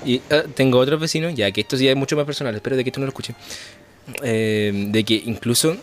Y 0.06 0.18
uh, 0.18 0.48
tengo 0.54 0.78
otros 0.78 1.00
vecinos, 1.00 1.34
ya 1.34 1.52
que 1.52 1.62
esto 1.62 1.76
sí 1.76 1.88
es 1.88 1.96
mucho 1.96 2.16
más 2.16 2.26
personal, 2.26 2.54
espero 2.54 2.76
de 2.76 2.84
que 2.84 2.90
esto 2.90 3.00
no 3.00 3.08
lo 3.08 3.10
escuchen. 3.10 3.36
Eh, 4.24 4.72
de 4.90 5.04
que 5.04 5.16
incluso, 5.26 5.76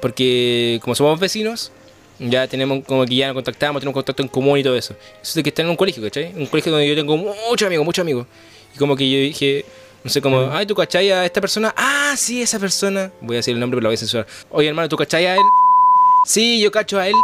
porque 0.00 0.80
como 0.82 0.94
somos 0.94 1.20
vecinos, 1.20 1.72
ya 2.18 2.46
tenemos, 2.46 2.84
como 2.84 3.04
que 3.04 3.16
ya 3.16 3.26
nos 3.26 3.34
contactamos, 3.34 3.80
tenemos 3.80 3.94
contacto 3.94 4.22
en 4.22 4.28
común 4.28 4.58
y 4.58 4.62
todo 4.62 4.76
eso. 4.76 4.96
Eso 5.22 5.34
de 5.34 5.42
que 5.42 5.50
está 5.50 5.62
en 5.62 5.68
un 5.68 5.76
colegio, 5.76 6.02
¿cachai? 6.02 6.32
Un 6.34 6.46
colegio 6.46 6.72
donde 6.72 6.88
yo 6.88 6.94
tengo 6.94 7.16
muchos 7.16 7.66
amigos, 7.66 7.84
muchos 7.84 8.02
amigos. 8.02 8.26
Y 8.74 8.78
como 8.78 8.96
que 8.96 9.10
yo 9.10 9.18
dije 9.18 9.64
no 10.04 10.10
sé, 10.10 10.20
como, 10.20 10.50
ay, 10.52 10.66
¿tú 10.66 10.74
cachai 10.74 11.10
a 11.10 11.24
esta 11.24 11.40
persona? 11.40 11.72
Ah, 11.76 12.14
sí, 12.16 12.42
esa 12.42 12.58
persona. 12.58 13.10
Voy 13.22 13.36
a 13.36 13.38
decir 13.38 13.54
el 13.54 13.60
nombre, 13.60 13.76
pero 13.78 13.84
lo 13.84 13.88
voy 13.88 13.94
a 13.94 13.98
censurar. 13.98 14.26
Oye, 14.50 14.68
hermano, 14.68 14.88
¿tú 14.88 14.96
cachai 14.96 15.24
a 15.26 15.34
él? 15.36 15.42
Sí, 16.26 16.60
yo 16.60 16.70
cacho 16.70 16.98
a 16.98 17.08
él. 17.08 17.14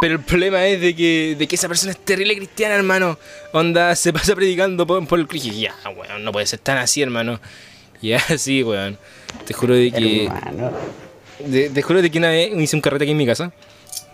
Pero 0.00 0.14
el 0.14 0.20
problema 0.20 0.66
es 0.66 0.80
de 0.80 0.94
que, 0.96 1.36
de 1.38 1.46
que 1.46 1.54
esa 1.54 1.68
persona 1.68 1.92
es 1.92 1.98
terrible 1.98 2.34
cristiana, 2.36 2.74
hermano. 2.74 3.18
Onda, 3.52 3.94
se 3.94 4.12
pasa 4.12 4.34
predicando 4.34 4.86
por, 4.86 5.06
por 5.06 5.18
el. 5.20 5.26
Y 5.32 5.60
Ya, 5.60 5.74
weón, 5.96 6.24
no 6.24 6.32
puede 6.32 6.46
ser 6.46 6.58
tan 6.60 6.78
así, 6.78 7.00
hermano. 7.02 7.40
Ya, 8.02 8.20
sí, 8.38 8.62
weón. 8.62 8.98
Te 9.46 9.52
juro 9.54 9.74
de 9.74 9.92
que. 9.92 10.24
Hermano. 10.24 10.72
de- 11.40 11.70
te 11.70 11.82
juro 11.82 12.02
de 12.02 12.10
que 12.10 12.18
una 12.18 12.28
vez 12.30 12.50
hice 12.56 12.74
un 12.76 12.82
carrete 12.82 13.04
aquí 13.04 13.12
en 13.12 13.18
mi 13.18 13.26
casa. 13.26 13.52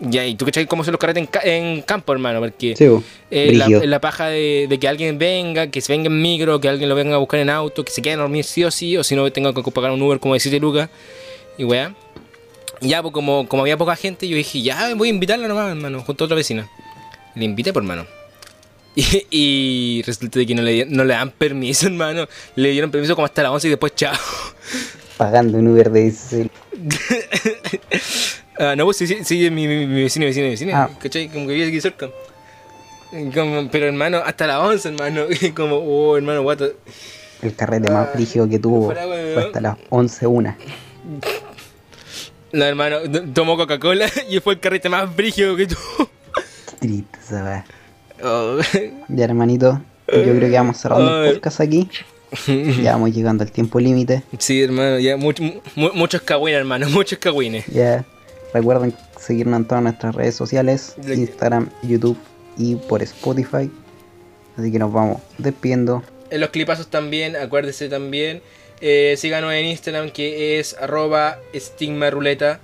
Ya, 0.03 0.25
y 0.25 0.33
tú 0.35 0.45
cachai 0.45 0.65
cómo 0.65 0.83
son 0.83 0.93
los 0.93 0.99
carretes 0.99 1.21
en, 1.21 1.27
ca- 1.27 1.41
en 1.43 1.81
campo, 1.83 2.11
hermano. 2.11 2.39
Porque 2.39 2.75
Sí, 2.75 2.85
eh, 3.29 3.53
la, 3.53 3.67
la 3.85 4.01
paja 4.01 4.27
de, 4.27 4.65
de 4.67 4.79
que 4.79 4.87
alguien 4.87 5.17
venga, 5.19 5.67
que 5.67 5.79
se 5.79 5.93
venga 5.93 6.07
en 6.07 6.21
micro, 6.21 6.59
que 6.59 6.67
alguien 6.69 6.89
lo 6.89 6.95
venga 6.95 7.15
a 7.15 7.19
buscar 7.19 7.39
en 7.39 7.49
auto, 7.51 7.85
que 7.85 7.91
se 7.91 8.01
quede 8.01 8.13
a 8.13 8.17
dormir 8.17 8.43
sí 8.43 8.63
o 8.63 8.71
sí, 8.71 8.97
o 8.97 9.03
si 9.03 9.15
no 9.15 9.31
tengo 9.31 9.53
que 9.53 9.71
pagar 9.71 9.91
un 9.91 10.01
Uber 10.01 10.19
como 10.19 10.33
de 10.33 10.39
7 10.39 10.59
lucas. 10.59 10.89
Y 11.57 11.63
weá. 11.65 11.93
Ya, 12.79 13.01
pues 13.03 13.13
como, 13.13 13.47
como 13.47 13.61
había 13.61 13.77
poca 13.77 13.95
gente, 13.95 14.27
yo 14.27 14.35
dije, 14.35 14.59
ya 14.63 14.95
voy 14.95 15.09
a 15.09 15.11
invitarla 15.11 15.47
nomás, 15.47 15.69
hermano, 15.69 16.01
junto 16.01 16.23
a 16.23 16.25
otra 16.25 16.35
vecina. 16.35 16.67
Le 17.35 17.45
invité, 17.45 17.71
por 17.71 17.83
hermano. 17.83 18.05
Y, 18.95 19.25
y 19.29 20.01
resulta 20.01 20.37
de 20.39 20.45
que 20.45 20.53
no 20.55 20.61
le, 20.63 20.71
di- 20.73 20.85
no 20.89 21.05
le 21.05 21.13
dan 21.13 21.29
permiso, 21.29 21.85
hermano. 21.91 22.27
Le 22.55 22.71
dieron 22.71 22.89
permiso 22.91 23.13
como 23.15 23.25
hasta 23.25 23.43
las 23.43 23.51
11 23.51 23.67
y 23.67 23.69
después 23.69 23.93
chao. 23.95 24.13
Pagando 25.15 25.59
un 25.59 25.67
Uber 25.67 25.89
de 25.91 26.01
16. 26.01 26.47
Ah, 28.59 28.75
no, 28.75 28.85
pues 28.85 28.97
sí, 28.97 29.07
sí, 29.07 29.17
sí, 29.23 29.49
mi, 29.49 29.67
mi, 29.67 29.85
mi 29.87 30.03
vecino, 30.03 30.25
vecino, 30.25 30.47
vecino. 30.49 30.75
Ah. 30.75 30.89
¿Cachai? 31.01 31.29
Como 31.29 31.47
que 31.47 31.53
vive 31.53 31.67
aquí 31.67 31.81
cerca. 31.81 32.09
Como- 33.33 33.69
pero 33.71 33.87
hermano, 33.87 34.17
hasta 34.17 34.47
las 34.47 34.57
11, 34.57 34.89
hermano. 34.89 35.23
como, 35.55 35.75
oh, 35.77 36.17
hermano, 36.17 36.43
guato. 36.43 36.71
El 37.41 37.55
carrete 37.55 37.89
más 37.91 38.13
brígido 38.13 38.47
que 38.47 38.59
tuvo 38.59 38.85
Fuera, 38.85 39.03
fue 39.03 39.43
hasta 39.45 39.61
las 39.61 39.77
11 39.89 40.27
una. 40.27 40.57
No, 42.51 42.65
hermano, 42.65 42.97
tomó 43.33 43.57
Coca-Cola 43.57 44.07
y 44.29 44.39
fue 44.39 44.53
el 44.55 44.59
carrete 44.59 44.89
más 44.89 45.15
brígido 45.15 45.55
que 45.55 45.67
tuvo. 45.67 46.09
Qué 46.81 46.87
triste. 46.87 47.63
Oh. 48.23 48.59
Ya, 49.07 49.25
hermanito, 49.25 49.81
yo 50.07 50.21
creo 50.23 50.39
que 50.39 50.51
vamos 50.51 50.77
cerrando 50.77 51.21
Ay. 51.21 51.29
el 51.29 51.33
podcast 51.35 51.61
aquí. 51.61 51.89
Ya 52.81 52.93
vamos 52.93 53.13
llegando 53.13 53.43
al 53.43 53.51
tiempo 53.51 53.77
límite. 53.77 54.23
Sí, 54.37 54.61
hermano, 54.63 54.99
ya 54.99 55.17
mucho, 55.17 55.43
mu- 55.75 55.91
muchos 55.93 56.21
cagüines, 56.21 56.59
hermano, 56.59 56.87
muchos 56.89 57.19
cagüines. 57.19 57.65
Ya 57.65 58.05
recuerden 58.53 58.93
seguirnos 59.19 59.59
en 59.61 59.65
todas 59.65 59.83
nuestras 59.83 60.15
redes 60.15 60.35
sociales, 60.35 60.95
Instagram, 61.07 61.69
YouTube 61.83 62.17
y 62.57 62.75
por 62.75 63.01
Spotify. 63.03 63.69
Así 64.57 64.71
que 64.71 64.79
nos 64.79 64.91
vamos 64.91 65.21
despidiendo. 65.37 66.03
En 66.29 66.41
los 66.41 66.49
clipazos 66.49 66.87
también, 66.87 67.35
acuérdese 67.35 67.89
también. 67.89 68.41
Eh, 68.81 69.15
síganos 69.17 69.53
en 69.53 69.65
Instagram 69.65 70.09
que 70.11 70.59
es 70.59 70.75
arroba 70.79 71.37
estigmaruleta. 71.53 72.59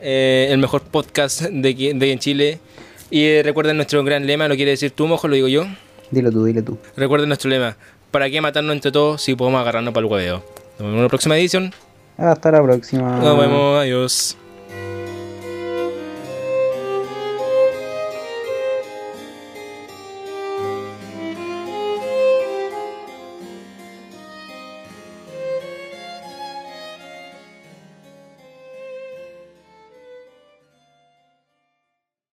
eh, 0.00 0.48
el 0.50 0.58
mejor 0.58 0.82
podcast 0.82 1.42
de, 1.42 1.68
aquí- 1.70 1.92
de 1.92 2.12
en 2.12 2.18
Chile. 2.18 2.60
Y 3.10 3.24
eh, 3.24 3.42
recuerden 3.44 3.76
nuestro 3.76 4.04
gran 4.04 4.26
lema, 4.26 4.46
lo 4.48 4.54
quiere 4.54 4.70
decir 4.72 4.90
tú, 4.92 5.06
mojo, 5.06 5.26
lo 5.28 5.34
digo 5.34 5.48
yo. 5.48 5.64
Dilo 6.10 6.30
tú, 6.30 6.44
dile 6.44 6.62
tú. 6.62 6.78
Recuerden 6.96 7.28
nuestro 7.28 7.50
lema. 7.50 7.76
¿Para 8.10 8.30
qué 8.30 8.40
matarnos 8.40 8.74
entre 8.74 8.92
todos 8.92 9.20
si 9.22 9.34
podemos 9.34 9.60
agarrarnos 9.60 9.92
para 9.92 10.06
el 10.06 10.12
hueveo? 10.12 10.36
Nos 10.78 10.78
vemos 10.78 10.96
en 10.96 11.02
la 11.02 11.08
próxima 11.08 11.36
edición. 11.36 11.72
Hasta 12.16 12.50
la 12.52 12.62
próxima. 12.62 13.18
Nos 13.18 13.38
vemos, 13.38 13.78
adiós. 13.80 14.36